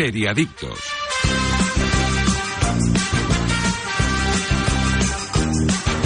Seriadictos. 0.00 0.78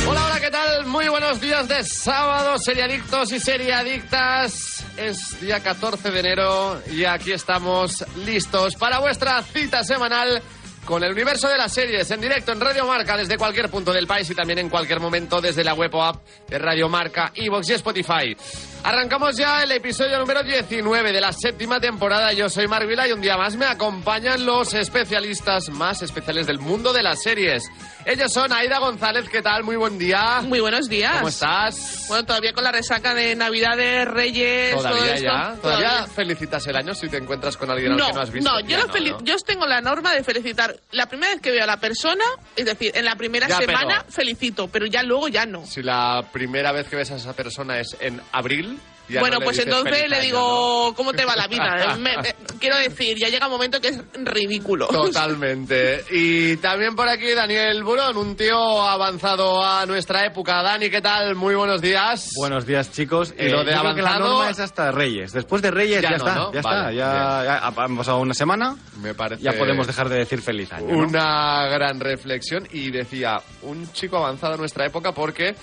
Hola, 0.09 0.27
hola, 0.27 0.41
¿qué 0.41 0.51
tal? 0.51 0.87
Muy 0.87 1.07
buenos 1.07 1.41
días 1.41 1.69
de 1.69 1.85
sábado, 1.85 2.59
seriadictos 2.59 3.31
y 3.31 3.39
seriadictas. 3.39 4.85
Es 4.97 5.41
día 5.41 5.61
14 5.61 6.11
de 6.11 6.19
enero 6.19 6.83
y 6.91 7.05
aquí 7.05 7.31
estamos 7.31 8.05
listos 8.27 8.75
para 8.75 8.99
vuestra 8.99 9.41
cita 9.43 9.85
semanal 9.85 10.43
con 10.85 11.03
el 11.03 11.13
universo 11.13 11.49
de 11.49 11.57
las 11.57 11.73
series 11.73 12.11
en 12.11 12.21
directo 12.21 12.53
en 12.53 12.61
Radio 12.61 12.87
Marca 12.87 13.17
desde 13.17 13.37
cualquier 13.39 13.71
punto 13.71 13.93
del 13.93 14.07
país 14.07 14.29
y 14.31 14.35
también 14.35 14.59
en 14.59 14.69
cualquier 14.69 15.01
momento 15.01 15.41
desde 15.41 15.65
la 15.65 15.75
web 15.75 15.95
o 15.95 16.03
app 16.03 16.23
de 16.49 16.59
Radio 16.59 16.89
Marca, 16.89 17.33
Evox 17.35 17.71
y 17.71 17.73
Spotify. 17.75 18.37
Arrancamos 18.83 19.35
ya 19.35 19.63
el 19.63 19.73
episodio 19.73 20.19
número 20.19 20.43
19 20.43 21.11
de 21.11 21.21
la 21.21 21.33
séptima 21.33 21.81
temporada. 21.81 22.35
Yo 22.35 22.51
soy 22.51 22.67
Vila 22.87 23.09
y 23.09 23.13
un 23.13 23.23
día 23.23 23.39
más 23.39 23.57
me 23.57 23.65
acompañan 23.65 24.45
los 24.45 24.75
especialistas 24.75 25.71
más 25.71 26.03
especiales 26.03 26.47
del 26.47 26.59
mundo 26.59 26.93
de 26.93 27.03
las 27.03 27.23
series. 27.23 27.71
Ellos 28.05 28.31
son 28.31 28.53
Aida 28.53 28.79
González, 28.81 29.27
¿qué 29.31 29.41
tal? 29.41 29.65
Muy 29.65 29.77
buen 29.77 29.97
día. 29.97 30.43
Muy 30.43 30.61
buenos 30.61 30.91
días. 30.91 31.15
¿Cómo 31.17 31.29
estás? 31.29 32.05
Bueno, 32.09 32.27
todavía 32.27 32.53
con 32.53 32.63
la 32.63 32.73
resaca 32.73 33.15
de 33.15 33.35
Navidad, 33.35 33.75
de 33.79 34.05
Reyes, 34.05 34.75
todo 34.75 34.83
¿Todavía 34.91 35.15
esto. 35.15 35.27
ya? 35.29 35.55
¿Todavía 35.63 36.07
felicitas 36.07 36.67
el 36.67 36.77
año 36.77 36.95
si 36.95 37.09
te 37.09 37.17
encuentras 37.17 37.57
con 37.57 37.71
alguien 37.71 37.93
al 37.93 37.97
No, 37.99 38.09
que 38.09 38.13
no 38.13 38.21
has 38.21 38.31
visto? 38.31 38.51
no, 38.53 38.61
yo, 38.61 38.77
no 38.77 38.87
¿no? 38.87 39.25
yo 39.25 39.37
tengo 39.47 39.67
la 39.67 39.81
norma 39.81 40.13
de 40.13 40.23
felicitar 40.23 40.74
la 40.93 41.07
primera 41.07 41.33
vez 41.33 41.41
que 41.41 41.51
veo 41.51 41.65
a 41.65 41.67
la 41.67 41.79
persona, 41.79 42.25
es 42.57 42.65
decir, 42.65 42.93
en 42.95 43.05
la 43.05 43.17
primera 43.17 43.49
Ya, 43.49 43.59
semana 43.59 44.01
pero- 44.01 44.13
felicito, 44.13 44.69
pero 44.69 44.87
ya 44.87 45.03
luego 45.03 45.29
ya 45.29 45.47
no. 45.47 45.65
Si 45.67 45.83
la 45.83 46.25
primera 46.33 46.73
vez 46.73 46.89
que 46.89 46.97
ves 46.97 47.11
a 47.11 47.17
esa 47.17 47.33
persona 47.35 47.79
es 47.81 47.97
en 48.01 48.21
abril... 48.33 48.79
ya 49.09 49.21
bueno, 49.21 49.39
no 49.39 49.45
pues 49.45 49.59
entonces 49.59 50.09
le 50.09 50.21
digo, 50.21 50.95
¿cómo 50.97 51.13
te 51.13 51.25
va 51.25 51.37
la 51.37 51.47
vida? 51.47 51.97
Me- 51.99 52.17
me- 52.19 52.35
quiero 52.59 52.77
decir, 52.79 53.17
ya 53.19 53.29
llega 53.29 53.47
un 53.47 53.53
momento 53.53 53.81
que 53.81 53.89
es 53.89 54.01
ridículo. 54.15 54.87
Totalmente. 54.87 56.05
Y 56.11 56.57
también 56.59 56.95
por 56.95 57.09
aquí 57.09 57.33
Daniel 57.35 57.83
Burón, 57.85 58.17
un 58.17 58.37
tío 58.37 58.83
avanzado 58.83 59.65
a 59.65 59.85
nuestra 59.87 60.25
época. 60.25 60.63
Dani, 60.63 60.89
¿qué 60.91 61.01
tal? 61.01 61.35
Muy 61.35 61.55
buenos 61.55 61.81
días. 61.81 62.31
Buenos 62.37 62.65
días, 62.67 62.91
chicos. 62.93 63.35
Y 63.39 63.49
lo 63.49 63.63
Eh, 63.63 63.65
de 63.67 63.73
yo 63.75 63.81
creo 63.81 63.95
que 63.95 64.03
la 64.03 64.11
avanzado- 64.15 64.29
norma 64.37 64.51
es 64.51 64.61
hasta 64.61 64.91
Reyes. 64.93 65.33
Después 65.33 65.63
de 65.63 65.71
Reyes 65.71 66.03
Ya 66.03 66.11
ya, 66.13 66.17
no, 66.19 66.27
está, 66.27 66.35
¿no? 66.35 66.53
ya 66.53 66.61
Vale, 66.63 66.79
está. 66.79 66.93
Ya, 66.93 67.45
ya 67.45 67.55
ha 67.59 67.67
ha 67.69 67.73
pasado 67.97 68.19
una 68.19 68.35
semana, 68.35 68.77
Me 69.01 69.15
parece... 69.15 69.43
ya 69.43 69.53
podemos 69.53 69.87
dejar 69.87 70.09
de 70.09 70.19
decir 70.19 70.41
feliz 70.41 70.73
año. 70.73 70.89
¿no? 70.89 70.99
Una 71.07 71.67
gran 71.69 72.01
reflexión 72.01 72.67
y 72.73 72.91
decía, 72.91 73.41
un 73.63 73.91
chico 73.93 74.17
avanzado 74.17 74.55
a 74.55 74.57
nuestra 74.57 74.87
época 74.87 75.13
porque 75.13 75.55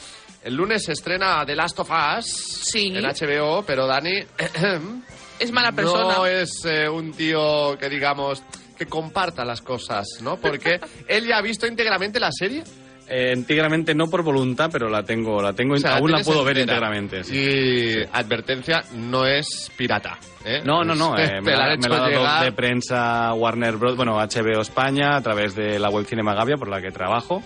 el 0.44 0.56
lunes 0.56 0.84
se 0.84 0.94
estrena 0.94 1.45
The 1.45 1.56
Last 1.56 1.80
of 1.80 1.89
Us 1.92 2.25
Sí. 2.25 2.88
en 2.95 3.03
HBO, 3.06 3.64
pero 3.66 3.86
Dani 3.88 4.20
Es 5.39 5.52
mala 5.52 5.72
persona. 5.72 6.16
no 6.17 6.25
es 6.25 6.52
eh, 6.66 6.88
un 6.88 7.11
tío 7.14 7.75
que 7.80 7.89
digamos 7.89 8.44
que 8.78 8.86
comparta 8.86 9.44
las 9.44 9.62
cosas, 9.62 10.08
¿no? 10.22 10.38
Porque 10.38 10.80
él 11.08 11.25
ya 11.28 11.38
ha 11.38 11.42
visto 11.42 11.66
íntegramente 11.67 12.19
la 12.19 12.31
serie. 12.31 12.64
Eh, 13.14 13.34
íntegramente 13.36 13.94
no 13.94 14.08
por 14.08 14.23
voluntad, 14.23 14.69
pero 14.72 14.88
la 14.88 15.03
tengo, 15.03 15.42
la 15.42 15.52
tengo, 15.53 15.73
O 15.73 15.78
sea, 15.78 15.97
aún 15.97 16.12
la 16.12 16.19
puedo 16.23 16.44
ver 16.45 16.59
entera. 16.59 16.78
íntegramente. 16.78 17.23
sí. 17.23 17.36
Y 17.36 17.95
advertencia, 18.14 18.84
no 18.94 19.25
es 19.25 19.69
pirata. 19.75 20.17
¿eh? 20.45 20.62
No, 20.64 20.84
no, 20.84 20.95
no. 20.95 21.17
eh, 21.17 21.42
me, 21.44 21.52
la 21.52 21.67
me 21.69 21.73
hecho 21.73 21.89
la 21.89 21.95
ha 21.95 22.00
dado 22.00 22.09
llegar. 22.12 22.44
de 22.45 22.52
prensa 22.53 23.34
Warner 23.34 23.75
Bros. 23.78 23.97
Bueno, 23.97 24.17
HBO 24.17 24.62
España, 24.62 25.17
a 25.17 25.22
través 25.22 25.56
de 25.56 25.78
la 25.80 25.89
web 25.89 26.06
Cinema 26.06 26.34
Gavia, 26.36 26.56
por 26.56 26.69
la 26.69 26.81
que 26.81 26.92
trabajo. 26.92 27.44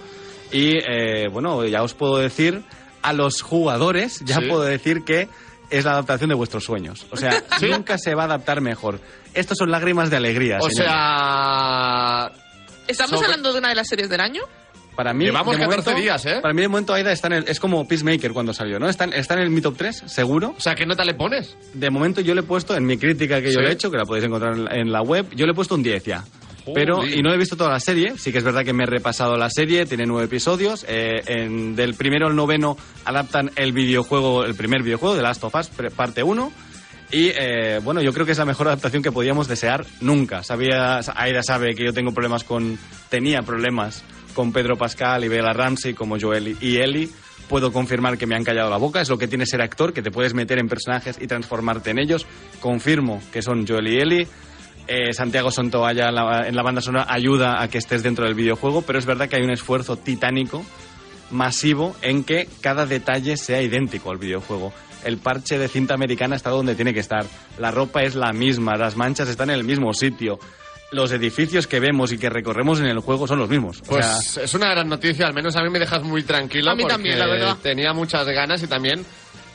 Y 0.51 0.77
eh, 0.77 1.27
bueno, 1.31 1.66
ya 1.66 1.81
os 1.81 1.95
puedo 1.95 2.17
decir, 2.17 2.61
a 3.08 3.14
los 3.14 3.42
jugadores, 3.42 4.22
ya 4.25 4.36
Sí. 4.39 4.48
puedo 4.50 4.64
decir 4.64 5.03
que 5.03 5.28
es 5.70 5.84
la 5.86 5.92
adaptación 5.94 6.30
de 6.30 6.36
vuestros 6.36 6.64
sueños. 6.64 7.06
O 7.12 7.17
sea, 7.17 7.44
¿Sí? 7.59 7.67
nunca 7.70 7.97
se 7.97 8.14
va 8.16 8.23
a 8.23 8.25
adaptar 8.25 8.62
mejor. 8.62 9.00
Estos 9.34 9.58
son 9.58 9.72
lágrimas 9.72 10.09
de 10.09 10.17
alegría. 10.17 10.58
O 10.62 10.70
señores. 10.70 10.92
sea, 10.92 12.31
¿Estamos 12.88 13.12
sobre- 13.12 13.25
hablando 13.25 13.52
de 13.53 13.59
una 13.59 13.70
de 13.70 13.75
las 13.75 13.88
series 13.88 14.09
del 14.09 14.22
año? 14.22 14.41
Para 14.96 15.13
mí, 15.13 15.25
Llevamos 15.25 15.56
de 15.57 15.62
14 15.63 15.90
momento- 15.90 16.02
días, 16.03 16.25
¿eh? 16.25 16.40
Para 16.41 16.53
mí, 16.53 16.62
de 16.62 16.68
momento, 16.69 16.94
Aida 16.94 17.12
está 17.12 17.28
en 17.28 17.34
el, 17.34 17.47
es 17.50 17.59
como 17.59 17.85
Peacemaker 17.85 18.31
cuando 18.31 18.53
salió, 18.53 18.79
¿no? 18.79 18.88
Está 18.88 19.03
en, 19.03 19.12
está 19.13 19.34
en 19.34 19.41
el 19.41 19.50
Mi 19.50 19.59
Top 19.59 19.75
3, 19.75 20.03
seguro. 20.06 20.53
o 20.58 20.62
sea, 20.62 20.74
¿qué 20.75 20.85
nota 20.85 21.03
le 21.03 21.16
pones? 21.16 21.58
De 21.74 21.90
momento, 21.90 22.22
yo 22.22 22.34
le 22.34 22.40
he 22.40 22.44
puesto, 22.44 22.75
en 22.78 22.85
mi 22.85 22.97
crítica 22.97 23.41
que 23.41 23.47
yo 23.52 23.59
Sí. 23.59 23.63
le 23.66 23.69
he 23.72 23.74
hecho, 23.74 23.91
que 23.91 23.97
la 23.97 24.06
podéis 24.06 24.25
encontrar 24.28 24.53
en, 24.58 24.72
en 24.72 24.91
la 24.94 25.02
web, 25.02 25.25
yo 25.35 25.46
le 25.46 25.52
he 25.52 25.56
puesto 25.56 25.75
un 25.75 25.84
10 25.84 26.06
ya. 26.06 26.24
Pero, 26.74 27.06
y 27.06 27.22
no 27.22 27.31
he 27.34 27.38
visto 27.38 27.56
toda 27.56 27.70
la 27.72 27.80
serie, 27.80 28.14
sí 28.18 28.31
que 28.31 28.40
es 28.40 28.44
verdad 28.44 28.64
que 28.66 28.74
me 28.74 28.84
he 28.84 28.88
repasado 28.88 29.36
la 29.38 29.50
serie, 29.50 29.86
tiene 29.86 30.06
nueve 30.06 30.26
episodios, 30.26 30.86
eh, 30.88 31.22
en- 31.28 31.76
del 31.76 31.94
primero 31.94 32.28
al 32.28 32.36
noveno 32.36 32.78
adaptan 33.06 33.52
el 33.56 33.72
videojuego, 33.74 34.46
el 34.46 34.56
primer 34.56 34.81
videojuego, 34.84 35.16
de 35.16 35.22
Last 35.22 35.44
of 35.44 35.53
Us, 35.56 35.70
parte 35.96 36.24
1, 36.24 36.52
y 37.12 37.30
eh, 37.36 37.80
bueno, 37.84 38.02
yo 38.02 38.12
creo 38.14 38.26
que 38.26 38.31
es 38.31 38.38
la 38.40 38.46
mejor 38.46 38.68
adaptación 38.68 39.03
que 39.03 39.12
podíamos 39.12 39.48
desear 39.48 39.86
nunca. 40.02 40.42
Sabía, 40.44 41.00
Aida 41.16 41.44
sabe 41.44 41.76
que 41.76 41.86
yo 41.86 41.94
tengo 41.94 42.12
problemas 42.14 42.44
con, 42.44 42.78
tenía 43.09 43.44
problemas 43.44 44.03
con 44.34 44.52
Pedro 44.52 44.76
Pascal 44.76 45.24
y 45.24 45.28
Bella 45.28 45.53
Ramsey 45.53 45.94
como 45.94 46.20
Joel 46.20 46.58
y 46.59 46.78
Ellie. 46.78 47.09
Puedo 47.47 47.72
confirmar 47.72 48.18
que 48.18 48.26
me 48.26 48.36
han 48.36 48.44
callado 48.44 48.72
la 48.72 48.78
boca, 48.78 49.02
es 49.02 49.09
lo 49.09 49.20
que 49.20 49.28
tiene 49.28 49.46
ser 49.46 49.62
actor, 49.62 49.94
que 49.94 50.02
te 50.02 50.09
puedes 50.09 50.34
meter 50.34 50.58
en 50.58 50.68
personajes 50.68 51.18
y 51.22 51.28
transformarte 51.28 51.92
en 51.92 52.00
ellos. 52.00 52.26
Confirmo 52.59 53.22
que 53.32 53.44
son 53.44 53.68
Joel 53.68 53.88
y 53.88 53.97
Ellie. 54.00 54.28
Eh, 54.88 55.13
Santiago 55.13 55.50
Sontoalla 55.51 56.09
en 56.09 56.16
la, 56.16 56.47
en 56.47 56.56
la 56.56 56.62
banda 56.62 56.81
sonora 56.81 57.07
ayuda 57.09 57.62
a 57.62 57.68
que 57.68 57.78
estés 57.79 58.03
dentro 58.03 58.25
del 58.25 58.35
videojuego, 58.35 58.84
pero 58.84 59.00
es 59.00 59.06
verdad 59.06 59.28
que 59.28 59.35
hay 59.38 59.41
un 59.44 59.51
esfuerzo 59.51 59.97
titánico 59.97 60.63
masivo 61.31 61.96
en 62.01 62.23
que 62.23 62.47
cada 62.62 62.85
detalle 62.85 63.38
sea 63.38 63.62
idéntico 63.62 64.12
al 64.12 64.18
videojuego. 64.18 64.72
El 65.03 65.18
parche 65.18 65.57
de 65.57 65.68
cinta 65.68 65.94
americana 65.94 66.35
está 66.35 66.50
donde 66.50 66.75
tiene 66.75 66.94
que 66.94 67.00
estar. 67.00 67.25
La 67.59 67.72
ropa 67.72 68.03
es 68.03 68.16
la 68.16 68.31
misma, 68.34 68.75
las 68.75 68.96
manchas 68.96 69.29
están 69.29 69.50
en 69.50 69.57
el 69.57 69.63
mismo 69.63 69.94
sitio. 69.94 70.40
Los 70.91 71.12
edificios 71.12 71.67
que 71.67 71.79
vemos 71.79 72.12
y 72.12 72.17
que 72.17 72.29
recorremos 72.29 72.79
en 72.79 72.85
el 72.85 73.00
juego 73.00 73.28
son 73.28 73.40
los 73.40 73.50
mismos. 73.50 73.81
O 73.81 73.90
Pues 73.90 74.06
sea, 74.06 74.44
es 74.44 74.53
una 74.53 74.69
gran 74.69 74.88
noticia, 74.88 75.28
al 75.28 75.34
menos 75.34 75.56
a 75.56 75.63
mí 75.63 75.69
me 75.69 75.79
dejas 75.79 76.03
muy 76.03 76.23
tranquilo. 76.23 76.72
A 76.72 76.75
mí 76.75 76.84
porque 76.84 76.94
también, 76.94 77.19
la 77.19 77.28
verdad. 77.28 77.57
Tenía 77.62 77.91
muchas 77.94 78.25
ganas 78.28 78.62
y 78.63 78.67
también 78.67 79.03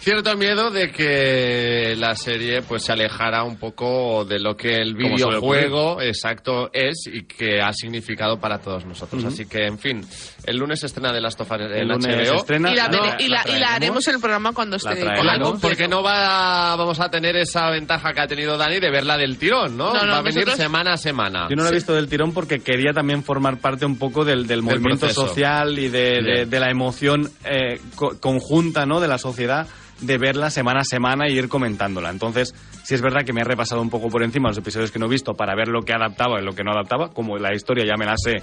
cierto 0.00 0.36
miedo 0.36 0.70
de 0.70 0.90
que 0.90 1.94
la 1.96 2.16
serie 2.16 2.62
pues 2.62 2.84
se 2.84 2.92
alejara 2.92 3.44
un 3.44 3.56
poco 3.58 4.24
de 4.24 4.38
lo 4.40 4.56
que 4.56 4.76
el 4.76 4.94
videojuego 4.94 6.00
exacto 6.00 6.70
es 6.72 7.04
y 7.06 7.22
que 7.24 7.60
ha 7.60 7.72
significado 7.72 8.38
para 8.40 8.58
todos 8.58 8.84
nosotros. 8.86 9.24
Así 9.24 9.46
que, 9.46 9.66
en 9.66 9.78
fin, 9.78 10.04
el 10.46 10.56
lunes 10.56 10.82
estrena 10.82 11.12
de 11.12 11.20
Last 11.20 11.40
of 11.40 11.50
Us 11.50 11.60
en 11.60 11.72
el 11.72 11.88
lunes 11.88 12.28
HBO. 12.30 12.36
estrena. 12.36 12.72
Y 12.72 12.76
la, 12.76 12.88
No, 12.88 12.98
y 13.18 13.28
la- 13.28 13.44
y 13.46 13.58
la 13.58 13.74
haremos 13.74 14.06
en 14.08 14.14
el 14.14 14.20
programa 14.20 14.52
cuando 14.52 14.76
esté 14.76 15.04
La 15.04 15.14
la. 15.14 15.20
Claro, 15.20 15.58
porque 15.60 15.86
no 15.86 16.02
va, 16.02 16.74
vamos 16.76 16.98
a 17.00 17.08
tener 17.10 17.36
esa 17.36 17.70
ventaja 17.70 18.12
que 18.12 18.20
ha 18.20 18.26
tenido 18.26 18.56
Dani 18.56 18.80
de 18.80 18.90
verla 18.90 19.16
del 19.18 19.36
tirón, 19.38 19.76
¿no? 19.76 19.92
No, 19.92 20.02
no, 20.04 20.12
va 20.12 20.18
a 20.18 20.22
venir 20.22 20.36
nosotros- 20.46 20.56
semana 20.56 20.94
a 20.94 20.96
semana. 20.96 21.46
Yo 21.50 21.56
no 21.56 21.62
lo 21.64 21.68
he 21.68 21.74
visto 21.74 21.94
del 21.94 22.08
tirón 22.08 22.32
porque 22.32 22.60
quería 22.60 22.92
también 22.92 23.22
formar 23.22 23.58
parte 23.58 23.84
un 23.84 23.98
poco 23.98 24.24
del, 24.24 24.46
del 24.46 24.62
movimiento 24.62 25.00
proceso. 25.06 25.26
social 25.28 25.78
y 25.78 25.88
de, 25.88 26.22
de- 26.22 26.46
de 26.46 26.60
la 26.60 26.70
emoción 26.70 27.30
eh, 27.44 27.80
co- 27.94 28.18
conjunta 28.18 28.86
¿no? 28.86 29.00
de 29.00 29.08
la 29.08 29.18
sociedad 29.18 29.66
de 30.00 30.18
verla 30.18 30.50
semana 30.50 30.80
a 30.80 30.84
semana 30.84 31.28
y 31.28 31.38
ir 31.38 31.48
comentándola. 31.48 32.10
Entonces, 32.10 32.54
sí 32.84 32.94
es 32.94 33.02
verdad 33.02 33.24
que 33.24 33.32
me 33.32 33.42
he 33.42 33.44
repasado 33.44 33.82
un 33.82 33.90
poco 33.90 34.08
por 34.08 34.22
encima 34.22 34.48
los 34.48 34.58
episodios 34.58 34.90
que 34.90 34.98
no 34.98 35.06
he 35.06 35.10
visto 35.10 35.34
para 35.34 35.54
ver 35.54 35.68
lo 35.68 35.82
que 35.82 35.92
adaptaba 35.92 36.40
y 36.40 36.44
lo 36.44 36.54
que 36.54 36.64
no 36.64 36.72
adaptaba. 36.72 37.10
Como 37.10 37.38
la 37.38 37.54
historia 37.54 37.84
ya 37.84 37.96
me 37.96 38.06
la 38.06 38.16
sé, 38.16 38.42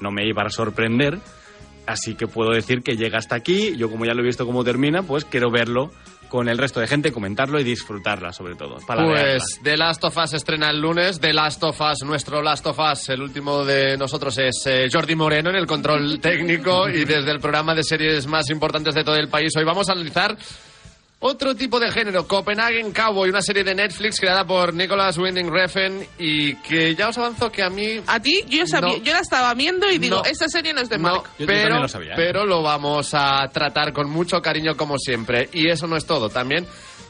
no 0.00 0.10
me 0.10 0.26
iba 0.26 0.42
a 0.42 0.50
sorprender. 0.50 1.18
Así 1.86 2.14
que 2.14 2.26
puedo 2.26 2.50
decir 2.50 2.82
que 2.82 2.96
llega 2.96 3.18
hasta 3.18 3.34
aquí. 3.34 3.74
Yo, 3.76 3.90
como 3.90 4.04
ya 4.04 4.12
lo 4.12 4.20
he 4.20 4.26
visto 4.26 4.44
cómo 4.44 4.62
termina, 4.62 5.02
pues 5.02 5.24
quiero 5.24 5.50
verlo 5.50 5.90
con 6.28 6.48
el 6.48 6.58
resto 6.58 6.80
de 6.80 6.86
gente, 6.86 7.12
comentarlo 7.12 7.58
y 7.58 7.64
disfrutarla, 7.64 8.32
sobre 8.32 8.54
todo. 8.54 8.76
Para 8.86 9.04
Pues 9.04 9.60
The 9.62 9.76
Last 9.76 10.04
of 10.04 10.16
Us 10.16 10.34
estrena 10.34 10.70
el 10.70 10.80
lunes. 10.80 11.18
The 11.20 11.32
Last 11.32 11.62
of 11.64 11.80
Us, 11.80 12.04
nuestro 12.04 12.42
Last 12.42 12.66
of 12.66 12.78
Us, 12.78 13.08
el 13.08 13.22
último 13.22 13.64
de 13.64 13.96
nosotros 13.96 14.36
es 14.38 14.62
eh, 14.66 14.88
Jordi 14.92 15.16
Moreno 15.16 15.50
en 15.50 15.56
el 15.56 15.66
control 15.66 16.20
técnico 16.22 16.88
y 16.88 17.04
desde 17.04 17.30
el 17.30 17.40
programa 17.40 17.74
de 17.74 17.82
series 17.82 18.26
más 18.26 18.50
importantes 18.50 18.94
de 18.94 19.04
todo 19.04 19.16
el 19.16 19.28
país. 19.28 19.52
Hoy 19.56 19.64
vamos 19.64 19.88
a 19.88 19.92
analizar 19.92 20.36
otro 21.20 21.54
tipo 21.56 21.80
de 21.80 21.90
género, 21.90 22.28
Copenhagen 22.28 22.92
Cowboy, 22.92 23.28
una 23.30 23.42
serie 23.42 23.64
de 23.64 23.74
Netflix 23.74 24.20
creada 24.20 24.46
por 24.46 24.72
Nicholas 24.72 25.18
Winding 25.18 25.50
Refn 25.52 26.06
y 26.18 26.54
que 26.56 26.94
ya 26.94 27.08
os 27.08 27.18
avanzo 27.18 27.50
que 27.50 27.62
a 27.62 27.70
mí 27.70 28.00
A 28.06 28.20
ti, 28.20 28.44
yo, 28.48 28.66
sabía, 28.66 28.96
No. 28.98 29.02
yo 29.02 29.12
la 29.12 29.20
estaba 29.20 29.52
viendo 29.54 29.90
y 29.90 29.98
digo, 29.98 30.18
No. 30.18 30.24
esta 30.24 30.48
serie 30.48 30.72
no 30.72 30.80
es 30.80 30.88
de 30.88 30.98
Mark. 30.98 31.24
Pero, 31.36 31.46
también 31.48 31.82
lo 31.82 31.88
sabía, 31.88 32.12
¿eh? 32.12 32.16
pero 32.16 32.46
lo 32.46 32.62
vamos 32.62 33.10
a 33.14 33.48
tratar 33.52 33.92
con 33.92 34.08
mucho 34.08 34.40
cariño 34.40 34.76
como 34.76 34.96
siempre. 34.98 35.48
Y 35.52 35.68
eso 35.68 35.86
no 35.88 35.96
es 35.96 36.06
todo. 36.06 36.28
También 36.28 36.64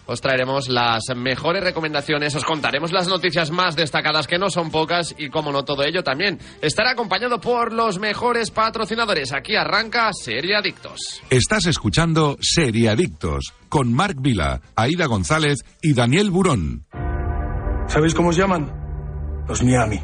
os 0.08 0.22
traeremos 0.22 0.68
las 0.68 1.04
mejores 1.14 1.62
recomendaciones, 1.62 2.34
os 2.34 2.44
contaremos 2.44 2.92
las 2.92 3.08
noticias 3.08 3.50
más 3.50 3.76
destacadas, 3.76 4.26
que 4.26 4.38
no 4.38 4.48
son 4.48 4.70
pocas, 4.70 5.14
y 5.18 5.28
como 5.28 5.52
no 5.52 5.64
todo 5.64 5.84
ello 5.84 6.02
también 6.02 6.38
estará 6.62 6.92
acompañado 6.92 7.40
por 7.40 7.72
los 7.72 7.98
mejores 7.98 8.50
patrocinadores. 8.50 9.32
Aquí 9.32 9.54
arranca 9.54 10.10
Serie 10.12 10.56
Adictos. 10.56 11.20
Estás 11.28 11.66
escuchando 11.66 12.38
Seriadictos 12.40 13.52
con 13.68 13.92
Marc 13.92 14.16
Vila, 14.18 14.62
Aida 14.74 15.06
González 15.06 15.58
y 15.82 15.92
Daniel 15.92 16.30
Burón. 16.30 16.86
¿Sabéis 17.86 18.14
cómo 18.14 18.30
os 18.30 18.36
llaman? 18.36 18.72
Los 19.46 19.62
Miami. 19.62 20.00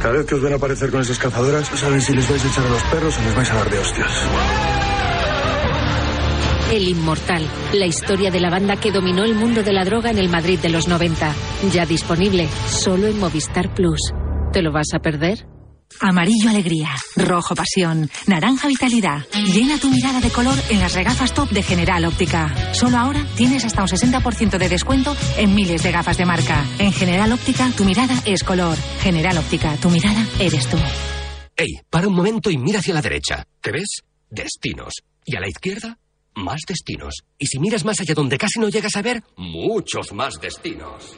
Cada 0.00 0.16
vez 0.16 0.26
que 0.26 0.34
os 0.34 0.42
ven 0.42 0.54
aparecer 0.54 0.90
con 0.90 1.02
esas 1.02 1.18
cazadoras, 1.18 1.70
no 1.70 1.76
saben 1.76 2.00
si 2.00 2.14
les 2.14 2.28
vais 2.28 2.44
a 2.44 2.48
echar 2.48 2.66
a 2.66 2.70
los 2.70 2.82
perros 2.84 3.18
o 3.18 3.22
les 3.22 3.34
vais 3.34 3.50
a 3.50 3.54
dar 3.54 3.70
de 3.70 3.78
hostias. 3.78 4.93
El 6.74 6.88
Inmortal, 6.88 7.48
la 7.72 7.86
historia 7.86 8.32
de 8.32 8.40
la 8.40 8.50
banda 8.50 8.74
que 8.74 8.90
dominó 8.90 9.22
el 9.22 9.36
mundo 9.36 9.62
de 9.62 9.72
la 9.72 9.84
droga 9.84 10.10
en 10.10 10.18
el 10.18 10.28
Madrid 10.28 10.58
de 10.58 10.70
los 10.70 10.88
90. 10.88 11.32
Ya 11.72 11.86
disponible, 11.86 12.48
solo 12.68 13.06
en 13.06 13.20
Movistar 13.20 13.72
Plus. 13.72 14.00
¿Te 14.52 14.60
lo 14.60 14.72
vas 14.72 14.88
a 14.92 14.98
perder? 14.98 15.46
Amarillo 16.00 16.50
alegría, 16.50 16.88
rojo 17.14 17.54
pasión, 17.54 18.10
naranja 18.26 18.66
vitalidad. 18.66 19.24
Llena 19.54 19.78
tu 19.78 19.88
mirada 19.88 20.20
de 20.20 20.30
color 20.30 20.58
en 20.68 20.80
las 20.80 20.94
regafas 20.94 21.32
top 21.32 21.48
de 21.50 21.62
General 21.62 22.04
Óptica. 22.06 22.52
Solo 22.74 22.98
ahora 22.98 23.24
tienes 23.36 23.64
hasta 23.64 23.82
un 23.82 23.88
60% 23.88 24.58
de 24.58 24.68
descuento 24.68 25.16
en 25.36 25.54
miles 25.54 25.80
de 25.84 25.92
gafas 25.92 26.18
de 26.18 26.26
marca. 26.26 26.64
En 26.80 26.92
General 26.92 27.30
Óptica 27.32 27.70
tu 27.76 27.84
mirada 27.84 28.20
es 28.24 28.42
color. 28.42 28.76
General 28.98 29.38
Óptica, 29.38 29.76
tu 29.76 29.90
mirada 29.90 30.26
eres 30.40 30.68
tú. 30.68 30.78
Ey, 31.54 31.78
para 31.88 32.08
un 32.08 32.14
momento 32.16 32.50
y 32.50 32.58
mira 32.58 32.80
hacia 32.80 32.94
la 32.94 33.02
derecha. 33.02 33.44
¿Qué 33.62 33.70
ves? 33.70 34.02
Destinos. 34.28 34.94
Y 35.24 35.36
a 35.36 35.40
la 35.40 35.48
izquierda, 35.48 35.98
más 36.34 36.60
destinos. 36.66 37.24
Y 37.38 37.46
si 37.46 37.58
miras 37.58 37.84
más 37.84 38.00
allá 38.00 38.14
donde 38.14 38.38
casi 38.38 38.60
no 38.60 38.68
llegas 38.68 38.96
a 38.96 39.02
ver, 39.02 39.22
muchos 39.36 40.12
más 40.12 40.40
destinos. 40.40 41.16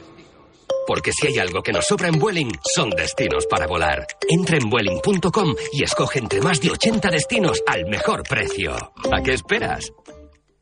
Porque 0.85 1.11
si 1.11 1.27
hay 1.27 1.39
algo 1.39 1.61
que 1.61 1.73
nos 1.73 1.85
sobra 1.85 2.07
en 2.07 2.17
Vueling, 2.17 2.51
son 2.75 2.89
destinos 2.91 3.45
para 3.49 3.67
volar. 3.67 4.07
Entra 4.29 4.57
en 4.57 4.69
Vueling.com 4.69 5.55
y 5.73 5.83
escoge 5.83 6.19
entre 6.19 6.41
más 6.41 6.61
de 6.61 6.71
80 6.71 7.09
destinos 7.09 7.61
al 7.67 7.85
mejor 7.87 8.23
precio. 8.23 8.73
¿A 9.11 9.21
qué 9.21 9.33
esperas? 9.33 9.91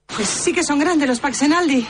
Pues 0.07 0.27
sí 0.27 0.53
que 0.53 0.63
son 0.63 0.79
grandes 0.79 1.07
los 1.07 1.19
packs 1.19 1.41
en 1.43 1.53
Aldi. 1.53 1.85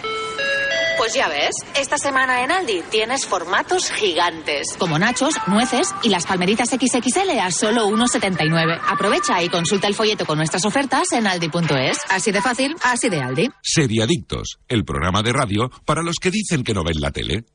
Pues 1.06 1.14
ya 1.14 1.28
ves, 1.28 1.58
esta 1.80 2.00
semana 2.00 2.44
en 2.44 2.52
Aldi 2.52 2.82
tienes 2.90 3.28
formatos 3.28 3.92
gigantes, 3.92 4.76
como 4.80 4.98
nachos, 4.98 5.36
nueces 5.46 5.94
y 6.02 6.10
las 6.10 6.26
palmeritas 6.26 6.70
XXL 6.70 7.30
a 7.40 7.52
solo 7.52 7.88
1,79. 7.90 8.82
Aprovecha 8.88 9.44
y 9.44 9.50
consulta 9.50 9.86
el 9.86 9.94
folleto 9.94 10.26
con 10.26 10.40
nuestras 10.40 10.66
ofertas 10.66 11.12
en 11.12 11.28
aldi.es. 11.28 12.00
Así 12.10 12.32
de 12.32 12.42
fácil, 12.42 12.76
así 12.82 13.10
de 13.10 13.22
Aldi. 13.22 13.52
Seriadictos, 13.62 14.58
el 14.68 14.84
programa 14.84 15.22
de 15.22 15.32
radio 15.32 15.70
para 15.86 16.02
los 16.02 16.16
que 16.16 16.32
dicen 16.32 16.64
que 16.64 16.74
no 16.74 16.84
ven 16.84 17.00
la 17.00 17.12
tele. 17.12 17.46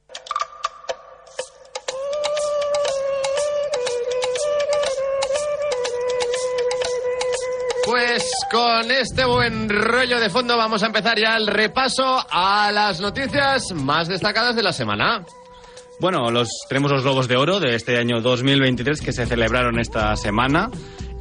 Con 8.50 8.90
este 8.90 9.24
buen 9.24 9.68
rollo 9.68 10.20
de 10.20 10.30
fondo 10.30 10.56
vamos 10.56 10.82
a 10.82 10.86
empezar 10.86 11.18
ya 11.18 11.36
el 11.36 11.46
repaso 11.46 12.24
a 12.30 12.70
las 12.72 13.00
noticias 13.00 13.72
más 13.74 14.08
destacadas 14.08 14.54
de 14.54 14.62
la 14.62 14.72
semana. 14.72 15.24
Bueno, 15.98 16.30
los, 16.30 16.48
tenemos 16.68 16.90
los 16.90 17.02
Globos 17.02 17.28
de 17.28 17.36
Oro 17.36 17.60
de 17.60 17.74
este 17.74 17.98
año 17.98 18.20
2023 18.20 19.00
que 19.00 19.12
se 19.12 19.26
celebraron 19.26 19.78
esta 19.78 20.16
semana. 20.16 20.70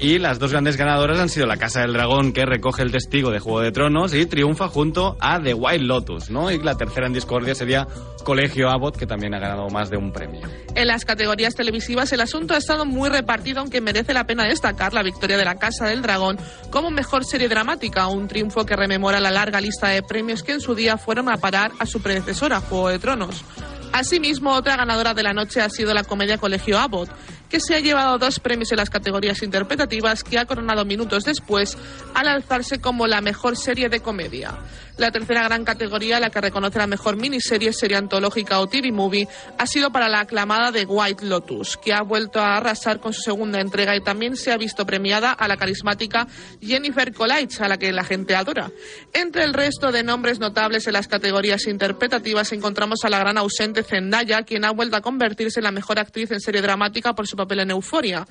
Y 0.02 0.18
las 0.18 0.40
dos 0.40 0.52
grandes 0.52 0.78
ganadoras 0.78 1.20
han 1.20 1.28
sido 1.28 1.46
la 1.46 1.58
Casa 1.58 1.82
del 1.82 1.92
Dragón, 1.92 2.32
que 2.32 2.46
recoge 2.46 2.84
el 2.84 2.92
testigo 2.92 3.32
de 3.32 3.40
Juego 3.40 3.60
de 3.60 3.74
Tronos 3.74 4.14
y 4.14 4.26
triunfa 4.26 4.70
junto 4.70 5.18
a 5.20 5.42
The 5.42 5.54
Wild 5.54 5.84
Lotus, 5.84 6.30
¿no? 6.30 6.50
Y 6.50 6.58
la 6.58 6.76
tercera 6.76 7.06
en 7.08 7.12
discordia 7.12 7.54
sería 7.54 7.86
Colegio 8.24 8.70
Abbott, 8.70 8.96
que 8.96 9.06
también 9.06 9.34
ha 9.34 9.40
ganado 9.40 9.68
más 9.70 9.90
de 9.90 9.98
un 9.98 10.14
premio. 10.14 10.40
En 10.74 10.88
las 10.88 11.04
categorías 11.04 11.54
televisivas 11.54 12.14
el 12.14 12.22
asunto 12.22 12.54
ha 12.54 12.58
estado 12.58 12.86
muy 12.86 13.10
repartido, 13.10 13.60
aunque 13.60 13.82
merece 13.82 14.14
la 14.14 14.26
pena 14.26 14.46
destacar 14.46 14.94
la 14.94 15.04
victoria 15.04 15.38
de 15.38 15.44
la 15.44 15.56
Casa 15.56 15.88
del 15.88 16.02
Dragón 16.02 16.38
como 16.70 16.92
mejor 16.92 17.26
serie 17.26 17.50
dramática, 17.50 18.08
un 18.08 18.30
triunfo 18.30 18.66
que 18.66 18.78
rememora 18.78 19.20
la 19.20 19.32
larga 19.32 19.60
lista 19.60 19.90
de 19.90 20.02
premios 20.02 20.44
que 20.44 20.54
en 20.54 20.62
su 20.62 20.76
día 20.76 20.98
fueron 20.98 21.28
a 21.28 21.36
parar 21.36 21.72
a 21.78 21.86
su 21.86 22.02
predecesora, 22.02 22.62
Juego 22.62 22.88
de 22.88 23.00
Tronos. 23.00 23.44
Asimismo, 23.92 24.54
otra 24.54 24.78
ganadora 24.78 25.14
de 25.14 25.24
la 25.24 25.34
noche 25.34 25.62
ha 25.62 25.70
sido 25.70 25.94
la 25.94 26.04
comedia 26.04 26.38
Colegio 26.38 26.78
Abbott, 26.78 27.10
que 27.50 27.60
se 27.60 27.76
ha 27.76 27.80
llevado 27.80 28.18
dos 28.18 28.40
premios 28.40 28.72
en 28.72 28.78
las 28.78 28.90
categorías 28.90 29.42
interpretativas 29.42 30.24
que 30.24 30.38
ha 30.38 30.46
coronado 30.46 30.86
minutos 30.86 31.24
después 31.24 31.78
al 32.14 32.28
alzarse 32.28 32.80
como 32.80 33.08
la 33.08 33.22
mejor 33.22 33.58
serie 33.58 33.90
de 33.90 34.00
comedia. 34.00 34.58
La 35.00 35.12
tercera 35.12 35.46
gran 35.46 35.64
categoría, 35.64 36.20
la 36.20 36.30
que 36.30 36.42
reconoce 36.42 36.78
la 36.78 36.86
mejor 36.86 37.16
miniserie, 37.16 37.72
serie 37.72 37.96
antológica 37.96 38.60
o 38.60 38.68
TV 38.68 38.92
movie, 38.92 39.30
ha 39.58 39.66
sido 39.66 39.94
para 39.94 40.10
la 40.10 40.20
aclamada 40.20 40.74
de 40.74 40.84
White 40.84 41.26
Lotus, 41.26 41.78
que 41.78 41.94
ha 41.94 42.02
vuelto 42.02 42.42
a 42.42 42.58
arrasar 42.58 43.00
con 43.00 43.14
su 43.14 43.22
segunda 43.22 43.62
entrega 43.62 43.96
y 43.96 44.04
también 44.04 44.36
se 44.36 44.52
ha 44.52 44.58
visto 44.58 44.86
premiada 44.86 45.32
a 45.32 45.48
la 45.48 45.56
carismática 45.56 46.28
Jennifer 46.62 47.14
Coolidge, 47.14 47.62
a 47.62 47.70
la 47.70 47.78
que 47.78 47.94
la 47.94 48.04
gente 48.04 48.36
adora. 48.36 48.72
Entre 49.14 49.46
el 49.46 49.54
resto 49.54 49.94
de 49.94 50.04
nombres 50.04 50.40
notables 50.40 50.86
en 50.86 50.92
las 50.92 51.08
categorías 51.08 51.66
interpretativas 51.68 52.52
encontramos 52.52 53.06
a 53.06 53.10
la 53.10 53.20
gran 53.20 53.38
ausente 53.38 53.84
Zendaya, 53.84 54.44
quien 54.44 54.66
ha 54.66 54.72
vuelto 54.72 54.98
a 54.98 55.02
convertirse 55.02 55.62
en 55.62 55.64
la 55.64 55.72
mejor 55.72 55.98
actriz 55.98 56.30
en 56.32 56.42
serie 56.42 56.62
dramática 56.62 57.16
por 57.16 57.26
su 57.26 57.38
papel 57.38 57.62
en 57.62 57.72
Euforia. 57.72 58.28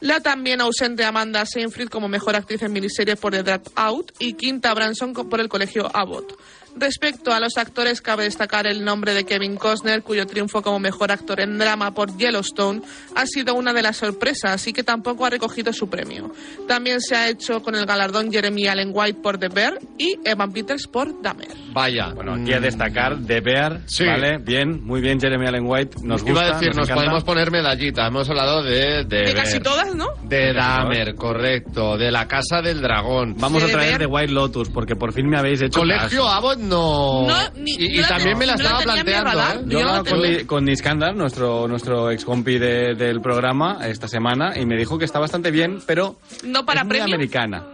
La 0.00 0.20
también 0.20 0.60
ausente 0.60 1.04
Amanda 1.04 1.46
Seyfried 1.46 1.88
como 1.88 2.06
mejor 2.08 2.36
actriz 2.36 2.62
en 2.62 2.72
miniserie 2.72 3.16
por 3.16 3.32
The 3.32 3.42
Drop 3.42 3.68
Out 3.76 4.12
y 4.18 4.34
Quinta 4.34 4.74
Branson 4.74 5.14
por 5.14 5.40
el 5.40 5.48
colegio 5.48 5.90
Abbott. 5.94 6.38
Respecto 6.78 7.32
a 7.32 7.40
los 7.40 7.56
actores, 7.56 8.00
cabe 8.02 8.24
destacar 8.24 8.66
el 8.66 8.84
nombre 8.84 9.14
de 9.14 9.24
Kevin 9.24 9.56
Costner, 9.56 10.02
cuyo 10.02 10.26
triunfo 10.26 10.60
como 10.62 10.78
mejor 10.78 11.10
actor 11.10 11.40
en 11.40 11.56
drama 11.58 11.94
por 11.94 12.16
Yellowstone 12.16 12.82
ha 13.14 13.26
sido 13.26 13.54
una 13.54 13.72
de 13.72 13.82
las 13.82 13.96
sorpresas 13.96 14.66
y 14.66 14.72
que 14.72 14.82
tampoco 14.82 15.24
ha 15.24 15.30
recogido 15.30 15.72
su 15.72 15.88
premio. 15.88 16.32
También 16.68 17.00
se 17.00 17.16
ha 17.16 17.28
hecho 17.28 17.62
con 17.62 17.74
el 17.74 17.86
galardón 17.86 18.30
Jeremy 18.30 18.66
Allen 18.66 18.90
White 18.92 19.20
por 19.22 19.38
The 19.38 19.48
Bear 19.48 19.78
y 19.98 20.18
Evan 20.24 20.52
Peters 20.52 20.86
por 20.86 21.22
Dahmer. 21.22 21.48
Vaya. 21.72 22.12
Bueno, 22.14 22.34
aquí 22.34 22.52
a 22.52 22.60
destacar 22.60 23.16
The 23.26 23.40
Bear, 23.40 23.80
Sí. 23.86 24.04
¿vale? 24.04 24.38
Bien, 24.38 24.84
muy 24.84 25.00
bien 25.00 25.18
Jeremy 25.18 25.46
Allen 25.46 25.64
White, 25.66 25.96
nos 26.02 26.22
gusta. 26.22 26.30
Iba 26.44 26.50
a 26.56 26.58
decir, 26.58 26.74
nos, 26.74 26.90
podemos 26.90 27.24
poner 27.24 27.50
medallita. 27.50 28.06
Hemos 28.06 28.28
hablado 28.28 28.62
de... 28.62 29.04
De, 29.04 29.22
De 29.26 29.34
casi 29.34 29.60
todas, 29.60 29.94
¿no? 29.94 30.08
De 30.24 30.52
Dahmer, 30.52 31.14
correcto. 31.14 31.96
De 31.96 32.10
la 32.10 32.28
Casa 32.28 32.60
del 32.60 32.82
Dragón. 32.82 33.34
Vamos 33.38 33.62
Sí, 33.62 33.70
a 33.70 33.72
traer. 33.72 33.98
The 33.98 34.06
White 34.06 34.32
Lotus, 34.32 34.68
porque 34.68 34.94
por 34.94 35.12
fin 35.14 35.26
me 35.28 35.38
habéis 35.38 35.62
hecho 35.62 35.80
Colegio 35.80 36.22
caso. 36.22 36.28
Abbott 36.28 36.58
no... 36.68 37.26
No, 37.26 37.34
ni- 37.56 37.72
y, 37.72 37.86
y 37.86 37.96
no 37.96 38.02
la 38.02 38.08
también 38.08 38.28
ten- 38.30 38.38
me 38.38 38.46
la 38.46 38.56
no 38.56 38.62
la 38.62 38.64
estaba 38.70 38.82
planteando. 38.82 39.30
¿eh? 39.40 39.64
Yo 39.66 39.78
Yo 39.80 40.04
con. 40.04 40.22
Ni- 40.22 40.44
con 40.44 40.64
Niskandar, 40.64 41.14
nuestro, 41.16 41.68
nuestro 41.68 42.10
ex 42.10 42.24
compi 42.24 42.58
de- 42.58 42.94
del 42.94 43.20
programa, 43.20 43.78
esta 43.86 44.08
semana, 44.08 44.58
y 44.58 44.66
me 44.66 44.76
dijo 44.76 44.98
que 44.98 45.04
está 45.04 45.18
bastante 45.18 45.50
bien, 45.50 45.80
pero 45.86 46.16
No 46.44 46.64
para 46.66 46.82
es 46.82 46.86
muy 46.86 47.00
americana. 47.00 47.64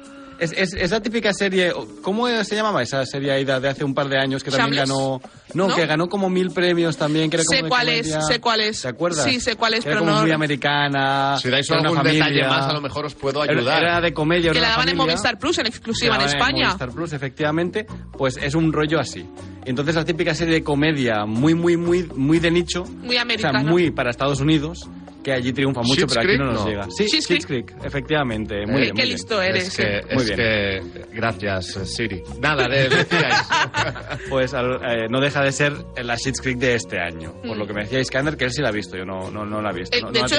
Es, 0.42 0.52
es, 0.56 0.74
es 0.74 0.90
la 0.90 1.00
típica 1.00 1.32
serie, 1.32 1.72
¿cómo 2.02 2.26
se 2.44 2.54
llamaba 2.56 2.82
esa 2.82 3.06
serie 3.06 3.30
ahí 3.32 3.44
de 3.44 3.52
hace 3.68 3.84
un 3.84 3.94
par 3.94 4.08
de 4.08 4.18
años 4.18 4.42
que 4.42 4.50
también 4.50 4.84
Shameless. 4.84 4.88
ganó... 4.90 5.20
No, 5.54 5.68
¿No? 5.68 5.74
que 5.76 5.84
ganó 5.86 6.08
como 6.08 6.30
mil 6.30 6.50
premios 6.50 6.96
también, 6.96 7.28
que 7.30 7.36
era 7.36 7.44
como 7.44 7.58
Sé 7.60 7.68
cuál 7.68 7.88
es, 7.90 8.08
comedia. 8.08 8.20
sé 8.22 8.40
cuál 8.40 8.60
es. 8.62 8.80
¿Te 8.82 8.88
acuerdas? 8.88 9.24
Sí, 9.24 9.38
sé 9.38 9.54
cuál 9.56 9.74
es, 9.74 9.84
Que 9.84 9.90
era 9.90 9.98
pero 10.00 10.06
como 10.06 10.16
no- 10.18 10.22
muy 10.22 10.30
americana. 10.32 11.36
Si 11.38 11.50
dais 11.50 11.68
era 11.70 11.80
una 11.80 11.88
algún 11.90 12.04
detalle 12.04 12.20
familia. 12.24 12.48
más, 12.48 12.66
a 12.68 12.72
lo 12.72 12.80
mejor 12.80 13.04
os 13.06 13.14
puedo 13.14 13.44
Era- 13.44 13.52
ayudar. 13.52 13.82
Era 13.82 14.00
de 14.00 14.12
comedia, 14.14 14.50
Que 14.52 14.58
era 14.58 14.68
la 14.68 14.72
daban 14.72 14.88
en 14.88 14.96
familia. 14.96 15.12
Movistar 15.14 15.38
Plus 15.38 15.58
en 15.58 15.66
exclusiva 15.66 16.14
en 16.14 16.20
Que 16.20 16.24
la 16.26 16.32
daban 16.32 16.40
España. 16.48 16.66
Movistar 16.68 16.90
Plus, 16.90 17.12
efectivamente, 17.12 17.86
pues 18.16 18.36
es 18.38 18.54
un 18.54 18.72
rollo 18.72 18.98
así. 18.98 19.26
Entonces 19.64 19.94
la 19.94 20.04
típica 20.04 20.34
serie 20.34 20.54
de 20.54 20.64
comedia 20.64 21.24
muy, 21.26 21.54
muy, 21.54 21.76
muy, 21.76 22.04
muy 22.16 22.38
de 22.38 22.50
nicho. 22.50 22.84
Muy 22.84 23.16
americana. 23.18 23.58
O 23.60 23.62
sea, 23.62 23.70
muy 23.70 23.90
para 23.90 24.10
Estados 24.10 24.40
Unidos, 24.40 24.88
que 25.22 25.32
allí 25.32 25.52
triunfa 25.52 25.80
mucho, 25.82 25.94
Schitt's 25.94 26.14
pero 26.14 26.20
aquí 26.20 26.26
Creek, 26.28 26.40
no 26.40 26.52
nos 26.52 26.60
no. 26.64 26.68
llega. 26.68 26.84
Sí, 26.90 27.04
Schitt's 27.08 27.24
Schitt's 27.26 27.46
Creek, 27.46 27.74
efectivamente. 27.84 28.66
Muy 28.66 28.76
Eh, 28.76 28.80
bien, 28.82 28.94
qué 28.96 29.02
muy 29.02 29.10
listo 29.12 29.38
bien. 29.40 29.50
eres. 29.50 29.68
Es 29.68 29.76
que, 29.76 29.82
eh. 29.98 30.02
Muy 30.12 30.22
es 30.22 30.36
bien. 30.36 30.36
que... 30.36 31.04
Gracias, 31.12 31.66
Siri. 31.94 32.22
Nada, 32.40 32.68
de, 32.68 32.88
decíais. 32.88 33.34
Pues 34.28 34.54
al- 34.54 34.80
eh, 34.84 35.06
no 35.10 35.20
deja 35.20 35.42
de 35.42 35.52
ser 35.52 35.72
la 36.02 36.16
Schitt's 36.16 36.40
Creek 36.40 36.58
de 36.58 36.74
este 36.74 36.98
año. 36.98 37.32
Por 37.46 37.56
Mm. 37.56 37.58
lo 37.58 37.66
que 37.66 37.72
me 37.72 37.82
decía 37.82 38.00
Iskander, 38.00 38.36
que 38.36 38.44
él 38.46 38.52
sí 38.52 38.62
la 38.62 38.68
ha 38.68 38.72
visto, 38.72 38.96
yo 38.96 39.04
no, 39.04 39.30
no, 39.30 39.44
no 39.44 39.60
la 39.60 39.70
he 39.70 39.74
visto. 39.74 39.96
Eh, 39.96 40.00
no- 40.02 40.10
de 40.10 40.20
hecho, 40.20 40.36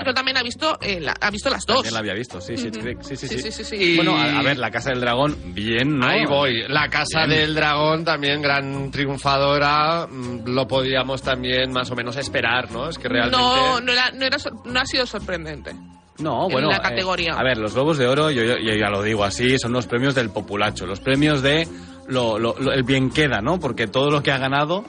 creo 0.00 0.14
también 0.14 0.36
ha 0.36 0.42
visto, 0.42 0.78
eh, 0.80 1.00
la- 1.00 1.14
ha 1.20 1.30
visto 1.30 1.50
las 1.50 1.64
dos. 1.66 1.76
También 1.76 1.94
la 1.94 2.00
había 2.00 2.14
visto, 2.14 2.40
sí, 2.40 2.56
Schitt's 2.56 2.76
Ujú. 2.78 2.86
Creek, 2.86 3.02
sí, 3.02 3.16
sí, 3.16 3.28
sí. 3.28 3.38
Sí, 3.38 3.42
sí, 3.52 3.52
sí, 3.52 3.64
sí. 3.64 3.76
Y- 3.76 3.96
Bueno, 3.96 4.16
a, 4.16 4.38
a 4.38 4.42
ver, 4.42 4.58
La 4.58 4.70
Casa 4.70 4.90
del 4.90 5.00
Dragón, 5.00 5.36
bien, 5.54 5.98
¿no? 5.98 6.06
Ahí 6.06 6.24
voy. 6.26 6.64
La 6.68 6.88
Casa 6.88 7.26
Bien. 7.26 7.30
del 7.40 7.54
Dragón, 7.54 8.04
también 8.04 8.40
gran 8.42 8.90
triunfadora. 8.90 10.06
mm, 10.10 10.48
Lo 10.48 10.66
podíamos 10.66 11.22
también 11.22 11.72
más 11.72 11.90
o 11.90 11.94
menos 11.96 12.16
esperar, 12.16 12.70
¿no? 12.70 12.88
Es 12.88 12.98
que 12.98 13.08
realmente... 13.08 13.36
No, 13.38 13.80
no, 13.80 13.92
era, 13.92 14.10
no, 14.12 14.23
era 14.26 14.36
no 14.64 14.80
ha 14.80 14.86
sido 14.86 15.06
sorprendente. 15.06 15.72
No, 16.18 16.46
en 16.46 16.52
bueno. 16.52 16.68
la 16.68 16.76
eh, 16.76 16.80
categoría. 16.82 17.34
a 17.34 17.42
ver, 17.42 17.58
los 17.58 17.74
Globos 17.74 17.98
de 17.98 18.06
Oro, 18.06 18.30
yo, 18.30 18.44
yo- 18.44 18.58
yo 18.58 18.72
ya 18.74 18.88
lo 18.88 19.02
digo 19.02 19.24
así, 19.24 19.58
son 19.58 19.72
los 19.72 19.86
premios 19.86 20.14
del 20.14 20.30
populacho, 20.30 20.86
los 20.86 21.00
premios 21.00 21.42
de 21.42 21.66
lo, 22.06 22.38
lo- 22.38 22.54
lo- 22.58 22.72
el 22.72 22.84
bien 22.84 23.10
queda, 23.10 23.40
¿no? 23.40 23.58
Porque 23.58 23.86
todo 23.88 24.10
lo 24.10 24.22
que 24.22 24.30
ha 24.30 24.38
ganado 24.38 24.84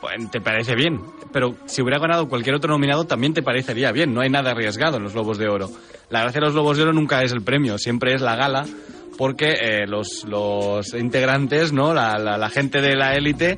pues, 0.00 0.30
te 0.30 0.40
parece 0.40 0.74
bien. 0.74 1.00
Pero 1.32 1.54
si 1.66 1.80
hubiera 1.82 1.98
ganado 2.00 2.28
cualquier 2.28 2.56
otro 2.56 2.70
nominado, 2.72 3.04
también 3.04 3.32
te 3.34 3.42
parecería 3.42 3.92
bien. 3.92 4.12
No 4.14 4.20
hay 4.20 4.30
nada 4.30 4.50
arriesgado 4.50 4.96
en 4.96 5.04
los 5.04 5.12
Globos 5.12 5.38
de 5.38 5.48
Oro. 5.48 5.70
La 6.10 6.22
gracia 6.22 6.40
de 6.40 6.46
los 6.46 6.54
Globos 6.54 6.76
de 6.76 6.82
Oro 6.82 6.92
nunca 6.92 7.22
es 7.22 7.32
el 7.32 7.42
premio, 7.42 7.78
siempre 7.78 8.12
es 8.14 8.20
la 8.20 8.34
gala, 8.36 8.64
porque 9.16 9.52
eh, 9.52 9.86
los, 9.86 10.24
los 10.28 10.92
integrantes, 10.94 11.72
¿no? 11.72 11.94
La, 11.94 12.18
la- 12.18 12.36
la 12.36 12.50
gente 12.50 12.80
de 12.80 12.96
la 12.96 13.14
élite 13.14 13.56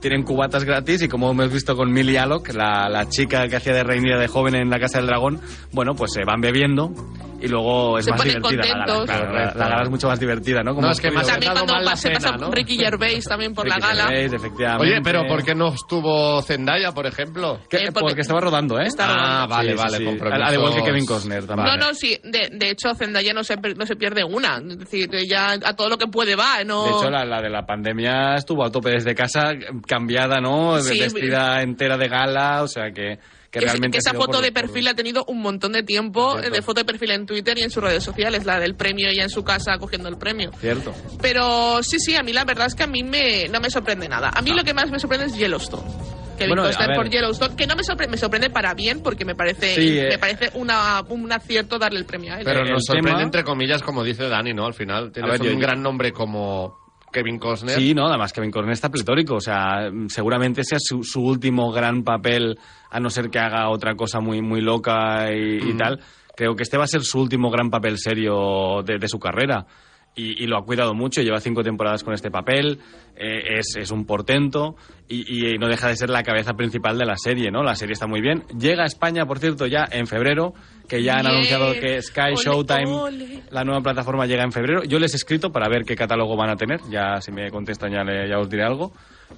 tienen 0.00 0.22
cubatas 0.22 0.64
gratis 0.64 1.02
y 1.02 1.08
como 1.08 1.30
hemos 1.30 1.52
visto 1.52 1.76
con 1.76 1.92
Millie 1.92 2.18
Alok, 2.18 2.52
la, 2.54 2.88
la 2.88 3.08
chica 3.08 3.48
que 3.48 3.56
hacía 3.56 3.74
de 3.74 3.84
reinida 3.84 4.18
de 4.18 4.28
joven 4.28 4.54
en 4.54 4.70
la 4.70 4.78
Casa 4.78 4.98
del 4.98 5.06
Dragón, 5.06 5.40
bueno, 5.72 5.94
pues 5.94 6.12
se 6.12 6.24
van 6.24 6.40
bebiendo 6.40 6.92
y 7.40 7.48
luego 7.48 7.98
es 7.98 8.04
Se 8.04 8.10
más 8.10 8.20
ponen 8.20 8.34
divertida 8.42 8.76
la 8.78 8.86
gala. 8.86 9.04
Claro, 9.04 9.32
la, 9.32 9.44
la 9.54 9.68
gala 9.68 9.82
es 9.82 9.90
mucho 9.90 10.08
más 10.08 10.18
divertida, 10.20 10.62
¿no? 10.62 10.72
No, 10.74 10.90
es 10.90 11.00
que 11.00 11.10
más 11.10 11.26
También 11.26 11.52
cuando 11.52 11.72
mal 11.74 11.84
la 11.84 11.90
pase, 11.92 12.08
cena, 12.08 12.20
pasa 12.20 12.36
¿no? 12.36 12.50
Ricky 12.50 12.76
Gervais 12.76 13.24
también 13.24 13.54
por 13.54 13.66
la 13.68 13.76
Ricky 13.76 13.86
gala. 13.88 14.02
Gervais, 14.08 14.32
efectivamente. 14.32 14.92
Oye, 14.92 15.00
pero 15.02 15.26
¿por 15.26 15.44
qué 15.44 15.54
no 15.54 15.68
estuvo 15.74 16.42
Zendaya, 16.42 16.92
por 16.92 17.06
ejemplo? 17.06 17.54
Eh, 17.70 17.90
porque- 17.92 17.92
porque, 18.00 18.20
estaba 18.22 18.40
rodando, 18.40 18.78
¿eh? 18.80 18.86
Está 18.86 19.06
Ah, 19.08 19.14
rodando. 19.46 19.48
vale, 19.54 19.70
Sí, 19.72 19.76
vale, 19.78 19.96
sí. 19.98 20.04
compromisos. 20.04 20.34
Al, 20.42 20.48
al 20.48 20.54
igual 20.54 20.74
que 20.74 20.82
Kevin 20.82 21.06
Costner 21.06 21.46
también. 21.46 21.68
No, 21.68 21.76
no, 21.88 21.94
sí. 21.94 22.18
De, 22.24 22.48
de 22.52 22.70
hecho, 22.70 22.94
Zendaya 22.94 23.32
no 23.32 23.44
se, 23.44 23.56
no 23.56 23.86
se 23.86 23.96
pierde 23.96 24.24
una. 24.24 24.58
Es 24.58 24.78
decir, 24.78 25.08
ya 25.28 25.52
a 25.52 25.74
todo 25.76 25.88
lo 25.88 25.98
que 25.98 26.06
puede 26.06 26.34
va. 26.36 26.64
No... 26.64 26.84
De 26.84 26.90
hecho, 26.90 27.10
la, 27.10 27.24
la 27.24 27.40
de 27.40 27.50
la 27.50 27.64
pandemia 27.64 28.34
estuvo 28.36 28.64
a 28.64 28.70
tope 28.70 28.90
desde 28.90 29.14
casa, 29.14 29.52
cambiada, 29.86 30.40
¿no? 30.40 30.78
Sí, 30.80 30.98
Vestida 30.98 31.62
entera 31.62 31.96
de 31.96 32.08
gala, 32.08 32.62
o 32.62 32.68
sea 32.68 32.90
que, 32.92 33.18
que 33.50 33.60
que, 33.60 33.64
realmente... 33.64 33.96
que 33.96 33.98
esa 33.98 34.12
foto 34.12 34.32
por- 34.32 34.42
de 34.42 34.52
por- 34.52 34.62
perfil 34.62 34.88
ha 34.88 34.94
tenido 34.94 35.24
un 35.26 35.40
montón 35.40 35.72
de 35.72 35.82
tiempo 35.82 36.32
Cierto. 36.38 36.50
de 36.54 36.62
foto 36.62 36.80
de 36.80 36.84
perfil 36.84 37.10
en 37.12 37.26
Twitter 37.26 37.58
y 37.58 37.62
en 37.62 37.70
sus 37.70 37.82
redes 37.82 38.04
sociales, 38.04 38.44
la 38.44 38.58
del 38.60 38.74
premio 38.74 39.08
ya 39.10 39.22
en 39.22 39.30
su 39.30 39.42
casa 39.44 39.78
cogiendo 39.78 40.08
el 40.08 40.18
premio. 40.18 40.50
Cierto. 40.60 40.94
Pero 41.22 41.82
sí, 41.82 41.98
sí, 41.98 42.14
a 42.16 42.22
mí 42.22 42.32
la 42.32 42.44
verdad 42.44 42.66
es 42.66 42.74
que 42.74 42.82
a 42.82 42.86
mí 42.86 43.02
me, 43.02 43.48
no 43.48 43.60
me 43.60 43.70
sorprende 43.70 44.08
nada. 44.08 44.30
A 44.34 44.42
mí 44.42 44.50
lo 44.52 44.62
que 44.64 44.74
más 44.74 44.90
me 44.90 44.98
sorprende 44.98 45.26
es 45.26 45.36
Yellowstone. 45.36 45.82
Kevin 46.38 46.50
Bueno, 46.50 46.62
a 46.62 46.66
Costner 46.66 46.88
ver. 46.90 46.96
por 46.96 47.10
Yellowstone, 47.10 47.56
que 47.56 47.66
no 47.66 47.74
me 47.74 47.82
sorprende, 47.82 48.12
me 48.12 48.16
sorprende 48.18 48.50
para 48.50 48.72
bien 48.74 49.00
porque 49.02 49.24
me 49.24 49.34
parece, 49.34 49.74
Sí, 49.74 49.98
eh. 49.98 50.08
me 50.10 50.18
parece 50.18 50.50
una, 50.54 51.02
un 51.08 51.32
acierto 51.32 51.78
darle 51.80 51.98
el 51.98 52.04
premio 52.06 52.32
a 52.32 52.38
él. 52.38 52.44
Pero 52.44 52.60
El 52.62 52.70
nos 52.70 52.84
sorprende, 52.84 53.10
tema- 53.10 53.22
entre 53.22 53.42
comillas, 53.42 53.82
como 53.82 54.04
dice 54.04 54.28
Dani, 54.28 54.54
¿no? 54.54 54.64
Al 54.66 54.74
final 54.74 55.10
tienes 55.10 55.32
ver, 55.32 55.40
un 55.54 55.54
yo- 55.54 55.58
gran 55.58 55.82
nombre 55.82 56.12
como 56.12 56.78
Kevin 57.12 57.38
Costner. 57.38 57.76
Sí, 57.76 57.94
no, 57.94 58.06
además 58.06 58.32
Kevin 58.32 58.50
Costner 58.50 58.72
está 58.72 58.90
pletórico, 58.90 59.36
o 59.36 59.40
sea, 59.40 59.90
mm, 59.90 60.08
seguramente 60.08 60.62
sea 60.64 60.78
su, 60.80 61.02
su 61.02 61.20
último 61.22 61.70
gran 61.72 62.02
papel, 62.02 62.58
a 62.90 63.00
no 63.00 63.10
ser 63.10 63.30
que 63.30 63.38
haga 63.38 63.68
otra 63.70 63.94
cosa 63.94 64.20
muy, 64.20 64.42
muy 64.42 64.60
loca 64.60 65.32
y, 65.32 65.70
y 65.70 65.76
tal. 65.76 66.00
Creo 66.36 66.54
que 66.54 66.62
este 66.62 66.76
va 66.76 66.84
a 66.84 66.88
ser 66.88 67.02
su 67.02 67.20
último 67.20 67.50
gran 67.50 67.70
papel 67.70 67.98
serio 67.98 68.82
de, 68.84 68.98
de 68.98 69.08
su 69.08 69.18
carrera. 69.18 69.66
Y, 70.14 70.42
y 70.42 70.46
lo 70.46 70.56
ha 70.58 70.64
cuidado 70.64 70.94
mucho, 70.94 71.22
lleva 71.22 71.40
cinco 71.40 71.62
temporadas 71.62 72.02
con 72.02 72.12
este 72.12 72.30
papel, 72.30 72.80
eh, 73.18 73.58
es, 73.58 73.74
es 73.76 73.90
un 73.90 74.06
portento 74.06 74.76
y, 75.08 75.52
y 75.54 75.58
no 75.58 75.68
deja 75.68 75.88
de 75.88 75.96
ser 75.96 76.08
la 76.10 76.22
cabeza 76.22 76.54
principal 76.54 76.96
de 76.98 77.04
la 77.06 77.16
serie, 77.16 77.50
¿no? 77.50 77.62
La 77.62 77.74
serie 77.74 77.94
está 77.94 78.06
muy 78.06 78.20
bien. 78.20 78.44
Llega 78.58 78.84
a 78.84 78.86
España, 78.86 79.26
por 79.26 79.38
cierto, 79.38 79.66
ya 79.66 79.88
en 79.90 80.06
febrero, 80.06 80.52
que 80.88 81.02
ya 81.02 81.18
han 81.18 81.26
anunciado 81.26 81.72
que 81.74 82.00
Sky 82.02 82.20
Ole, 82.32 82.36
Showtime 82.36 82.86
ole. 82.86 83.42
la 83.50 83.64
nueva 83.64 83.80
plataforma 83.82 84.26
llega 84.26 84.44
en 84.44 84.52
febrero. 84.52 84.84
Yo 84.84 84.98
les 84.98 85.12
he 85.14 85.16
escrito 85.16 85.50
para 85.50 85.68
ver 85.68 85.84
qué 85.84 85.96
catálogo 85.96 86.36
van 86.36 86.50
a 86.50 86.56
tener. 86.56 86.80
Ya 86.90 87.20
si 87.20 87.32
me 87.32 87.50
contestan 87.50 87.92
ya, 87.92 88.04
le- 88.04 88.28
ya 88.28 88.38
os 88.38 88.48
diré 88.48 88.64
algo. 88.64 88.92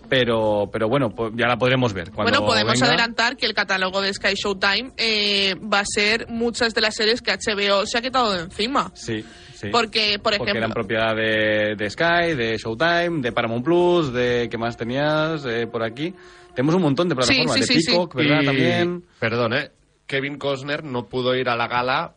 Pero, 0.08 0.68
pero 0.72 0.88
bueno, 0.88 1.10
pues 1.10 1.32
ya 1.36 1.46
la 1.48 1.56
podremos 1.56 1.92
ver. 1.92 2.10
Cuando 2.12 2.30
Bueno, 2.32 2.46
podemos 2.46 2.74
venga. 2.74 2.86
adelantar 2.86 3.36
que 3.36 3.46
el 3.46 3.54
catálogo 3.54 4.00
de 4.00 4.12
Sky 4.14 4.34
Showtime 4.34 4.92
eh, 4.96 5.54
va 5.56 5.80
a 5.80 5.84
ser 5.84 6.26
muchas 6.28 6.74
de 6.74 6.80
las 6.80 6.94
series 6.94 7.20
que 7.20 7.32
HBO 7.32 7.84
se 7.86 7.98
ha 7.98 8.02
quitado 8.02 8.32
de 8.32 8.42
encima. 8.44 8.92
Sí, 8.94 9.24
sí. 9.54 9.68
Porque, 9.72 10.18
por 10.22 10.36
Porque 10.36 10.50
ejemplo, 10.52 10.58
eran 10.58 10.70
propiedad 10.72 11.14
de, 11.16 11.74
de 11.76 11.90
Sky, 11.90 12.34
de 12.36 12.56
Showtime, 12.56 13.20
de 13.20 13.32
Paramount 13.32 13.64
Plus, 13.64 13.69
de 13.74 14.48
¿qué 14.50 14.58
más 14.58 14.76
tenías 14.76 15.44
eh, 15.46 15.66
por 15.66 15.82
aquí? 15.82 16.14
Tenemos 16.54 16.74
un 16.74 16.82
montón 16.82 17.08
de 17.08 17.14
plataformas, 17.14 17.54
sí, 17.54 17.60
de 17.60 17.66
sí, 17.66 17.80
sí. 17.80 17.90
Peacock, 17.90 18.14
¿verdad? 18.14 18.42
Y- 18.42 18.46
También. 18.46 19.04
Perdón, 19.18 19.54
¿eh? 19.54 19.70
Kevin 20.06 20.38
Costner 20.38 20.82
no 20.84 21.06
pudo 21.06 21.34
ir 21.36 21.48
a 21.48 21.56
la 21.56 21.68
gala 21.68 22.14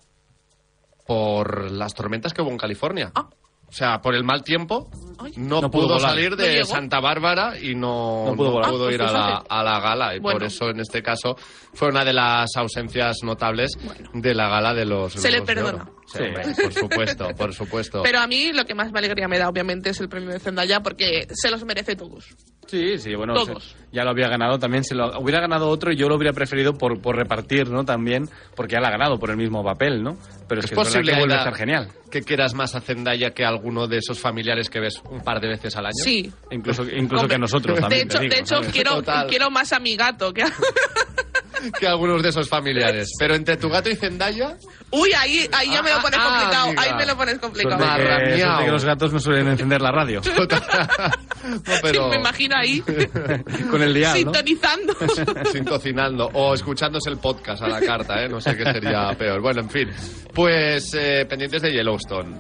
por 1.06 1.72
las 1.72 1.94
tormentas 1.94 2.34
que 2.34 2.42
hubo 2.42 2.50
en 2.52 2.58
California. 2.58 3.12
Ah. 3.16 3.30
O 3.68 3.76
sea, 3.76 4.02
por 4.02 4.14
el 4.14 4.24
mal 4.24 4.44
tiempo, 4.44 4.88
no, 5.36 5.62
No 5.62 5.72
pudo 5.72 6.00
salir 6.00 6.30
¿No 6.32 6.36
de? 6.36 6.64
Santa 6.64 7.00
Bárbara 7.00 7.58
y 7.60 7.74
no, 7.74 8.26
No 8.28 8.36
pudo 8.36 8.52
volar. 8.52 8.70
pudo 8.70 8.88
Ah, 8.88 8.92
ir 8.92 9.00
pues 9.00 9.10
a, 9.10 9.14
la, 9.14 9.44
a 9.50 9.64
la 9.64 9.80
gala. 9.80 10.16
Y 10.16 10.20
por 10.20 10.44
eso, 10.44 10.70
en 10.70 10.80
este 10.80 11.02
caso, 11.02 11.36
fue 11.74 11.90
una 11.90 12.06
de 12.06 12.14
las 12.14 12.56
ausencias 12.56 13.18
notables 13.24 13.72
de 14.14 14.36
la 14.36 14.48
gala 14.48 14.76
de 14.76 14.86
los 14.86 15.14
Se 15.14 15.32
le 15.32 15.42
perdona. 15.42 15.90
Sí, 16.14 16.24
hombre, 16.24 16.44
por 16.64 16.74
supuesto, 16.74 17.28
por 17.36 17.54
supuesto. 17.54 18.02
pero 18.04 18.20
a 18.20 18.28
mí 18.28 18.52
lo 18.54 18.66
que 18.66 18.76
más 18.76 18.92
me 18.92 19.00
alegría 19.00 19.28
me 19.28 19.38
da, 19.40 19.50
obviamente, 19.50 19.90
es 19.90 20.00
el 20.00 20.10
premio 20.10 20.30
de 20.30 20.40
Zendaya 20.40 20.82
porque 20.82 21.28
se 21.32 21.50
los 21.52 21.64
merece 21.66 21.96
todos. 21.96 22.26
Sí, 22.68 22.98
sí, 22.98 23.14
bueno, 23.14 23.34
Todos. 23.34 23.64
se- 23.64 23.76
ya 23.92 24.04
lo 24.06 24.12
había 24.12 24.30
ganado 24.30 24.58
también. 24.58 24.84
Se 24.86 24.96
lo 24.96 25.20
hubiera 25.20 25.42
ganado 25.42 25.68
otro 25.68 25.92
y 25.92 25.98
yo 25.98 26.08
lo 26.08 26.16
hubiera 26.16 26.32
preferido 26.34 26.74
por, 26.74 27.02
por 27.02 27.16
repartir, 27.18 27.70
¿no? 27.70 27.84
También, 27.84 28.30
porque 28.56 28.74
ya 28.76 28.80
lo 28.80 28.88
ha 28.88 28.92
ganado 28.92 29.20
por 29.20 29.30
el 29.32 29.38
mismo 29.38 29.64
papel, 29.64 30.02
¿no? 30.02 30.18
Pero 30.48 30.60
es, 30.62 30.66
es 30.66 30.72
que 30.72 30.76
es 30.82 30.88
posible 30.88 31.12
que 31.12 31.18
vuelve 31.20 31.34
a 31.36 31.40
estar 31.40 31.56
genial. 31.56 31.90
que 32.10 32.22
quieras 32.22 32.54
más 32.54 32.74
a 32.76 32.80
Zendaya 32.80 33.32
que 33.32 33.44
a 33.44 33.50
alguno 33.50 33.88
de 33.88 33.98
esos 33.98 34.18
familiares 34.20 34.70
que 34.70 34.80
ves 34.80 35.02
un 35.12 35.22
par 35.22 35.42
de 35.42 35.50
veces 35.50 35.76
al 35.76 35.88
año. 35.88 35.94
Sí. 36.04 36.32
Incluso, 36.52 36.84
incluso 36.84 37.24
Hombre, 37.24 37.36
que 37.36 37.40
nosotros 37.40 37.76
De 37.76 37.82
también. 37.82 38.08
hecho, 38.08 38.18
te 38.18 38.24
digo, 38.24 38.36
de 38.36 38.42
hecho 38.42 38.62
quiero, 38.72 38.92
Total. 38.96 39.28
quiero 39.28 39.52
más 39.52 39.74
a 39.74 39.80
mi 39.80 39.96
gato. 39.98 40.34
Que 40.34 40.44
a- 40.44 40.54
que 41.80 41.88
algunos 41.88 42.24
de 42.24 42.30
esos 42.30 42.48
familiares. 42.48 43.10
Pero 43.20 43.36
entre 43.36 43.58
tu 43.58 43.70
gato 43.70 43.90
y 43.90 43.96
Zendaya, 43.96 44.58
Uy, 44.96 45.12
ahí, 45.18 45.50
ahí 45.52 45.72
ya 45.72 45.82
me 45.82 45.90
lo 45.90 46.00
pones 46.02 46.20
Ah, 46.22 46.30
complicado. 46.30 46.68
amiga. 46.68 46.82
Ahí 46.84 46.94
me 46.94 47.06
lo 47.08 47.18
pones 47.18 47.40
complicado. 47.40 47.78
Suerte 47.80 47.98
que, 47.98 48.04
Marra, 48.04 48.20
suerte 48.38 48.66
que 48.66 48.72
los 48.72 48.86
gatos 48.86 49.14
no 49.14 49.20
suelen 49.20 49.48
encender 49.48 49.82
la 49.82 49.92
radio. 49.92 50.22
no, 51.44 51.62
pero 51.82 52.10
me 52.10 52.18
imagino 52.18 52.56
ahí 52.56 52.82
Con 53.72 53.82
el 53.82 53.94
dial, 53.94 54.12
¿no? 54.12 54.18
sintonizando. 54.18 54.94
sin 55.52 55.66
cocinando 55.66 56.30
o 56.34 56.54
escuchándose 56.54 57.10
el 57.10 57.18
podcast 57.18 57.64
a 57.64 57.68
la 57.70 57.82
carta, 57.82 58.24
¿eh? 58.24 58.30
No 58.30 58.40
sé 58.40 58.56
qué 58.56 58.64
sería 58.66 59.10
peor. 59.18 59.42
Bueno, 59.42 59.62
en 59.62 59.70
fin. 59.70 59.90
Pues 60.34 60.94
eh, 60.94 61.26
pendientes 61.28 61.64
de 61.64 61.72
Yellowstone. 61.72 62.40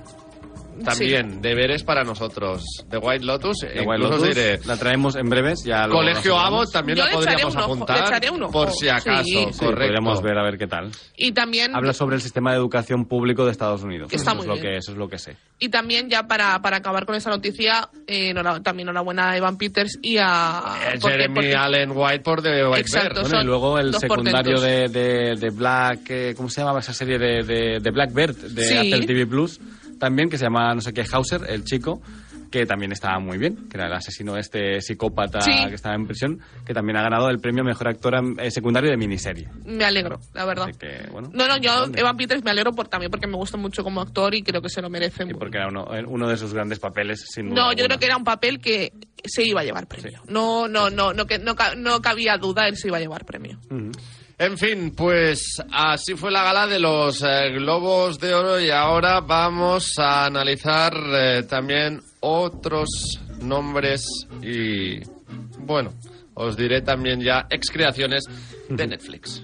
También 0.83 1.41
deberes 1.41 1.83
para 1.83 2.03
nosotros. 2.03 2.63
The 2.89 2.97
White 2.97 3.25
Lotus, 3.25 3.63
e 3.63 3.81
incluso 3.81 4.13
os 4.15 4.19
Lotus, 4.21 4.27
diré, 4.35 4.59
la 4.65 4.77
traemos 4.77 5.15
en 5.15 5.29
breves. 5.29 5.63
Ya 5.63 5.87
lo 5.87 5.95
Colegio. 5.95 6.37
Abbott 6.39 6.71
también 6.71 6.97
Yo 6.97 7.05
la 7.05 7.11
podríamos 7.11 7.55
ojo, 7.55 7.63
apuntar. 7.65 8.21
Por 8.51 8.71
si 8.71 8.89
acaso, 8.89 9.23
Sí. 9.23 9.31
Sí, 9.51 9.59
correcto. 9.59 9.81
podríamos 9.81 10.21
ver 10.21 10.37
a 10.37 10.43
ver 10.43 10.57
qué 10.57 10.67
tal. 10.67 10.91
y 11.17 11.31
también 11.31 11.75
Habla 11.75 11.93
sobre 11.93 12.15
el 12.15 12.21
sistema 12.21 12.51
de 12.51 12.57
educación 12.57 13.05
público 13.05 13.45
de 13.45 13.51
Estados 13.51 13.83
Unidos. 13.83 14.09
Que 14.09 14.15
está 14.17 14.31
eso, 14.31 14.35
muy 14.37 14.43
es 14.43 14.47
lo 14.47 14.53
bien. 14.55 14.65
que, 14.65 14.77
eso 14.77 14.91
es 14.91 14.97
lo 14.97 15.07
que 15.07 15.17
sé. 15.17 15.37
Y 15.59 15.69
también, 15.69 16.09
ya 16.09 16.27
para, 16.27 16.61
para 16.61 16.77
acabar 16.77 17.05
con 17.05 17.15
esa 17.15 17.29
noticia, 17.29 17.89
eh, 18.07 18.33
también 18.63 18.89
enhorabuena 18.89 19.31
a 19.31 19.37
Evan 19.37 19.57
Peters 19.57 19.97
y 20.01 20.17
a. 20.17 20.61
Eh, 20.93 20.97
porque- 20.99 21.11
Jeremy 21.15 21.35
porque- 21.35 21.55
Allen 21.55 21.91
White 21.95 22.19
por 22.19 22.41
The 22.41 22.67
White 22.67 22.81
Exacto. 22.81 23.13
Bear. 23.21 23.23
Bueno, 23.29 23.41
y 23.41 23.45
luego 23.45 23.79
el 23.79 23.93
secundario 23.95 24.59
de, 24.59 24.89
de, 24.89 25.35
de 25.35 25.49
Black, 25.51 25.99
eh, 26.09 26.33
¿cómo 26.35 26.49
se 26.49 26.61
llamaba 26.61 26.79
esa 26.79 26.93
serie 26.93 27.17
de, 27.17 27.43
de, 27.43 27.79
de 27.79 27.91
Blackbird 27.91 28.35
de 28.35 28.63
Sí. 28.63 28.77
Apple 28.77 29.05
TV 29.05 29.25
Plus? 29.25 29.59
También, 30.03 30.29
que 30.29 30.37
se 30.37 30.43
llama 30.43 30.75
no 30.75 30.81
sé 30.81 30.91
qué, 30.91 31.05
Hauser, 31.09 31.43
el 31.47 31.63
chico, 31.63 32.01
que 32.51 32.65
también 32.65 32.91
estaba 32.91 33.19
muy 33.19 33.37
bien, 33.37 33.69
que 33.69 33.77
era 33.77 33.87
el 33.87 33.93
asesino 33.93 34.35
este 34.35 34.81
psicópata 34.81 35.39
Sí. 35.39 35.51
que 35.69 35.75
estaba 35.75 35.95
en 35.95 36.05
prisión, 36.05 36.41
que 36.65 36.73
también 36.73 36.97
ha 36.97 37.01
ganado 37.03 37.29
el 37.29 37.39
premio 37.39 37.63
Mejor 37.63 37.87
Actor 37.87 38.13
eh, 38.37 38.51
Secundario 38.51 38.91
de 38.91 38.97
Miniserie. 38.97 39.47
Me 39.65 39.85
alegro, 39.85 40.19
la 40.33 40.43
verdad. 40.43 40.65
Así 40.69 40.77
que, 40.77 41.09
bueno, 41.09 41.31
No, 41.33 41.47
no, 41.47 41.55
yo. 41.57 41.85
Evan 41.95 42.17
Peters, 42.17 42.43
me 42.43 42.51
alegro 42.51 42.73
por, 42.73 42.89
también 42.89 43.09
porque 43.09 43.27
me 43.27 43.37
gusta 43.37 43.55
mucho 43.57 43.81
como 43.81 44.01
actor 44.01 44.35
y 44.35 44.43
creo 44.43 44.61
que 44.61 44.67
se 44.69 44.81
lo 44.81 44.89
merece. 44.89 45.25
Sí, 45.25 45.33
porque 45.33 45.55
era 45.57 45.69
uno, 45.69 45.87
uno 46.07 46.27
de 46.27 46.35
sus 46.35 46.53
grandes 46.53 46.79
papeles, 46.79 47.23
sin 47.33 47.49
duda 47.49 47.61
No, 47.63 47.71
yo 47.73 47.85
creo 47.85 47.97
que 47.97 48.05
era 48.07 48.17
un 48.17 48.25
papel 48.25 48.59
que 48.59 48.91
se 49.23 49.43
iba 49.47 49.61
a 49.61 49.63
llevar 49.63 49.87
premio. 49.87 50.19
Sí. 50.23 50.31
No, 50.33 50.67
no, 50.67 50.89
no, 50.89 51.13
no, 51.13 51.25
que 51.25 51.39
no, 51.39 51.55
no 51.77 52.01
cabía 52.01 52.37
duda, 52.37 52.67
él 52.67 52.75
se 52.75 52.89
iba 52.89 52.97
a 52.97 52.99
llevar 52.99 53.23
premio. 53.25 53.57
En 54.37 54.57
fin, 54.57 54.93
pues 54.95 55.61
así 55.71 56.15
fue 56.15 56.31
la 56.31 56.43
gala 56.43 56.67
de 56.67 56.79
los 56.79 57.21
eh, 57.23 57.49
Globos 57.51 58.19
de 58.19 58.33
Oro 58.33 58.59
y 58.59 58.69
ahora 58.71 59.21
vamos 59.21 59.93
a 59.99 60.25
analizar 60.25 60.93
eh, 60.95 61.43
también 61.43 62.01
otros 62.19 63.21
nombres 63.41 64.05
y, 64.41 64.99
bueno, 65.59 65.93
os 66.33 66.57
diré 66.57 66.81
también 66.81 67.21
ya 67.21 67.45
excreaciones 67.49 68.23
de 68.69 68.87
Netflix. 68.87 69.43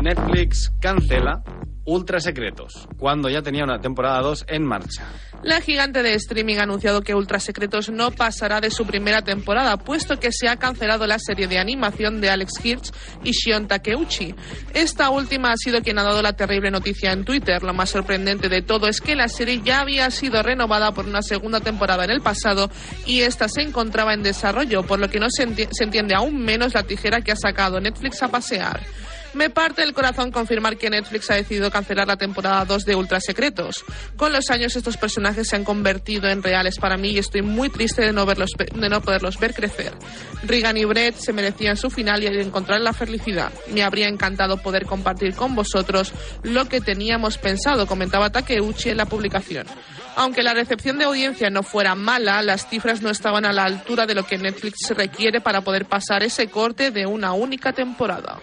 Netflix 0.00 0.72
cancela 0.80 1.42
Ultra 1.84 2.20
Secretos, 2.20 2.88
cuando 2.96 3.28
ya 3.28 3.42
tenía 3.42 3.64
una 3.64 3.80
temporada 3.80 4.20
2 4.20 4.44
en 4.48 4.64
marcha. 4.64 5.02
La 5.42 5.60
gigante 5.60 6.04
de 6.04 6.14
streaming 6.14 6.58
ha 6.58 6.62
anunciado 6.62 7.02
que 7.02 7.14
Ultra 7.14 7.40
Secretos 7.40 7.90
no 7.90 8.12
pasará 8.12 8.60
de 8.60 8.70
su 8.70 8.86
primera 8.86 9.22
temporada, 9.22 9.76
puesto 9.76 10.20
que 10.20 10.30
se 10.30 10.48
ha 10.48 10.56
cancelado 10.56 11.08
la 11.08 11.18
serie 11.18 11.48
de 11.48 11.58
animación 11.58 12.20
de 12.20 12.30
Alex 12.30 12.64
Hirsch 12.64 12.92
y 13.24 13.32
Shion 13.32 13.66
Takeuchi. 13.66 14.32
Esta 14.74 15.10
última 15.10 15.50
ha 15.50 15.56
sido 15.56 15.82
quien 15.82 15.98
ha 15.98 16.04
dado 16.04 16.22
la 16.22 16.34
terrible 16.34 16.70
noticia 16.70 17.10
en 17.10 17.24
Twitter. 17.24 17.64
Lo 17.64 17.74
más 17.74 17.90
sorprendente 17.90 18.48
de 18.48 18.62
todo 18.62 18.86
es 18.86 19.00
que 19.00 19.16
la 19.16 19.26
serie 19.26 19.60
ya 19.64 19.80
había 19.80 20.08
sido 20.12 20.40
renovada 20.44 20.92
por 20.92 21.06
una 21.06 21.22
segunda 21.22 21.58
temporada 21.58 22.04
en 22.04 22.10
el 22.10 22.20
pasado 22.20 22.70
y 23.06 23.22
esta 23.22 23.48
se 23.48 23.62
encontraba 23.62 24.14
en 24.14 24.22
desarrollo, 24.22 24.84
por 24.84 25.00
lo 25.00 25.10
que 25.10 25.18
no 25.18 25.26
se, 25.30 25.48
se 25.72 25.84
entiende 25.84 26.14
aún 26.14 26.38
menos 26.38 26.74
la 26.74 26.84
tijera 26.84 27.22
que 27.22 27.32
ha 27.32 27.36
sacado 27.36 27.80
Netflix 27.80 28.22
a 28.22 28.28
pasear. 28.28 28.80
Me 29.34 29.48
parte 29.48 29.82
el 29.82 29.94
corazón 29.94 30.30
confirmar 30.30 30.76
que 30.76 30.90
Netflix 30.90 31.30
ha 31.30 31.34
decidido 31.34 31.70
cancelar 31.70 32.06
la 32.06 32.16
temporada 32.16 32.66
2 32.66 32.84
de 32.84 32.94
Ultra 32.94 33.18
Secretos. 33.18 33.82
Con 34.16 34.32
los 34.32 34.50
años 34.50 34.76
estos 34.76 34.98
personajes 34.98 35.48
se 35.48 35.56
han 35.56 35.64
convertido 35.64 36.28
en 36.28 36.42
reales 36.42 36.78
para 36.78 36.98
mí 36.98 37.10
y 37.10 37.18
estoy 37.18 37.40
muy 37.40 37.70
triste 37.70 38.02
de 38.02 38.12
no, 38.12 38.26
verlos, 38.26 38.50
de 38.58 38.88
no 38.90 39.00
poderlos 39.00 39.38
ver 39.38 39.54
crecer. 39.54 39.92
Regan 40.42 40.76
y 40.76 40.84
Brett 40.84 41.16
se 41.16 41.32
merecían 41.32 41.78
su 41.78 41.88
final 41.88 42.22
y 42.22 42.26
encontrar 42.26 42.82
la 42.82 42.92
felicidad. 42.92 43.52
Me 43.68 43.82
habría 43.82 44.08
encantado 44.08 44.58
poder 44.58 44.84
compartir 44.84 45.34
con 45.34 45.54
vosotros 45.54 46.12
lo 46.42 46.66
que 46.66 46.82
teníamos 46.82 47.38
pensado, 47.38 47.86
comentaba 47.86 48.30
Takeuchi 48.30 48.90
en 48.90 48.98
la 48.98 49.06
publicación. 49.06 49.66
Aunque 50.14 50.42
la 50.42 50.52
recepción 50.52 50.98
de 50.98 51.04
audiencia 51.04 51.48
no 51.48 51.62
fuera 51.62 51.94
mala, 51.94 52.42
las 52.42 52.68
cifras 52.68 53.00
no 53.00 53.08
estaban 53.08 53.46
a 53.46 53.52
la 53.52 53.64
altura 53.64 54.04
de 54.04 54.14
lo 54.14 54.26
que 54.26 54.36
Netflix 54.36 54.90
requiere 54.90 55.40
para 55.40 55.62
poder 55.62 55.86
pasar 55.86 56.22
ese 56.22 56.48
corte 56.48 56.90
de 56.90 57.06
una 57.06 57.32
única 57.32 57.72
temporada. 57.72 58.38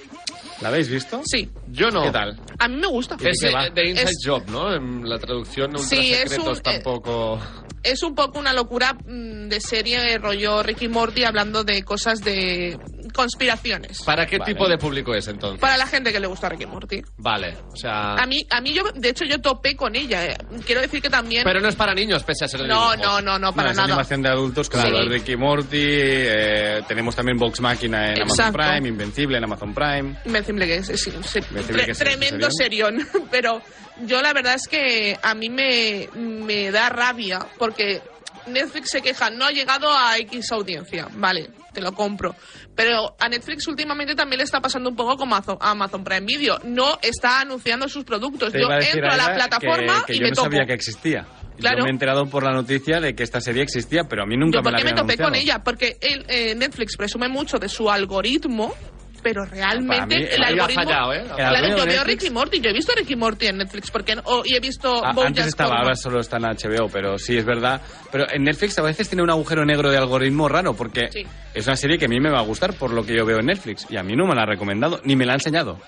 ¿La 0.62 0.68
habéis 0.70 0.90
visto? 0.90 1.22
Sí. 1.26 1.50
Yo 1.68 1.90
no. 1.90 2.04
¿Qué 2.04 2.12
tal? 2.12 2.40
A 2.60 2.68
mí 2.68 2.76
me 2.76 2.88
gusta. 2.88 3.16
Es 3.22 3.40
de 3.40 3.90
Inside 3.90 4.04
Es- 4.10 4.18
Job, 4.26 4.44
¿no? 4.50 4.74
En 4.74 5.08
la 5.08 5.18
traducción 5.18 5.72
Ultra 5.72 5.84
Sí, 5.86 6.12
es 6.14 6.38
un- 6.38 6.56
eh, 6.56 6.60
tampoco... 6.62 7.40
Es 7.82 8.04
un 8.04 8.14
poco 8.14 8.40
una 8.40 8.52
locura 8.52 8.94
mm, 8.94 9.48
de 9.48 9.62
serie 9.62 10.18
rollo 10.18 10.62
Ricky 10.62 10.90
Morty 10.90 11.24
hablando 11.24 11.64
de 11.64 11.84
cosas 11.84 12.22
de 12.22 12.78
conspiraciones. 13.14 14.02
¿Para 14.04 14.26
qué 14.26 14.38
Vale. 14.38 14.54
tipo 14.54 14.68
de 14.68 14.78
público 14.78 15.14
es 15.14 15.28
entonces? 15.28 15.60
Para 15.60 15.78
la 15.78 15.86
gente 15.88 16.12
que 16.12 16.20
le 16.20 16.28
gusta 16.28 16.50
Ricky 16.50 16.66
Morty. 16.66 17.02
Vale, 17.18 17.58
o 17.72 17.76
sea... 17.76 18.14
A 18.16 18.26
mí, 18.26 18.46
a 18.50 18.62
mí 18.62 18.74
yo, 18.74 18.84
de 18.96 19.10
hecho, 19.10 19.26
yo 19.26 19.40
topé 19.40 19.76
con 19.76 19.96
ella. 19.96 20.26
eh. 20.26 20.38
Quiero 20.66 20.82
decir 20.82 21.02
que 21.02 21.10
también. 21.10 21.44
Pero 21.44 21.60
no 21.60 21.68
es 21.70 21.76
para 21.76 21.94
niños, 21.94 22.24
pese 22.24 22.46
a 22.46 22.48
ser 22.48 22.62
de 22.62 22.68
no, 22.68 22.96
no, 22.96 23.22
no, 23.22 23.38
no, 23.40 23.54
para 23.54 23.68
No, 23.68 23.72
es 23.72 23.78
nada. 23.78 23.88
animación 23.94 24.22
de 24.22 24.30
adultos, 24.30 24.70
claro. 24.70 25.04
Sí. 25.04 25.10
Ricky 25.10 25.36
Morty, 25.36 25.78
eh, 25.82 26.82
tenemos 26.88 27.16
también 27.16 27.38
Vox 27.38 27.60
Máquina 27.62 28.12
en 28.14 28.22
Amazon 28.22 28.48
Exacto. 28.48 28.58
Prime, 28.72 28.88
Invencible 28.90 29.38
en 29.38 29.44
Amazon 29.44 29.74
Prime. 29.74 30.16
Invencible 30.26 30.66
que 30.66 30.76
es, 30.78 30.90
es- 30.90 31.08
es- 31.08 31.36
Invencible 31.50 31.82
tre- 31.82 31.86
que 31.86 31.92
es, 31.92 31.98
tremendo 32.00 32.48
serión. 32.52 33.08
Pero 33.32 33.62
yo 34.06 34.22
la 34.22 34.34
verdad 34.34 34.56
es 34.56 34.68
que 34.68 35.18
a 35.22 35.34
mí 35.36 35.50
me, 35.50 36.10
me 36.16 36.72
da 36.72 36.90
rabia 36.90 37.40
porque 37.58 38.02
Netflix 38.48 38.90
se 38.92 39.02
queja, 39.02 39.30
no 39.30 39.46
ha 39.46 39.52
llegado 39.52 39.92
a 39.96 40.18
X 40.18 40.52
audiencia. 40.52 41.08
Vale, 41.14 41.50
te 41.74 41.82
lo 41.82 41.94
compro. 41.94 42.36
Pero 42.76 43.16
a 43.20 43.30
Netflix 43.30 43.68
últimamente 43.68 44.16
también 44.16 44.38
le 44.38 44.44
está 44.44 44.62
pasando 44.62 44.90
un 44.90 44.96
poco 44.96 45.18
como 45.18 45.36
a 45.36 45.44
Amazon, 45.62 46.04
Prime 46.04 46.26
Video. 46.26 46.60
No 46.64 46.98
está 47.02 47.42
anunciando 47.42 47.88
sus 47.88 48.04
productos. 48.04 48.52
Te 48.52 48.62
yo 48.62 48.70
a 48.70 48.80
entro 48.80 49.12
a 49.12 49.18
la 49.18 49.34
plataforma 49.34 50.04
que, 50.06 50.14
que 50.14 50.14
y 50.14 50.20
yo 50.20 50.24
me 50.24 50.30
no 50.30 50.36
topo. 50.36 50.52
sabía 50.52 50.66
que 50.66 50.74
existía. 50.74 51.28
Claro. 51.58 51.80
Yo 51.80 51.84
me 51.84 51.90
he 51.90 51.94
enterado 51.94 52.26
por 52.28 52.44
la 52.44 52.52
noticia 52.54 53.02
de 53.02 53.14
que 53.16 53.24
esta 53.24 53.42
serie 53.42 53.64
existía, 53.64 54.06
pero 54.06 54.24
a 54.24 54.26
mí 54.26 54.38
nunca 54.38 54.60
Yo 54.60 54.64
me 54.64 54.72
la 54.72 54.78
porque 54.78 54.84
me 54.86 54.92
habían 54.92 55.06
topé 55.08 55.22
con 55.22 55.36
ella, 55.36 55.62
porque 55.64 55.98
el, 56.00 56.26
eh, 56.30 56.56
Netflix 56.56 56.96
presume 56.96 57.28
mucho 57.28 57.60
de 57.60 57.68
su 57.68 57.90
algoritmo, 57.90 58.74
pero 59.22 59.46
realmente 59.46 60.18
mí, 60.18 60.26
el 60.30 60.44
algoritmo... 60.44 60.84
fallado, 60.84 61.14
¿eh? 61.14 61.20
El 61.22 61.36
Claro, 61.36 61.78
yo 61.78 61.86
veo 61.86 62.04
Ricky 62.04 62.30
Morty, 62.30 62.60
yo 62.60 62.70
he 62.70 62.74
visto 62.74 62.94
Ricky 62.96 63.16
Morty 63.16 63.48
en 63.48 63.58
Netflix, 63.58 63.92
porque 63.92 64.16
oh, 64.24 64.44
y 64.46 64.56
he 64.56 64.60
visto 64.60 65.04
Ah, 65.04 65.14
antes 65.26 65.48
estaba, 65.48 65.78
ahora 65.80 65.96
solo 65.96 66.20
está 66.20 66.38
en 66.38 66.44
HBO, 66.44 66.90
pero 66.92 67.18
sí, 67.18 67.38
es 67.38 67.46
verdad. 67.46 67.82
Pero 68.12 68.26
en 68.32 68.44
Netflix 68.44 68.78
a 68.80 68.82
veces 68.82 69.08
tiene 69.10 69.24
un 69.24 69.30
agujero 69.30 69.66
negro 69.66 69.90
de 69.92 69.98
algoritmo 69.98 70.48
raro, 70.48 70.74
porque 70.74 71.10
Sí. 71.12 71.24
es 71.54 71.68
una 71.68 71.76
serie 71.76 71.98
que 71.98 72.06
a 72.06 72.10
mí 72.10 72.20
me 72.20 72.30
va 72.30 72.40
a 72.40 72.44
gustar 72.44 72.74
por 72.74 72.92
lo 72.92 73.04
que 73.06 73.16
yo 73.16 73.26
veo 73.26 73.40
en 73.40 73.46
Netflix, 73.48 73.86
y 73.90 73.98
a 73.98 74.04
mí 74.04 74.16
no 74.16 74.26
me 74.26 74.36
la 74.36 74.44
ha 74.44 74.46
recomendado, 74.46 75.00
ni 75.04 75.16
me 75.16 75.26
la 75.26 75.34
ha 75.34 75.36
enseñado. 75.36 75.80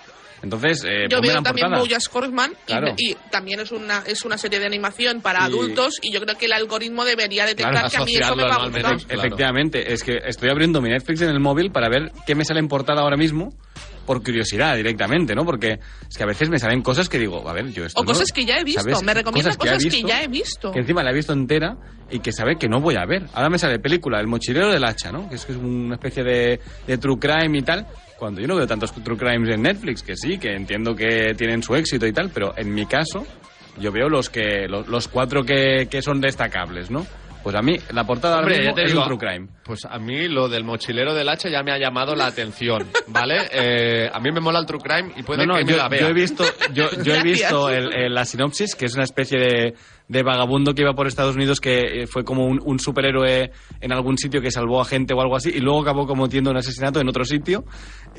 Entonces, 0.44 0.84
eh, 0.88 1.06
Yo 1.10 1.22
veo 1.22 1.42
también. 1.42 1.70
BoJack 1.72 2.02
Horseman 2.16 2.52
y- 2.52 2.66
Claro. 2.66 2.94
y, 2.98 3.16
también 3.30 3.60
es 3.60 3.72
una 3.72 4.00
es 4.08 4.26
una 4.26 4.38
serie 4.38 4.60
de 4.60 4.66
animación 4.66 5.22
para 5.22 5.42
Y- 5.42 5.44
adultos 5.44 6.00
y 6.02 6.12
yo 6.12 6.20
creo 6.22 6.38
que 6.38 6.46
el 6.48 6.54
algoritmo 6.54 7.06
debería 7.06 7.46
detectar 7.46 7.72
Claro, 7.74 7.90
que 7.90 7.98
a 7.98 8.06
mí 8.06 8.16
eso 8.16 8.36
me 8.36 8.44
va 8.44 8.56
a 8.56 8.68
gustar. 8.68 8.98
Efectivamente, 9.10 9.94
es 9.94 10.04
que 10.04 10.18
estoy 10.26 10.50
abriendo 10.50 10.82
mi 10.82 10.90
Netflix 10.90 11.22
en 11.22 11.30
el 11.30 11.40
móvil 11.40 11.72
para 11.72 11.90
ver 11.90 12.12
qué 12.26 12.36
me 12.36 12.44
sale 12.46 12.60
en 12.60 12.68
portada 12.68 13.02
ahora 13.02 13.18
mismo, 13.18 13.54
por 14.06 14.24
curiosidad 14.24 14.76
directamente, 14.76 15.36
¿no? 15.36 15.46
Porque 15.46 15.80
es 16.10 16.18
que 16.18 16.24
a 16.24 16.26
veces 16.26 16.50
me 16.50 16.58
salen 16.58 16.82
cosas 16.82 17.08
que 17.08 17.20
digo, 17.20 17.48
a 17.48 17.54
ver, 17.54 17.72
yo 17.72 17.86
esto 17.86 18.00
O 18.02 18.04
no- 18.04 18.08
cosas 18.08 18.32
que 18.32 18.44
ya 18.46 18.58
he 18.58 18.64
visto, 18.64 18.82
¿sabes? 18.82 19.04
me 19.04 19.14
recomiendan 19.14 19.56
Cosas 19.56 19.58
cosas 19.58 19.84
que, 19.84 19.90
visto, 19.90 20.08
ya 20.08 20.24
he 20.24 20.28
visto. 20.28 20.72
que 20.72 20.80
encima 20.80 21.04
la 21.04 21.12
he 21.12 21.14
visto 21.14 21.34
entera 21.34 21.78
y 22.10 22.20
que 22.20 22.32
sabe 22.34 22.58
que 22.58 22.68
no 22.68 22.82
voy 22.82 22.96
a 22.96 23.06
ver. 23.06 23.28
Ahora 23.34 23.50
me 23.50 23.60
sale 23.60 23.78
película, 23.80 24.20
El 24.20 24.28
mochilero 24.28 24.70
del 24.72 24.84
hacha, 24.84 25.12
¿no? 25.12 25.30
Que 25.30 25.36
es, 25.36 25.46
que 25.46 25.52
es 25.54 25.58
una 25.60 25.96
especie 25.96 26.24
de, 26.24 26.60
de 26.88 26.98
true 26.98 27.20
crime 27.20 27.60
y 27.60 27.62
tal. 27.62 27.86
Cuando 28.22 28.40
yo 28.40 28.46
no 28.46 28.56
veo 28.56 28.68
tantos 28.68 28.92
true 28.92 29.18
crimes 29.18 29.50
en 29.50 29.64
Netflix, 29.64 30.04
que 30.04 30.16
sí, 30.16 30.38
que 30.38 30.54
entiendo 30.54 30.96
que 30.96 31.34
tienen 31.36 31.64
su 31.64 31.74
éxito 31.74 32.06
y 32.06 32.14
tal, 32.14 32.30
pero 32.32 32.54
en 32.56 32.72
mi 32.72 32.86
caso, 32.86 33.26
yo 33.80 33.92
veo 33.92 34.10
los 34.10 34.30
que 34.30 34.68
los, 34.68 34.88
los 34.88 35.08
cuatro 35.08 35.42
que, 35.42 35.88
que 35.90 36.04
son 36.04 36.22
destacables, 36.22 36.92
¿no? 36.92 37.04
Pues 37.42 37.56
a 37.56 37.64
mí, 37.64 37.78
la 37.92 38.04
portada 38.04 38.36
ahora 38.36 38.46
Hombre, 38.46 38.60
mismo 38.60 38.72
ya 38.74 38.76
te 38.76 38.84
es 38.84 38.92
digo, 38.92 39.02
un 39.02 39.08
true 39.08 39.18
crime. 39.18 39.48
Pues 39.72 39.86
a 39.86 39.98
mí 40.00 40.28
lo 40.28 40.50
del 40.50 40.66
mochilero 40.66 41.14
del 41.14 41.30
hacha 41.30 41.48
ya 41.48 41.64
me 41.64 41.72
ha 41.72 41.78
llamado 41.78 42.14
la 42.14 42.26
atención, 42.26 42.86
¿vale? 43.08 43.38
Eh, 43.54 44.10
a 44.12 44.20
mí 44.20 44.30
me 44.30 44.42
mola 44.42 44.60
el 44.60 44.66
true 44.66 44.82
crime 44.82 45.14
y 45.16 45.24
puede 45.24 45.46
No, 45.48 45.54
no, 45.54 45.60
que 45.60 45.64
me 45.64 45.72
yo, 45.72 45.78
la 45.78 45.88
vea. 45.88 46.02
yo 46.02 46.08
he 46.08 46.14
visto, 46.14 46.44
yo, 46.74 46.90
yo 47.06 47.16
he 47.16 47.24
visto 47.24 47.70
el- 47.70 47.94
el- 47.94 48.14
la 48.14 48.26
sinopsis, 48.26 48.76
que 48.76 48.84
es 48.88 48.96
una 48.96 49.06
especie 49.06 49.40
de, 49.40 49.74
de 50.10 50.24
vagabundo 50.24 50.74
que 50.74 50.82
iba 50.82 50.94
por 50.94 51.08
Estados 51.08 51.38
Unidos 51.38 51.62
que 51.62 52.02
eh, 52.04 52.08
fue 52.08 52.26
como 52.26 52.46
un, 52.48 52.60
un 52.62 52.80
superhéroe 52.80 53.50
en 53.80 53.92
algún 53.94 54.18
sitio 54.18 54.42
que 54.42 54.52
salvó 54.52 54.82
a 54.82 54.84
gente 54.86 55.14
o 55.14 55.22
algo 55.22 55.38
así, 55.38 55.52
y 55.56 55.62
luego 55.62 55.84
acabó 55.84 56.06
cometiendo 56.06 56.52
un 56.52 56.58
asesinato 56.58 57.00
en 57.00 57.08
otro 57.08 57.24
sitio, 57.24 57.64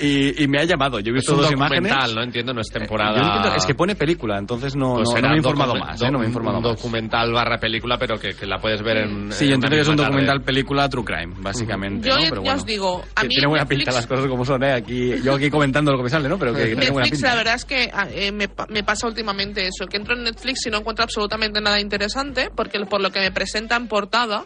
y, 0.01 0.43
y 0.43 0.49
me 0.49 0.59
ha 0.59 0.65
llamado. 0.65 1.01
Yo 1.01 1.13
he 1.13 1.17
es 1.19 1.21
visto 1.21 1.33
un 1.35 1.43
dos 1.43 1.51
documental, 1.51 1.83
imágenes. 1.83 2.15
no 2.15 2.23
entiendo, 2.23 2.55
no 2.55 2.63
es 2.63 2.69
Yo 2.73 2.79
temporada. 2.79 3.21
entiendo, 3.21 3.55
es 3.55 3.67
que 3.67 3.75
pone 3.75 3.95
película, 3.95 4.39
entonces 4.39 4.75
no, 4.75 4.95
Pues 4.95 5.11
no, 5.23 5.29
me 5.29 5.35
he 5.35 5.37
informado 5.37 5.75
más, 5.75 6.01
¿eh? 6.01 6.11
No 6.11 6.19
me 6.19 6.25
he 6.25 6.29
informado 6.29 6.57
un 6.59 6.65
más. 6.65 6.77
documental 6.77 7.31
barra 7.31 7.59
película, 7.59 7.99
pero 7.99 8.19
que, 8.19 8.31
que 8.35 8.47
la 8.47 8.57
puedes 8.59 8.81
ver 8.83 8.97
en. 8.97 9.31
Sí, 9.33 9.45
en 9.45 9.51
yo 9.51 9.55
entiendo 9.57 9.77
que 9.77 9.83
es 9.83 9.89
un 9.89 9.97
documental 9.97 10.41
película 10.41 10.89
true 10.89 11.05
crime, 11.05 11.35
básicamente. 11.43 12.09
Yo 12.09 12.15
¿no? 12.17 12.23
Pero 12.23 12.35
ya 12.37 12.41
bueno. 12.41 12.59
os 12.59 12.67
digo, 12.67 13.05
a 13.15 13.23
mí 13.25 13.29
tiene 13.29 13.47
buena 13.49 13.65
Netflix- 13.65 13.79
pinta 13.85 13.93
las 13.93 14.07
cosas 14.07 14.27
como 14.27 14.45
son, 14.45 14.63
¿eh? 14.65 14.73
Aquí, 14.73 15.21
yo 15.23 15.35
aquí 15.35 15.51
comentando 15.51 15.91
lo 15.93 15.99
que 15.99 16.05
me 16.05 16.11
sale, 16.11 16.29
¿no? 16.29 16.39
Pero 16.39 16.53
que, 16.55 16.61
que 16.61 16.67
tiene 16.77 16.91
buena 16.91 17.05
Netflix, 17.05 17.19
pinta. 17.19 17.29
la 17.31 17.35
verdad 17.37 17.55
es 17.57 17.65
que 17.65 17.91
ah, 17.93 18.09
eh, 18.11 18.33
me, 18.33 18.49
me 18.69 18.83
pasa 18.85 19.07
últimamente 19.07 19.67
eso, 19.67 19.87
que 19.87 19.97
entro 19.97 20.15
en 20.17 20.25
Netflix 20.25 20.65
y 20.67 20.71
no 20.71 20.79
encuentro 20.79 21.05
absolutamente 21.05 21.61
nada 21.61 21.81
interesante, 21.81 22.51
porque 22.55 22.79
por 22.87 23.01
lo 23.01 23.11
que 23.11 23.21
me 23.21 23.31
presentan 23.33 23.89
portada, 23.89 24.45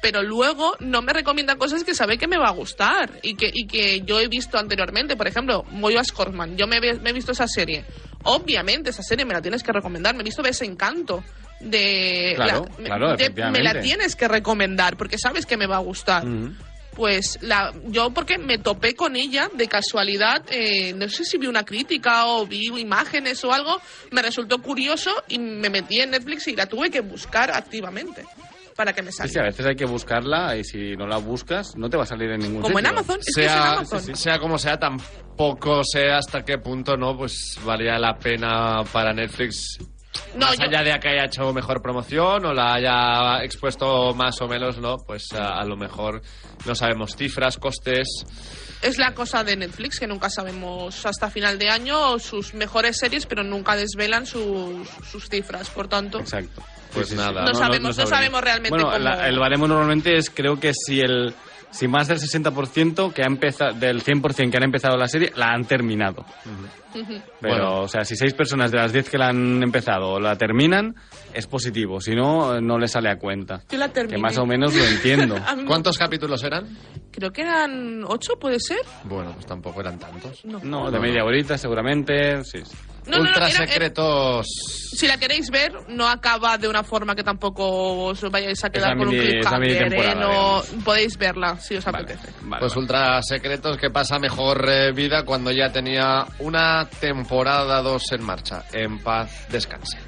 pero 0.00 0.22
luego 0.22 0.76
no 0.78 1.02
me 1.02 1.12
recomienda 1.12 1.56
cosas 1.56 1.82
que 1.82 1.92
sabe 1.94 2.18
que 2.18 2.28
me 2.28 2.38
va 2.38 2.46
a 2.48 2.52
gustar 2.52 3.18
y 3.22 3.34
que, 3.34 3.50
y 3.52 3.66
que 3.66 4.02
yo 4.02 4.20
he 4.20 4.28
visto 4.28 4.56
anteriormente. 4.56 5.16
Por 5.16 5.26
ejemplo, 5.26 5.64
Boyas 5.72 6.12
Horseman, 6.16 6.56
yo 6.56 6.68
me, 6.68 6.80
me 6.80 7.10
he 7.10 7.12
visto 7.12 7.32
esa 7.32 7.48
serie. 7.48 7.84
Obviamente, 8.22 8.90
esa 8.90 9.02
serie 9.02 9.24
me 9.24 9.34
la 9.34 9.42
tienes 9.42 9.62
que 9.62 9.72
recomendar. 9.72 10.14
Me 10.14 10.20
he 10.20 10.24
visto 10.24 10.42
Ves 10.42 10.62
Encanto. 10.62 11.24
De, 11.60 12.32
Claro, 12.36 12.66
me- 12.78 12.84
claro, 12.84 13.16
de- 13.16 13.30
me 13.50 13.62
la 13.62 13.80
tienes 13.80 14.14
que 14.14 14.28
recomendar 14.28 14.96
porque 14.96 15.18
sabes 15.18 15.44
que 15.44 15.56
me 15.56 15.66
va 15.66 15.76
a 15.76 15.80
gustar 15.80 16.24
pues 16.94 17.38
la 17.42 17.72
yo 17.86 18.10
porque 18.10 18.38
me 18.38 18.58
topé 18.58 18.94
con 18.96 19.14
ella 19.14 19.48
de 19.54 19.68
casualidad 19.68 20.42
eh, 20.50 20.92
no 20.94 21.08
sé 21.08 21.24
si 21.24 21.38
vi 21.38 21.46
una 21.46 21.64
crítica 21.64 22.26
o 22.26 22.44
vi 22.46 22.66
imágenes 22.76 23.44
o 23.44 23.52
algo 23.52 23.80
me 24.10 24.20
resultó 24.22 24.58
curioso 24.60 25.10
y 25.28 25.38
me 25.38 25.70
metí 25.70 26.00
en 26.00 26.10
Netflix 26.10 26.48
y 26.48 26.56
la 26.56 26.66
tuve 26.66 26.90
que 26.90 27.00
buscar 27.00 27.50
activamente 27.52 28.24
para 28.74 28.92
que 28.92 29.02
me 29.02 29.10
Sí, 29.12 29.18
saliera 29.18 29.32
sí, 29.32 29.38
a 29.40 29.50
veces 29.50 29.66
hay 29.66 29.76
que 29.76 29.84
buscarla 29.84 30.56
y 30.56 30.64
si 30.64 30.96
no 30.96 31.06
la 31.06 31.18
buscas 31.18 31.76
no 31.76 31.88
te 31.88 31.96
va 31.96 32.02
a 32.02 32.06
salir 32.06 32.30
en 32.30 32.40
ningún 32.40 32.62
como 32.62 32.78
en. 32.80 32.86
Amazon 32.86 33.18
es 33.20 33.34
que 33.34 33.44
es 33.46 33.52
en 33.52 33.58
Amazon 33.58 34.16
sea 34.16 34.38
como 34.40 34.58
sea, 34.58 34.76
tampoco 34.78 35.82
sé 35.84 36.10
hasta 36.10 36.44
qué 36.44 36.58
punto 36.58 36.96
no, 36.96 37.16
pues 37.16 37.58
valía 37.64 37.96
la 37.98 38.16
pena 38.18 38.82
para 38.92 39.12
Netflix. 39.12 39.78
No, 40.34 40.46
más 40.46 40.58
yo- 40.58 40.64
allá 40.64 40.82
de 40.82 41.00
que 41.00 41.08
haya 41.08 41.24
hecho 41.26 41.52
mejor 41.52 41.80
promoción 41.82 42.44
o 42.46 42.52
la 42.54 42.74
haya 42.74 43.44
expuesto 43.44 44.14
más 44.14 44.40
o 44.40 44.48
menos, 44.48 44.78
¿no? 44.78 44.96
Pues 44.98 45.32
a, 45.32 45.58
a 45.60 45.64
lo 45.64 45.76
mejor 45.76 46.22
no 46.66 46.74
sabemos 46.74 47.14
cifras, 47.16 47.56
costes. 47.58 48.08
es 48.82 48.98
la 48.98 49.12
cosa 49.14 49.44
de 49.44 49.56
Netflix 49.56 49.98
que 50.00 50.06
nunca 50.06 50.30
sabemos 50.30 51.04
hasta 51.06 51.30
final 51.30 51.58
de 51.58 51.68
año 51.68 52.18
sus 52.18 52.54
mejores 52.54 52.96
series 52.98 53.26
pero 53.26 53.42
nunca 53.42 53.74
desvelan 53.76 54.24
sus, 54.26 54.88
sus 55.10 55.28
cifras 55.28 55.68
por 55.70 55.88
tanto 55.88 56.20
Exacto. 56.20 56.62
Pues 56.92 57.12
nada. 57.12 57.42
No 57.44 57.54
sabemos- 57.54 57.98
no 57.98 58.06
sabemos 58.06 58.40
realmente 58.40 58.70
Bueno, 58.70 58.86
cómo- 58.90 58.98
la- 58.98 59.28
el 59.28 59.38
baremo 59.38 59.68
normalmente 59.68 60.16
es, 60.16 60.30
creo 60.30 60.58
que 60.58 60.72
si 60.74 61.00
el 61.00 61.34
si 61.70 61.86
más 61.88 62.08
del 62.08 62.18
60% 62.18 63.12
que 63.12 63.22
ha 63.22 63.26
empezado, 63.26 63.72
del 63.78 64.02
100% 64.02 64.50
que 64.50 64.56
han 64.56 64.62
empezado 64.64 64.96
la 64.96 65.08
serie, 65.08 65.32
la 65.36 65.52
han 65.52 65.64
terminado. 65.64 66.24
Pero, 66.92 67.06
Bueno. 67.40 67.80
o 67.82 67.88
sea, 67.88 68.04
si 68.04 68.16
seis 68.16 68.32
personas 68.34 68.70
de 68.70 68.78
las 68.78 68.92
10 68.92 69.10
que 69.10 69.18
la 69.18 69.28
han 69.28 69.62
empezado 69.62 70.18
la 70.18 70.36
terminan, 70.36 70.94
es 71.34 71.46
positivo. 71.46 72.00
Si 72.00 72.14
no, 72.14 72.60
no 72.60 72.78
le 72.78 72.88
sale 72.88 73.10
a 73.10 73.18
cuenta. 73.18 73.62
Yo 73.70 73.78
la 73.78 73.88
terminé. 73.88 74.16
Que 74.16 74.22
más 74.22 74.38
o 74.38 74.46
menos 74.46 74.74
lo 74.74 74.84
entiendo. 74.84 75.36
¿Cuántos 75.66 75.98
capítulos 75.98 76.42
eran? 76.42 76.66
creo 77.10 77.32
que 77.32 77.42
eran 77.42 78.04
ocho 78.06 78.34
puede 78.38 78.60
ser 78.60 78.78
Bueno, 79.04 79.32
pues 79.32 79.44
tampoco 79.44 79.80
eran 79.80 79.98
tantos. 79.98 80.44
no 80.44 80.60
No, 80.62 80.90
de 80.90 81.00
media 81.00 81.24
horita 81.24 81.58
seguramente, 81.58 82.44
sí. 82.44 82.60
sí. 82.64 82.76
No, 83.08 83.18
Ultra 83.20 83.48
era- 83.48 83.48
era- 83.48 83.66
secretos. 83.66 84.46
Si 84.96 85.06
la 85.06 85.16
queréis 85.16 85.50
ver, 85.50 85.72
no 85.88 86.08
acaba 86.08 86.58
de 86.58 86.66
una 86.68 86.82
forma 86.82 87.14
que 87.14 87.22
tampoco 87.22 88.06
os 88.06 88.20
vayáis 88.30 88.64
a 88.64 88.70
quedar 88.70 88.96
con 88.96 89.08
un 89.08 89.14
mini- 89.14 89.26
cliffhanger, 89.40 89.92
¿eh? 89.94 90.14
No, 90.16 90.62
podéis 90.84 91.16
verla 91.16 91.56
si 91.60 91.76
os 91.76 91.84
Vale, 91.84 91.98
apetece. 91.98 92.32
vale, 92.42 92.60
Pues 92.60 92.72
vale. 92.74 92.80
Ultra 92.82 93.22
Secretos 93.22 93.76
que 93.76 93.90
pasa 93.90 94.18
mejor 94.18 94.68
eh, 94.68 94.92
vida 94.92 95.24
cuando 95.24 95.50
ya 95.52 95.70
tenía 95.70 96.26
una 96.40 96.88
temporada 97.00 97.80
2 97.82 98.12
en 98.12 98.22
marcha. 98.24 98.64
En 98.72 98.98
paz, 98.98 99.46
descanse. 99.50 99.98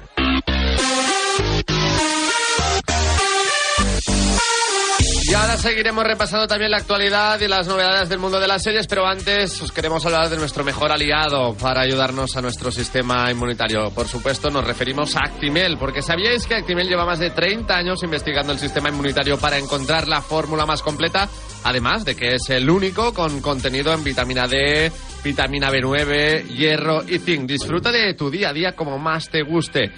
Y 5.03 5.33
ahora 5.33 5.57
seguiremos 5.57 6.03
repasando 6.03 6.47
también 6.47 6.69
la 6.69 6.77
actualidad 6.77 7.39
y 7.39 7.47
las 7.47 7.67
novedades 7.67 8.09
del 8.09 8.19
mundo 8.19 8.39
de 8.39 8.47
las 8.47 8.61
series, 8.61 8.85
pero 8.85 9.07
antes 9.07 9.61
os 9.61 9.71
queremos 9.71 10.05
hablar 10.05 10.29
de 10.29 10.37
nuestro 10.37 10.63
mejor 10.63 10.91
aliado 10.91 11.55
para 11.55 11.81
ayudarnos 11.81 12.35
a 12.37 12.41
nuestro 12.41 12.71
sistema 12.71 13.31
inmunitario. 13.31 13.89
Por 13.91 14.07
supuesto, 14.07 14.49
nos 14.49 14.65
referimos 14.65 15.15
a 15.15 15.21
Actimel, 15.21 15.77
porque 15.77 16.01
¿sabíais 16.01 16.45
que 16.45 16.55
Actimel 16.55 16.87
lleva 16.87 17.05
más 17.05 17.19
de 17.19 17.31
30 17.31 17.75
años 17.75 18.03
investigando 18.03 18.51
el 18.51 18.59
sistema 18.59 18.89
inmunitario 18.89 19.39
para 19.39 19.57
encontrar 19.57 20.07
la 20.07 20.21
fórmula 20.21 20.65
más 20.65 20.81
completa? 20.81 21.27
Además 21.63 22.05
de 22.05 22.15
que 22.15 22.35
es 22.35 22.49
el 22.49 22.69
único 22.69 23.13
con 23.13 23.41
contenido 23.41 23.93
en 23.93 24.03
vitamina 24.03 24.47
D, 24.47 24.91
vitamina 25.23 25.71
B9, 25.71 26.47
hierro 26.47 27.03
y 27.07 27.19
zinc. 27.19 27.47
Disfruta 27.47 27.91
de 27.91 28.13
tu 28.13 28.29
día 28.29 28.49
a 28.49 28.53
día 28.53 28.75
como 28.75 28.99
más 28.99 29.29
te 29.29 29.43
guste. 29.43 29.91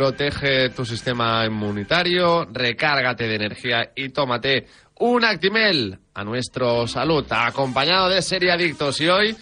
Protege 0.00 0.68
tu 0.76 0.84
sistema 0.84 1.46
inmunitario, 1.46 2.44
recárgate 2.52 3.26
de 3.26 3.36
energía 3.36 3.92
y 3.96 4.10
tómate 4.10 4.66
un 4.98 5.24
Actimel 5.24 5.98
a 6.12 6.22
nuestro 6.22 6.86
salud, 6.86 7.24
acompañado 7.30 8.10
de 8.10 8.20
Serie 8.20 8.52
Adictos. 8.52 9.00
Y 9.00 9.08
hoy 9.08 9.34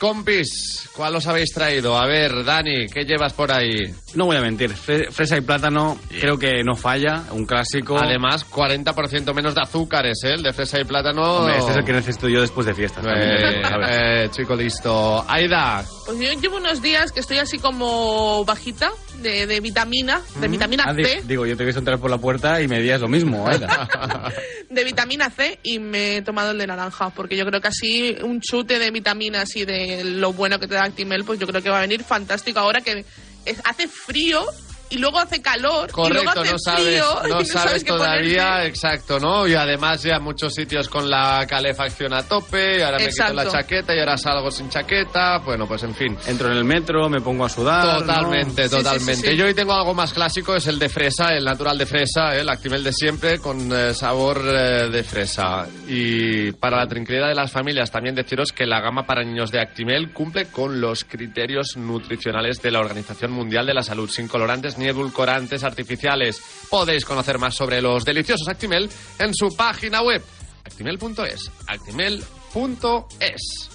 Compis, 0.00 0.88
¿cuál 0.96 1.16
os 1.16 1.26
habéis 1.26 1.52
traído? 1.52 1.96
A 1.98 2.06
ver, 2.06 2.44
Dani, 2.44 2.86
¿qué 2.86 3.04
llevas 3.04 3.32
por 3.32 3.50
ahí? 3.50 3.82
No 4.14 4.26
voy 4.26 4.36
a 4.36 4.40
mentir, 4.40 4.70
fre- 4.72 5.10
fresa 5.10 5.36
y 5.36 5.40
plátano 5.40 5.98
creo 6.20 6.38
que 6.38 6.62
no 6.62 6.76
falla, 6.76 7.24
un 7.32 7.44
clásico. 7.46 7.98
Además, 7.98 8.48
40% 8.48 9.34
menos 9.34 9.56
de 9.56 9.60
azúcares, 9.60 10.18
¿eh? 10.24 10.34
El 10.34 10.42
de 10.44 10.52
fresa 10.52 10.80
y 10.80 10.84
plátano. 10.84 11.38
Hombre, 11.38 11.58
este 11.58 11.70
es 11.72 11.76
el 11.78 11.84
que 11.84 11.92
necesito 11.92 12.28
yo 12.28 12.40
después 12.40 12.64
de 12.66 12.74
fiestas. 12.74 13.04
Eh, 13.08 13.60
¿sabes? 13.62 13.88
eh, 13.90 14.28
chico 14.32 14.54
listo. 14.54 15.24
Aida, 15.28 15.84
Pues 16.06 16.18
yo 16.18 16.32
llevo 16.40 16.56
unos 16.58 16.80
días 16.80 17.10
que 17.10 17.18
estoy 17.18 17.38
así 17.38 17.58
como 17.58 18.44
bajita 18.44 18.90
de, 19.22 19.46
de 19.46 19.60
vitamina, 19.60 20.20
de 20.40 20.48
vitamina 20.48 20.84
Ah, 20.86 20.92
di- 20.94 21.04
C, 21.04 21.22
digo, 21.24 21.46
yo 21.46 21.56
te 21.56 21.64
entrar 21.80 21.98
por 21.98 22.10
la 22.10 22.18
puerta 22.18 22.60
y 22.62 22.68
me 22.68 22.80
días 22.80 23.00
lo 23.00 23.08
mismo. 23.08 23.50
¿eh? 23.50 23.58
de 24.70 24.84
vitamina 24.84 25.30
C 25.30 25.58
y 25.62 25.78
me 25.78 26.18
he 26.18 26.22
tomado 26.22 26.50
el 26.52 26.58
de 26.58 26.66
naranja, 26.66 27.10
porque 27.10 27.36
yo 27.36 27.44
creo 27.46 27.60
que 27.60 27.68
así 27.68 28.16
un 28.22 28.40
chute 28.40 28.78
de 28.78 28.90
vitaminas 28.90 29.54
y 29.56 29.64
de 29.64 30.04
lo 30.04 30.32
bueno 30.32 30.58
que 30.58 30.66
te 30.68 30.74
da 30.74 30.84
Actimel, 30.84 31.24
pues 31.24 31.38
yo 31.38 31.46
creo 31.46 31.62
que 31.62 31.70
va 31.70 31.78
a 31.78 31.82
venir 31.82 32.02
fantástico 32.04 32.58
ahora 32.60 32.80
que 32.80 33.04
es- 33.44 33.60
hace 33.64 33.88
frío 33.88 34.44
y 34.90 34.98
luego 34.98 35.18
hace 35.18 35.40
calor 35.42 35.88
y 35.90 35.92
luego 35.92 36.24
correcto, 36.32 36.40
hace 36.40 36.52
no 36.52 36.58
sabes, 36.58 36.84
frío 36.84 37.04
y 37.26 37.30
no 37.30 37.44
sabes 37.44 37.84
todavía, 37.84 38.44
ponerte. 38.44 38.68
exacto, 38.68 39.20
¿no? 39.20 39.46
Y 39.46 39.54
además 39.54 40.02
ya 40.02 40.18
muchos 40.18 40.54
sitios 40.54 40.88
con 40.88 41.08
la 41.10 41.44
calefacción 41.48 42.12
a 42.14 42.22
tope, 42.22 42.78
y 42.78 42.82
ahora 42.82 42.98
me 42.98 43.08
quito 43.08 43.32
la 43.32 43.42
Exacto. 43.42 43.52
chaqueta 43.52 43.94
y 43.94 43.98
ahora 44.00 44.16
salgo 44.16 44.50
sin 44.50 44.68
chaqueta, 44.70 45.38
bueno, 45.38 45.66
pues 45.66 45.82
en 45.82 45.94
fin. 45.94 46.16
Entro 46.26 46.50
en 46.50 46.56
el 46.56 46.64
metro, 46.64 47.08
me 47.08 47.20
pongo 47.20 47.44
a 47.44 47.48
sudar. 47.48 47.98
Totalmente, 48.00 48.62
Sí, 48.64 48.68
sí, 48.70 48.76
totalmente. 48.76 49.14
sí, 49.16 49.28
sí. 49.30 49.36
Yo 49.36 49.46
hoy 49.46 49.54
tengo 49.54 49.72
algo 49.74 49.94
más 49.94 50.12
clásico, 50.12 50.54
es 50.56 50.66
el 50.66 50.78
de 50.78 50.88
fresa, 50.88 51.34
el 51.34 51.44
natural 51.44 51.76
de 51.78 51.86
fresa, 51.86 52.34
¿eh? 52.36 52.40
el 52.40 52.48
Actimel 52.48 52.82
de 52.84 52.92
siempre 52.92 53.38
con 53.38 53.70
eh, 53.72 53.94
sabor 53.94 54.42
eh, 54.44 54.88
de 54.90 55.02
fresa. 55.04 55.66
Y 55.86 56.52
para 56.52 56.78
la 56.78 56.86
tranquilidad 56.86 57.28
de 57.28 57.34
las 57.34 57.50
familias, 57.50 57.90
también 57.90 58.14
deciros 58.14 58.52
que 58.52 58.66
la 58.66 58.80
gama 58.80 59.04
para 59.06 59.22
niños 59.24 59.50
de 59.50 59.60
Actimel 59.60 60.12
cumple 60.12 60.46
con 60.46 60.80
los 60.80 61.04
criterios 61.04 61.76
nutricionales 61.76 62.62
de 62.62 62.70
la 62.70 62.80
Organización 62.80 63.32
Mundial 63.32 63.66
de 63.66 63.74
la 63.74 63.82
Salud, 63.82 64.08
sin 64.08 64.28
colorantes 64.28 64.77
ni 64.78 64.86
edulcorantes 64.86 65.64
artificiales. 65.64 66.40
Podéis 66.70 67.04
conocer 67.04 67.38
más 67.38 67.54
sobre 67.54 67.82
los 67.82 68.04
deliciosos 68.04 68.48
Actimel 68.48 68.88
en 69.18 69.34
su 69.34 69.54
página 69.56 70.02
web, 70.02 70.22
actimel.es, 70.64 71.50
actimel.es. 71.66 73.70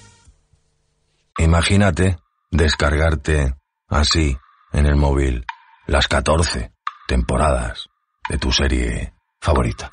Imagínate 1.38 2.18
descargarte 2.52 3.54
así 3.88 4.36
en 4.72 4.86
el 4.86 4.96
móvil 4.96 5.46
las 5.88 6.08
14 6.08 6.72
temporadas 7.08 7.90
de 8.30 8.38
tu 8.38 8.52
serie 8.52 9.14
favorita. 9.40 9.90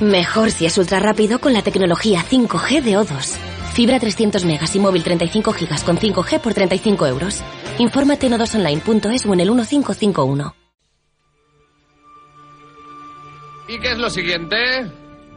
Mejor 0.00 0.50
si 0.50 0.66
es 0.66 0.76
ultra 0.78 0.98
rápido 0.98 1.38
con 1.38 1.52
la 1.52 1.62
tecnología 1.62 2.24
5G 2.28 2.82
de 2.82 2.98
O2. 2.98 3.61
Fibra 3.72 3.98
300 3.98 4.44
megas 4.44 4.76
y 4.76 4.78
móvil 4.78 5.02
35 5.02 5.52
gigas 5.54 5.82
con 5.82 5.96
5G 5.96 6.40
por 6.40 6.52
35 6.52 7.06
euros. 7.06 7.42
Infórmate 7.78 8.26
en 8.26 8.34
odosonline.es 8.34 9.24
o 9.24 9.32
en 9.32 9.40
el 9.40 9.50
1551. 9.50 10.54
¿Y 13.68 13.78
qué 13.78 13.92
es 13.92 13.98
lo 13.98 14.10
siguiente? 14.10 14.56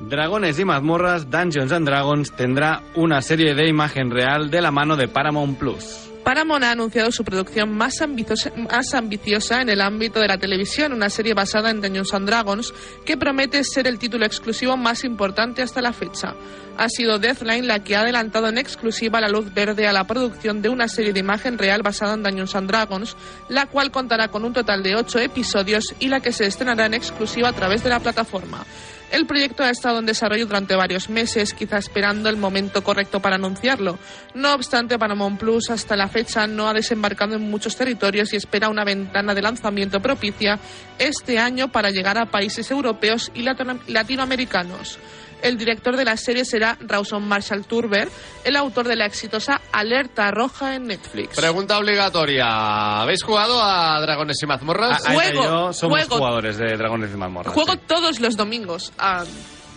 Dragones 0.01 0.59
y 0.59 0.65
mazmorras, 0.65 1.29
Dungeons 1.31 1.71
and 1.71 1.87
Dragons 1.87 2.33
tendrá 2.33 2.83
una 2.95 3.21
serie 3.21 3.55
de 3.55 3.69
imagen 3.69 4.11
real 4.11 4.51
de 4.51 4.61
la 4.61 4.71
mano 4.71 4.97
de 4.97 5.07
Paramount 5.07 5.57
Plus. 5.57 6.11
Paramount 6.25 6.63
ha 6.63 6.71
anunciado 6.71 7.11
su 7.11 7.23
producción 7.23 7.71
más 7.71 8.01
ambiciosa, 8.01 9.61
en 9.61 9.69
el 9.69 9.79
ámbito 9.79 10.19
de 10.19 10.27
la 10.27 10.39
televisión, 10.39 10.91
una 10.91 11.11
serie 11.11 11.35
basada 11.35 11.69
en 11.69 11.81
Dungeons 11.81 12.15
and 12.15 12.27
Dragons 12.27 12.73
que 13.05 13.15
promete 13.15 13.63
ser 13.63 13.85
el 13.85 13.99
título 13.99 14.25
exclusivo 14.25 14.75
más 14.75 15.03
importante 15.03 15.61
hasta 15.61 15.83
la 15.83 15.93
fecha. 15.93 16.33
Ha 16.77 16.89
sido 16.89 17.19
Deathline 17.19 17.67
la 17.67 17.83
que 17.83 17.95
ha 17.95 18.01
adelantado 18.01 18.47
en 18.47 18.57
exclusiva 18.57 19.21
la 19.21 19.29
luz 19.29 19.53
verde 19.53 19.88
a 19.88 19.93
la 19.93 20.07
producción 20.07 20.63
de 20.63 20.69
una 20.69 20.88
serie 20.88 21.13
de 21.13 21.19
imagen 21.19 21.59
real 21.59 21.83
basada 21.83 22.15
en 22.15 22.23
Dungeons 22.23 22.55
and 22.55 22.69
Dragons, 22.69 23.15
la 23.47 23.67
cual 23.67 23.91
contará 23.91 24.29
con 24.29 24.43
un 24.45 24.53
total 24.53 24.81
de 24.81 24.95
ocho 24.95 25.19
episodios 25.19 25.93
y 25.99 26.07
la 26.07 26.21
que 26.21 26.33
se 26.33 26.47
estrenará 26.47 26.88
en 26.88 26.95
exclusiva 26.95 27.49
a 27.49 27.53
través 27.53 27.83
de 27.83 27.91
la 27.91 27.99
plataforma. 27.99 28.65
El 29.11 29.27
proyecto 29.27 29.63
ha 29.63 29.69
estado 29.69 29.99
en 29.99 30.05
desarrollo 30.05 30.45
durante 30.45 30.75
varios 30.75 31.09
meses, 31.09 31.53
quizá 31.53 31.77
esperando 31.77 32.27
el 32.27 32.37
momento 32.37 32.83
correcto 32.83 33.21
para 33.21 33.35
anunciarlo. 33.35 33.97
No 34.33 34.53
obstante, 34.53 34.97
Paramount 34.99 35.39
Plus 35.39 35.69
hasta 35.69 35.95
la 35.95 36.07
fecha 36.09 36.47
no 36.47 36.67
ha 36.67 36.73
desembarcado 36.73 37.35
en 37.35 37.49
muchos 37.49 37.75
territorios 37.75 38.33
y 38.33 38.35
espera 38.35 38.67
una 38.67 38.83
ventana 38.83 39.33
de 39.33 39.41
lanzamiento 39.41 40.01
propicia 40.01 40.59
este 40.99 41.39
año 41.39 41.71
para 41.71 41.91
llegar 41.91 42.17
a 42.17 42.25
países 42.25 42.69
europeos 42.71 43.31
y 43.33 43.43
latino- 43.43 43.79
latinoamericanos. 43.87 44.99
El 45.41 45.57
director 45.57 45.95
de 45.95 46.05
la 46.05 46.17
serie 46.17 46.43
será 46.45 46.77
Rawson 46.81 47.27
Marshall 47.27 47.65
Turber, 47.65 48.09
el 48.43 48.55
autor 48.55 48.87
de 48.87 48.95
la 48.95 49.05
exitosa 49.05 49.61
Alerta 49.71 50.31
Roja 50.31 50.75
en 50.75 50.87
Netflix. 50.87 51.35
Pregunta 51.35 51.77
obligatoria. 51.77 53.01
¿Habéis 53.01 53.21
jugado 53.23 53.61
a 53.61 53.99
Dragones 54.01 54.41
y 54.41 54.45
Mazmorras? 54.47 55.05
A- 55.05 55.09
Aida 55.11 55.21
Juego, 55.23 55.41
y 55.41 55.45
yo 55.45 55.73
somos 55.73 55.99
juego. 55.99 56.17
jugadores 56.17 56.57
de 56.57 56.77
Dragones 56.77 57.11
y 57.13 57.17
mazmorras. 57.17 57.53
Juego 57.53 57.73
sí. 57.73 57.79
todos 57.85 58.19
los 58.19 58.35
domingos. 58.37 58.91
Ah, 58.97 59.23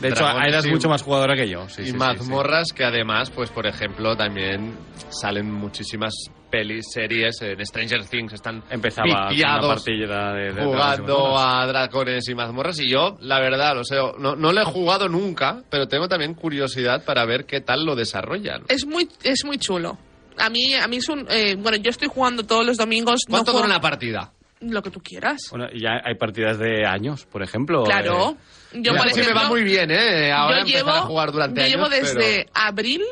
De 0.01 0.09
hecho, 0.09 0.25
es 0.29 0.67
y- 0.67 0.71
mucho 0.71 0.89
más 0.89 1.03
jugadora 1.03 1.35
que 1.35 1.49
yo. 1.49 1.69
Sí, 1.69 1.83
y 1.83 1.85
sí, 1.87 1.91
sí, 1.93 1.97
mazmorras 1.97 2.73
que 2.73 2.85
además, 2.85 3.31
pues 3.31 3.51
por 3.51 3.67
ejemplo, 3.67 4.17
también 4.17 4.75
salen 5.11 5.51
muchísimas 5.53 6.13
pelis, 6.51 6.87
series. 6.93 7.43
En 7.43 7.65
Stranger 7.67 8.05
Things 8.07 8.33
están 8.33 8.63
Empezaba 8.71 9.29
una 9.31 9.61
partida 9.61 10.33
de, 10.35 10.53
jugando 10.65 11.39
a 11.39 11.67
dragones 11.67 12.29
y 12.29 12.35
mazmorras. 12.35 12.79
Y 12.81 12.89
yo, 12.91 13.17
la 13.21 13.41
verdad, 13.41 13.75
lo 13.75 13.85
sé, 13.85 13.97
no, 14.19 14.37
no 14.37 14.53
lo 14.53 14.61
he 14.61 14.65
jugado 14.65 15.09
nunca, 15.09 15.63
pero 15.69 15.89
tengo 15.89 16.09
también 16.09 16.35
curiosidad 16.35 17.05
para 17.05 17.25
ver 17.27 17.45
qué 17.45 17.61
tal 17.61 17.85
lo 17.85 17.95
desarrollan. 17.97 18.63
es 18.69 18.87
muy 18.87 19.09
es 19.25 19.45
muy 19.45 19.59
chulo. 19.59 19.99
A 20.39 20.49
mí 20.51 20.73
a 20.75 20.87
mí 20.87 20.97
es 20.99 21.09
un 21.09 21.27
eh, 21.29 21.57
bueno, 21.59 21.79
yo 21.79 21.91
estoy 21.91 22.09
jugando 22.09 22.45
todos 22.45 22.65
los 22.65 22.77
domingos. 22.77 23.23
no 23.27 23.33
¿Cuánto 23.33 23.51
dura 23.53 23.65
juego- 23.65 23.75
una 23.75 23.81
partida? 23.81 24.33
Lo 24.61 24.83
que 24.83 24.91
tú 24.91 25.01
quieras. 25.01 25.41
Bueno, 25.51 25.67
y 25.73 25.83
ya 25.83 26.01
hay 26.05 26.15
partidas 26.17 26.59
de 26.59 26.85
años, 26.87 27.27
por 27.27 27.43
ejemplo. 27.43 27.85
Claro. 27.85 28.31
eh, 28.31 28.37
Yo, 28.73 28.95
por 28.95 29.09
sí 29.09 29.17
me 29.17 29.23
ejemplo, 29.23 29.43
va 29.43 29.49
muy 29.49 29.63
bien, 29.63 29.91
¿eh? 29.91 30.31
Ahora 30.33 30.59
yo 30.59 30.67
empezar 30.67 30.85
llevo, 30.85 30.97
a 30.97 31.01
jugar 31.03 31.33
durante 31.33 31.61
yo 31.61 31.67
años, 31.67 31.77
llevo 31.77 31.89
desde 31.89 32.45
pero- 32.45 32.51
abril, 32.55 33.03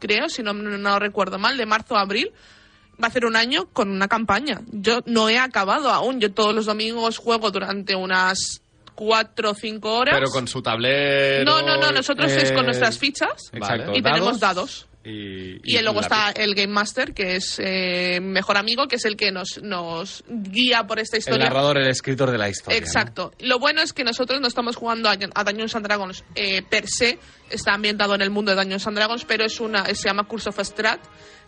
creo, 0.00 0.28
si 0.28 0.42
no, 0.42 0.52
no, 0.52 0.76
no 0.76 0.98
recuerdo 0.98 1.38
mal, 1.38 1.56
de 1.56 1.66
marzo 1.66 1.96
a 1.96 2.00
abril. 2.00 2.32
Va 3.02 3.08
a 3.08 3.10
ser 3.10 3.24
un 3.24 3.34
año 3.34 3.66
con 3.72 3.90
una 3.90 4.06
campaña. 4.06 4.60
Yo 4.70 5.00
no 5.06 5.28
he 5.28 5.36
acabado 5.36 5.90
aún. 5.90 6.20
Yo 6.20 6.32
todos 6.32 6.54
los 6.54 6.66
domingos 6.66 7.18
juego 7.18 7.50
durante 7.50 7.96
unas 7.96 8.62
cuatro 8.94 9.50
o 9.50 9.54
cinco 9.54 9.94
horas. 9.94 10.14
Pero 10.14 10.30
con 10.30 10.46
su 10.46 10.62
tablero... 10.62 11.44
No, 11.44 11.62
no, 11.62 11.76
no. 11.76 11.90
Nosotros 11.90 12.30
es 12.30 12.52
con 12.52 12.60
eh, 12.60 12.66
nuestras 12.66 12.96
fichas. 12.98 13.50
Exacto. 13.52 13.92
Y 13.94 14.00
tenemos 14.00 14.38
dados. 14.38 14.86
Y, 15.04 15.60
Y, 15.62 15.82
luego 15.82 16.00
está 16.00 16.30
el 16.30 16.54
Game 16.54 16.72
Master, 16.72 17.12
que 17.12 17.36
es 17.36 17.60
eh, 17.62 18.20
mejor 18.22 18.56
amigo, 18.56 18.88
que 18.88 18.96
es 18.96 19.04
el 19.04 19.16
que 19.16 19.30
nos, 19.30 19.62
nos 19.62 20.24
guía 20.28 20.86
por 20.86 20.98
esta 20.98 21.16
El 21.16 21.20
historia. 21.20 21.44
narrador, 21.44 21.76
el 21.78 21.88
escritor 21.88 22.30
de 22.30 22.38
la 22.38 22.48
historia. 22.48 22.80
¿no? 22.80 22.86
Exacto. 22.86 23.32
Lo 23.40 23.58
bueno 23.58 23.82
es 23.82 23.92
que 23.92 24.02
nosotros 24.02 24.40
no 24.40 24.48
estamos 24.48 24.76
jugando 24.76 25.10
a, 25.10 25.12
a 25.12 25.44
Dungeons 25.44 25.76
and 25.76 25.86
Dragons 25.86 26.24
eh, 26.34 26.62
per 26.62 26.88
se, 26.88 27.18
está 27.50 27.74
ambientado 27.74 28.14
en 28.14 28.22
el 28.22 28.30
mundo 28.30 28.50
de 28.52 28.56
Dungeons 28.56 28.86
and 28.86 28.96
Dragons, 28.96 29.24
pero 29.26 29.44
es 29.44 29.60
una, 29.60 29.84
se 29.94 30.08
llama 30.08 30.24
Curse 30.24 30.48
of 30.48 30.58
Strat, 30.60 31.00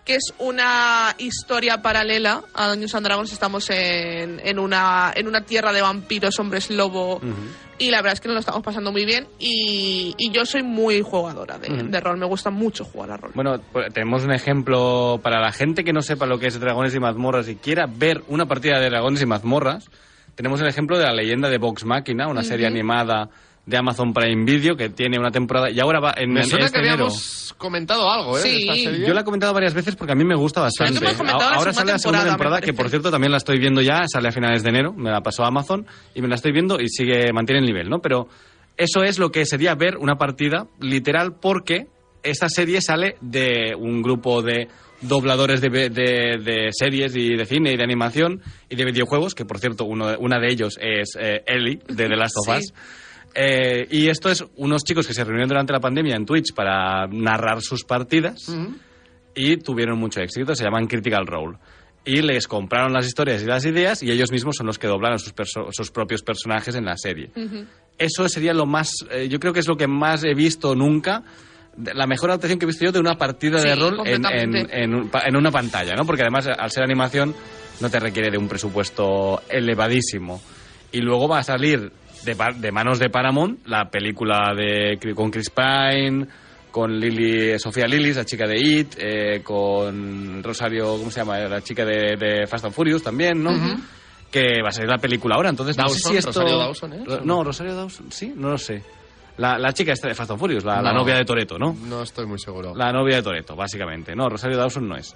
que 0.06 0.14
es 0.14 0.32
una 0.38 1.14
historia 1.18 1.82
paralela 1.82 2.42
a 2.54 2.68
Dungeons 2.68 2.94
and 2.94 3.06
Dragons. 3.06 3.32
Estamos 3.32 3.68
en, 3.70 4.40
en, 4.42 4.58
una, 4.60 5.12
en 5.14 5.26
una 5.26 5.42
tierra 5.42 5.72
de 5.72 5.82
vampiros, 5.82 6.38
hombres 6.38 6.70
lobo, 6.70 7.20
y 7.76 7.90
la 7.90 7.98
verdad 7.98 8.12
es 8.14 8.20
que 8.20 8.28
nos 8.28 8.36
lo 8.36 8.40
estamos 8.40 8.62
pasando 8.62 8.92
muy 8.92 9.04
bien. 9.04 9.26
Y, 9.40 10.14
y 10.16 10.30
yo 10.30 10.46
soy 10.46 10.62
muy 10.62 11.02
jugadora 11.02 11.58
de, 11.58 11.68
de 11.68 12.00
rol, 12.00 12.18
me 12.18 12.26
gusta 12.26 12.50
mucho 12.50 12.84
jugar 12.84 13.10
a 13.10 13.16
rol. 13.16 13.32
Bueno, 13.34 13.60
pues, 13.72 13.92
tenemos 13.92 14.22
un 14.22 14.32
ejemplo 14.32 15.18
para 15.22 15.40
la 15.40 15.50
gente 15.50 15.82
que 15.82 15.92
no 15.92 16.02
sepa 16.02 16.24
lo 16.24 16.38
que 16.38 16.46
es 16.46 16.60
Dragones 16.60 16.94
y 16.94 17.00
Mazmorras 17.00 17.48
y 17.48 17.56
quiera 17.56 17.86
ver 17.86 18.22
una 18.28 18.46
partida 18.46 18.78
de 18.78 18.88
Dragones 18.88 19.20
y 19.20 19.26
Mazmorras. 19.26 19.90
Tenemos 20.36 20.60
el 20.60 20.68
ejemplo 20.68 20.98
de 20.98 21.04
la 21.04 21.14
leyenda 21.14 21.48
de 21.48 21.58
Vox 21.58 21.84
Machina, 21.84 22.28
una 22.28 22.44
serie 22.44 22.66
animada 22.66 23.28
de 23.66 23.76
Amazon 23.76 24.12
Prime 24.14 24.44
Video 24.44 24.76
que 24.76 24.88
tiene 24.90 25.18
una 25.18 25.30
temporada 25.32 25.68
y 25.70 25.78
ahora 25.80 25.98
va 26.00 26.14
en, 26.16 26.32
Me 26.32 26.40
en 26.42 26.46
suena 26.46 26.66
este 26.66 26.78
que 26.80 26.86
enero. 26.86 27.04
habíamos 27.06 27.54
comentado 27.58 28.08
algo, 28.10 28.38
¿eh? 28.38 28.42
Sí. 28.42 28.58
esta 28.60 28.74
serie. 28.74 29.08
Yo 29.08 29.12
la 29.14 29.22
he 29.22 29.24
comentado 29.24 29.52
varias 29.52 29.74
veces 29.74 29.96
porque 29.96 30.12
a 30.12 30.14
mí 30.14 30.24
me 30.24 30.36
gusta 30.36 30.60
bastante. 30.60 31.00
la 31.00 31.32
Ahora 31.32 31.72
sale 31.72 31.92
la 31.92 31.98
segunda 31.98 32.24
temporada, 32.24 32.60
que 32.60 32.72
por 32.72 32.88
cierto 32.88 33.10
también 33.10 33.32
la 33.32 33.38
estoy 33.38 33.58
viendo 33.58 33.82
ya, 33.82 34.04
sale 34.06 34.28
a 34.28 34.32
finales 34.32 34.62
de 34.62 34.68
enero, 34.70 34.92
me 34.92 35.10
la 35.10 35.20
pasó 35.20 35.44
Amazon 35.44 35.84
y 36.14 36.22
me 36.22 36.28
la 36.28 36.36
estoy 36.36 36.52
viendo 36.52 36.80
y 36.80 36.88
sigue, 36.88 37.32
mantiene 37.32 37.58
el 37.60 37.66
nivel, 37.66 37.88
¿no? 37.90 37.98
Pero 37.98 38.28
eso 38.76 39.02
es 39.02 39.18
lo 39.18 39.30
que 39.32 39.44
sería 39.46 39.74
ver 39.74 39.96
una 39.96 40.14
partida 40.16 40.66
literal 40.80 41.34
porque 41.40 41.86
esta 42.22 42.48
serie 42.48 42.80
sale 42.80 43.16
de 43.20 43.74
un 43.76 44.00
grupo 44.02 44.42
de 44.42 44.68
dobladores 45.00 45.60
de, 45.60 45.68
de- 45.90 46.38
de 46.42 46.68
series 46.72 47.14
y 47.16 47.36
de 47.36 47.44
cine 47.46 47.72
y 47.72 47.76
de 47.76 47.82
animación 47.84 48.40
y 48.68 48.76
de 48.76 48.84
videojuegos, 48.84 49.34
que 49.34 49.44
por 49.44 49.58
cierto 49.58 49.84
uno, 49.84 50.08
de- 50.08 50.16
una 50.18 50.38
de 50.38 50.52
ellos 50.52 50.78
es 50.80 51.10
eh, 51.18 51.42
Ellie, 51.46 51.80
de 51.88 52.08
The 52.08 52.16
Last 52.16 52.36
of 52.38 52.46
Sí. 52.58 52.72
Eh, 53.38 53.86
y 53.90 54.08
esto 54.08 54.30
es 54.30 54.42
unos 54.56 54.82
chicos 54.82 55.06
que 55.06 55.12
se 55.12 55.22
reunieron 55.22 55.48
durante 55.50 55.72
la 55.72 55.80
pandemia 55.80 56.16
en 56.16 56.24
Twitch 56.24 56.54
para 56.54 57.06
narrar 57.06 57.60
sus 57.60 57.84
partidas 57.84 58.48
y 59.34 59.58
tuvieron 59.58 59.98
mucho 59.98 60.20
éxito, 60.20 60.54
se 60.54 60.64
llaman 60.64 60.86
Critical 60.86 61.26
Role. 61.26 61.58
Y 62.04 62.22
les 62.22 62.46
compraron 62.46 62.92
las 62.92 63.06
historias 63.06 63.42
y 63.42 63.46
las 63.46 63.64
ideas 63.66 64.02
y 64.02 64.10
ellos 64.10 64.30
mismos 64.32 64.56
son 64.56 64.66
los 64.66 64.78
que 64.78 64.86
doblan 64.86 65.14
a 65.14 65.18
sus, 65.18 65.34
perso- 65.34 65.68
sus 65.72 65.90
propios 65.90 66.22
personajes 66.22 66.74
en 66.76 66.84
la 66.86 66.96
serie. 66.96 67.30
Eso 67.98 68.28
sería 68.28 68.54
lo 68.54 68.64
más, 68.64 68.90
eh, 69.10 69.28
yo 69.28 69.38
creo 69.40 69.52
que 69.52 69.60
es 69.60 69.66
lo 69.68 69.76
que 69.76 69.86
más 69.88 70.22
he 70.24 70.32
visto 70.34 70.74
nunca 70.74 71.22
de- 71.76 71.92
la 71.94 72.06
mejor 72.06 72.30
adaptación 72.30 72.58
que 72.58 72.64
he 72.64 72.68
visto 72.68 72.84
yo 72.84 72.92
de 72.92 73.00
una 73.00 73.16
partida 73.18 73.60
de 73.60 73.74
Sí, 73.74 73.80
rol 73.80 74.00
en, 74.06 74.22
en, 74.54 74.56
en 74.70 75.10
en 75.26 75.36
una 75.36 75.50
pantalla, 75.50 75.94
¿no? 75.94 76.06
Porque 76.06 76.22
además, 76.22 76.46
al 76.46 76.70
ser 76.70 76.84
animación, 76.84 77.34
no 77.80 77.90
te 77.90 77.98
requiere 78.00 78.30
de 78.30 78.38
un 78.38 78.48
presupuesto 78.48 79.42
elevadísimo. 79.48 80.40
Y 80.92 81.00
luego 81.00 81.26
va 81.28 81.40
a 81.40 81.42
salir 81.42 81.90
de, 82.26 82.36
de 82.58 82.72
manos 82.72 82.98
de 82.98 83.08
Paramount 83.08 83.66
la 83.66 83.88
película 83.88 84.52
de 84.54 84.98
con 85.14 85.30
Chris 85.30 85.48
Pine, 85.50 86.26
con 86.70 86.98
Lily, 87.00 87.58
Sofía 87.58 87.86
Lillis, 87.86 88.16
la 88.16 88.24
chica 88.26 88.46
de 88.46 88.56
It, 88.60 88.94
eh, 88.98 89.40
con 89.42 90.42
Rosario, 90.42 90.98
¿cómo 90.98 91.10
se 91.10 91.20
llama? 91.20 91.38
La 91.38 91.62
chica 91.62 91.84
de, 91.86 92.16
de 92.18 92.46
Fast 92.46 92.66
and 92.66 92.74
Furious 92.74 93.02
también, 93.02 93.42
¿no? 93.42 93.50
Que 94.30 94.60
va 94.62 94.68
a 94.68 94.72
salir 94.72 94.90
la 94.90 94.98
película 94.98 95.36
ahora, 95.36 95.48
entonces 95.48 95.78
no 95.78 95.88
sé 95.88 96.00
si 96.00 96.16
esto... 96.18 96.32
Rosario 96.32 96.58
Dawson, 96.58 96.92
¿eh? 96.92 97.02
Ro- 97.06 97.20
No, 97.24 97.42
Rosario 97.44 97.74
Dawson, 97.74 98.12
sí, 98.12 98.34
no 98.36 98.50
lo 98.50 98.58
sé. 98.58 98.82
La, 99.38 99.58
la 99.58 99.72
chica 99.72 99.92
esta 99.92 100.08
de 100.08 100.14
Fast 100.14 100.32
and 100.32 100.40
Furious, 100.40 100.64
la, 100.64 100.82
la 100.82 100.92
No. 100.92 100.98
novia 101.00 101.14
de 101.14 101.24
Toreto, 101.24 101.58
¿no? 101.58 101.74
No 101.88 102.02
estoy 102.02 102.26
muy 102.26 102.38
seguro. 102.38 102.74
La 102.74 102.90
novia 102.92 103.16
de 103.16 103.22
Toreto, 103.22 103.54
básicamente. 103.56 104.14
No, 104.14 104.28
Rosario 104.28 104.56
Dawson 104.58 104.88
no 104.88 104.96
es. 104.96 105.14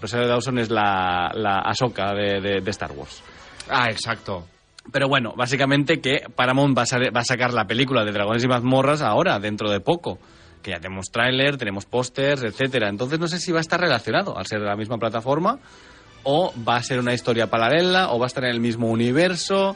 Rosario 0.00 0.28
Dawson 0.28 0.58
es 0.58 0.70
la, 0.70 1.30
la 1.34 1.58
Ahsoka 1.60 2.12
de, 2.14 2.40
de- 2.40 2.60
de 2.60 2.70
Star 2.70 2.92
Wars. 2.92 3.22
Ah, 3.68 3.86
exacto. 3.90 4.44
Pero 4.92 5.08
bueno, 5.08 5.34
básicamente 5.36 6.00
que 6.00 6.22
Paramount 6.34 6.76
va 6.76 6.82
a, 6.82 6.86
sale- 6.86 7.10
va 7.10 7.20
a 7.20 7.24
sacar 7.24 7.52
la 7.52 7.66
película 7.66 8.04
de 8.04 8.12
Dragones 8.12 8.42
y 8.44 8.48
Mazmorras 8.48 9.02
ahora, 9.02 9.38
dentro 9.38 9.70
de 9.70 9.80
poco. 9.80 10.18
Que 10.62 10.72
ya 10.72 10.80
tenemos 10.80 11.06
tráiler, 11.10 11.56
tenemos 11.56 11.86
pósters, 11.86 12.42
etcétera. 12.42 12.88
Entonces 12.88 13.18
no 13.18 13.28
sé 13.28 13.38
si 13.38 13.50
va 13.52 13.58
a 13.58 13.60
estar 13.62 13.80
relacionado 13.80 14.36
al 14.36 14.46
ser 14.46 14.60
de 14.60 14.66
la 14.66 14.76
misma 14.76 14.98
plataforma 14.98 15.58
o 16.22 16.52
va 16.68 16.76
a 16.76 16.82
ser 16.82 16.98
una 16.98 17.14
historia 17.14 17.46
paralela 17.48 18.10
o 18.12 18.18
va 18.18 18.26
a 18.26 18.28
estar 18.28 18.44
en 18.44 18.50
el 18.50 18.60
mismo 18.60 18.88
universo. 18.90 19.74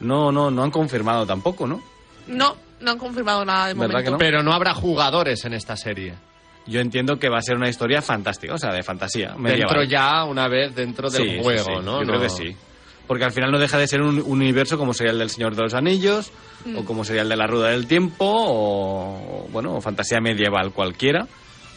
No, 0.00 0.32
no, 0.32 0.50
no 0.50 0.62
han 0.62 0.70
confirmado 0.70 1.26
tampoco, 1.26 1.66
¿no? 1.66 1.82
No, 2.28 2.56
no 2.80 2.90
han 2.92 2.98
confirmado 2.98 3.44
nada 3.44 3.66
de 3.68 3.74
¿Verdad 3.74 3.88
momento. 3.88 4.04
que 4.04 4.10
no? 4.12 4.18
Pero 4.18 4.42
no 4.42 4.52
habrá 4.52 4.72
jugadores 4.74 5.44
en 5.44 5.52
esta 5.54 5.76
serie. 5.76 6.14
Yo 6.66 6.80
entiendo 6.80 7.18
que 7.18 7.28
va 7.28 7.38
a 7.38 7.42
ser 7.42 7.56
una 7.56 7.68
historia 7.68 8.00
fantástica, 8.00 8.54
o 8.54 8.58
sea, 8.58 8.72
de 8.72 8.82
fantasía. 8.82 9.34
medieval. 9.36 9.58
Dentro 9.76 9.82
ya, 9.84 10.24
una 10.24 10.48
vez 10.48 10.74
dentro 10.74 11.10
del 11.10 11.22
Sí, 11.28 11.38
juego, 11.42 11.64
sí. 11.64 11.84
¿no? 11.84 12.00
Yo 12.00 12.06
creo 12.06 12.14
No- 12.16 12.20
que 12.22 12.28
sí. 12.30 12.56
Porque 13.06 13.24
al 13.24 13.32
final 13.32 13.50
no 13.50 13.58
deja 13.58 13.78
de 13.78 13.86
ser 13.88 14.00
un, 14.02 14.20
un 14.20 14.40
universo 14.40 14.78
como 14.78 14.94
sería 14.94 15.12
el 15.12 15.18
del 15.18 15.30
Señor 15.30 15.54
de 15.56 15.62
los 15.62 15.74
Anillos, 15.74 16.30
Mm. 16.64 16.78
o 16.78 16.84
como 16.84 17.04
sería 17.04 17.22
el 17.22 17.28
de 17.28 17.36
la 17.36 17.48
Rueda 17.48 17.70
del 17.70 17.88
Tiempo, 17.88 18.24
o, 18.24 19.44
o, 19.44 19.48
bueno, 19.50 19.74
o 19.74 19.80
fantasía 19.80 20.20
medieval 20.20 20.72
cualquiera. 20.72 21.26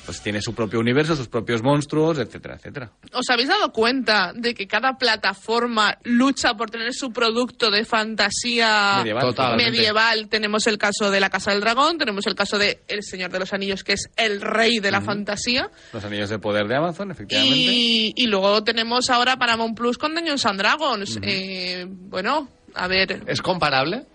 Pues 0.06 0.22
tiene 0.22 0.42
su 0.42 0.54
propio 0.54 0.80
universo, 0.80 1.16
sus 1.16 1.28
propios 1.28 1.64
monstruos, 1.64 2.20
etcétera, 2.20 2.56
etcétera. 2.56 2.92
¿Os 3.12 3.28
habéis 3.30 3.50
dado 3.50 3.72
cuenta 3.72 4.34
de 4.36 4.54
que 4.54 4.68
cada 4.68 4.98
plataforma 4.98 5.98
lucha 6.04 6.54
por 6.56 6.70
tener 6.70 6.94
su 6.94 7.12
producto 7.12 7.72
de 7.72 7.86
fantasía 7.86 8.98
Medieval. 8.98 9.22
Totalmente. 9.24 9.72
medieval? 9.72 10.28
Tenemos 10.30 10.68
el 10.68 10.78
caso 10.78 11.10
de 11.10 11.20
La 11.20 11.30
Casa 11.30 11.52
del 11.52 11.62
Dragón, 11.62 11.98
tenemos 11.98 12.28
el 12.28 12.36
caso 12.36 12.58
de 12.58 12.84
El 12.88 13.04
Señor 13.04 13.32
de 13.32 13.40
los 13.40 13.52
Anillos, 13.54 13.84
que 13.84 13.94
es 13.94 14.10
el 14.16 14.42
rey 14.42 14.80
de 14.80 14.92
la 14.92 15.02
fantasía. 15.02 15.70
Los 15.92 16.04
Anillos 16.06 16.30
de 16.30 16.38
Poder 16.40 16.68
de 16.68 16.76
Amazon, 16.76 17.12
efectivamente. 17.12 17.56
Y, 17.58 18.14
y 18.16 18.28
luego 18.28 18.64
tenemos 18.64 19.10
ahora 19.10 19.38
Paramount 19.38 19.76
Plus 19.76 19.98
con 19.98 20.14
Dungeons 20.14 20.46
and 20.46 20.60
Dragons. 20.60 21.20
Eh, 21.24 21.86
bueno, 21.90 22.48
a 22.76 22.88
ver, 22.88 23.24
¿Es 23.28 23.42
comparable? 23.42 24.06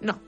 no. 0.00 0.20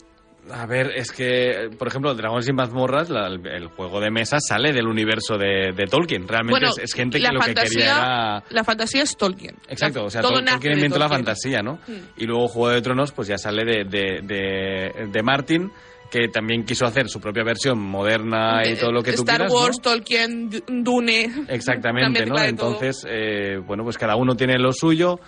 A 0.52 0.66
ver, 0.66 0.92
es 0.96 1.12
que, 1.12 1.70
por 1.78 1.88
ejemplo, 1.88 2.14
Dragones 2.14 2.48
y 2.48 2.52
Mazmorras, 2.52 3.08
la- 3.10 3.28
el, 3.28 3.68
juego 3.68 4.00
de 4.00 4.10
mesa 4.10 4.38
sale 4.40 4.72
del 4.72 4.86
universo 4.86 5.36
de, 5.38 5.72
de 5.74 5.84
Tolkien. 5.86 6.26
Realmente 6.28 6.52
Bueno, 6.60 6.68
es, 6.76 6.84
es 6.84 6.92
gente 6.94 7.20
que 7.20 7.28
lo 7.32 7.40
que 7.40 7.54
quería 7.54 7.84
era... 7.92 8.44
la 8.50 8.64
fantasía 8.64 9.02
es 9.02 9.16
Tolkien. 9.16 9.56
Exacto, 9.68 10.04
o 10.04 10.10
sea, 10.10 10.20
Todo 10.22 10.42
Tolkien 10.42 10.74
inventó 10.74 10.98
la 10.98 11.08
fantasía, 11.08 11.62
¿no? 11.62 11.74
Mm. 11.86 11.92
Y 12.18 12.26
luego 12.26 12.48
Juego 12.48 12.70
de 12.74 12.82
Tronos, 12.82 13.12
pues 13.12 13.28
ya 13.28 13.38
sale 13.38 13.64
de, 13.64 13.84
de, 13.84 14.20
de, 14.22 15.06
de 15.10 15.22
Martin, 15.22 15.70
que 16.10 16.26
también 16.28 16.64
quiso 16.64 16.84
hacer 16.86 17.08
su 17.08 17.20
propia 17.20 17.44
versión 17.44 17.78
moderna 17.78 18.62
y 18.64 18.72
Eh, 18.72 18.76
todo 18.76 18.90
lo 18.90 19.02
que 19.02 19.12
tú 19.12 19.22
Star 19.22 19.36
quieras, 19.36 19.52
¿no? 19.52 19.60
Wars, 19.60 19.80
Tolkien, 19.80 20.50
Dune. 20.66 21.30
Exactamente, 21.48 22.26
¿no? 22.26 22.36
Entonces, 22.42 23.06
eh, 23.08 23.58
bueno, 23.64 23.84
pues 23.84 23.96
cada 23.96 24.16
uno 24.16 24.34
tiene 24.34 24.58
lo 24.58 24.72
suyo. 24.72 25.20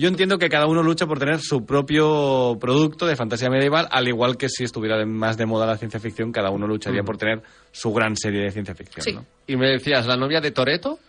Yo 0.00 0.06
entiendo 0.06 0.38
que 0.38 0.48
cada 0.48 0.66
uno 0.68 0.80
lucha 0.84 1.08
por 1.08 1.18
tener 1.18 1.40
su 1.40 1.66
propio 1.66 2.56
producto 2.60 3.04
de 3.04 3.16
fantasía 3.16 3.50
medieval, 3.50 3.88
al 3.90 4.06
igual 4.06 4.36
que 4.36 4.48
si 4.48 4.62
estuviera 4.62 5.04
más 5.04 5.36
de 5.36 5.44
moda 5.44 5.66
la 5.66 5.76
ciencia 5.76 5.98
ficción, 5.98 6.30
cada 6.30 6.50
uno 6.50 6.68
lucharía 6.68 7.02
por 7.02 7.16
tener 7.18 7.42
su 7.72 7.92
gran 7.92 8.16
serie 8.16 8.42
de 8.42 8.50
ciencia 8.52 8.76
ficción, 8.76 9.02
Sí. 9.02 9.12
¿no? 9.12 9.26
Y 9.48 9.56
me 9.56 9.66
decías, 9.66 10.06
la 10.06 10.16
novia 10.16 10.40
de 10.40 10.52
Toreto 10.52 11.00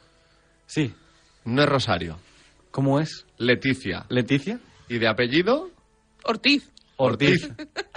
Sí. 0.65 0.91
no 1.45 1.61
es 1.61 1.69
Rosario, 1.69 2.17
¿Cómo 2.71 2.99
es? 2.99 3.27
Leticia. 3.37 4.05
¿Leticia? 4.09 4.59
¿Y 4.87 4.97
de 4.97 5.07
apellido? 5.07 5.69
Ortiz. 6.23 6.67
Ortiz. 6.99 7.49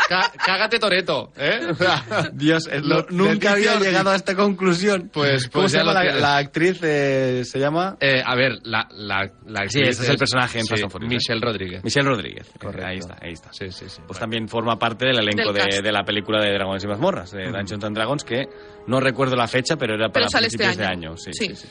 Cá- 0.08 0.32
cágate 0.44 0.78
Toreto, 0.78 1.32
¿eh? 1.36 1.60
O 1.70 1.74
sea, 1.74 2.30
Dios, 2.32 2.68
Lo- 2.82 3.06
nunca 3.10 3.52
había 3.52 3.72
Ortiz. 3.74 3.86
llegado 3.86 4.10
a 4.10 4.16
esta 4.16 4.34
conclusión. 4.34 5.10
Pues- 5.12 5.48
¿Cómo 5.48 5.62
pues 5.62 5.72
se 5.72 5.78
ya 5.78 5.84
llama 5.84 6.04
la, 6.04 6.36
actriz? 6.38 6.78
eh, 6.82 7.42
se 7.44 7.58
llama 7.58 7.96
eh, 8.00 8.22
a 8.24 8.34
ver, 8.34 8.58
la, 8.64 8.88
la, 8.92 9.30
la 9.46 9.68
Sí, 9.68 9.80
ese 9.80 10.02
es 10.02 10.08
el 10.08 10.18
personaje 10.18 10.60
en 10.60 10.66
Fast 10.66 10.82
and 10.82 10.92
Furious, 10.92 11.12
¿eh? 11.12 11.14
Michelle 11.16 11.40
Rodríguez. 11.40 11.84
Michelle 11.84 12.08
Rodríguez. 12.08 12.50
Correcto. 12.60 12.86
Ahí 12.86 12.98
está, 12.98 13.16
ahí 13.20 13.32
está. 13.32 13.52
Sí, 13.52 13.70
sí, 13.70 13.86
sí. 13.88 14.00
Pues 14.06 14.18
también 14.18 14.48
forma 14.48 14.78
parte 14.78 15.06
del 15.06 15.18
elenco 15.18 15.52
Del 15.52 15.66
de, 15.68 15.82
de 15.82 15.92
la 15.92 16.04
película 16.04 16.42
de 16.44 16.52
Dragones 16.52 16.84
y 16.84 16.86
Mazmorras, 16.88 17.30
de 17.32 17.44
Dungeons 17.50 17.84
and 17.84 17.96
Dragons, 17.96 18.24
que 18.24 18.44
no 18.86 19.00
recuerdo 19.00 19.34
la 19.36 19.48
fecha, 19.48 19.76
pero 19.76 19.94
era 19.94 20.08
para 20.08 20.26
Pero 20.26 20.28
sale 20.30 20.46
este 20.48 20.58
principios 20.58 20.88
de 20.88 20.92
año. 20.94 21.16
Sí, 21.16 21.32
Sí. 21.32 21.46
sí, 21.46 21.56
sí. 21.56 21.68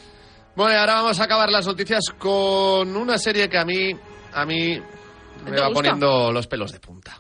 Bueno, 0.55 0.73
y 0.73 0.77
ahora 0.77 0.95
vamos 0.95 1.19
a 1.19 1.23
acabar 1.23 1.49
las 1.49 1.65
noticias 1.65 2.03
con 2.17 2.95
una 2.95 3.17
serie 3.17 3.47
que 3.47 3.57
a 3.57 3.63
mí, 3.63 3.91
a 4.33 4.45
mí 4.45 4.81
me 5.45 5.51
¿Te 5.51 5.60
va 5.60 5.67
gusta? 5.67 5.73
poniendo 5.73 6.32
los 6.32 6.47
pelos 6.47 6.71
de 6.71 6.80
punta. 6.80 7.19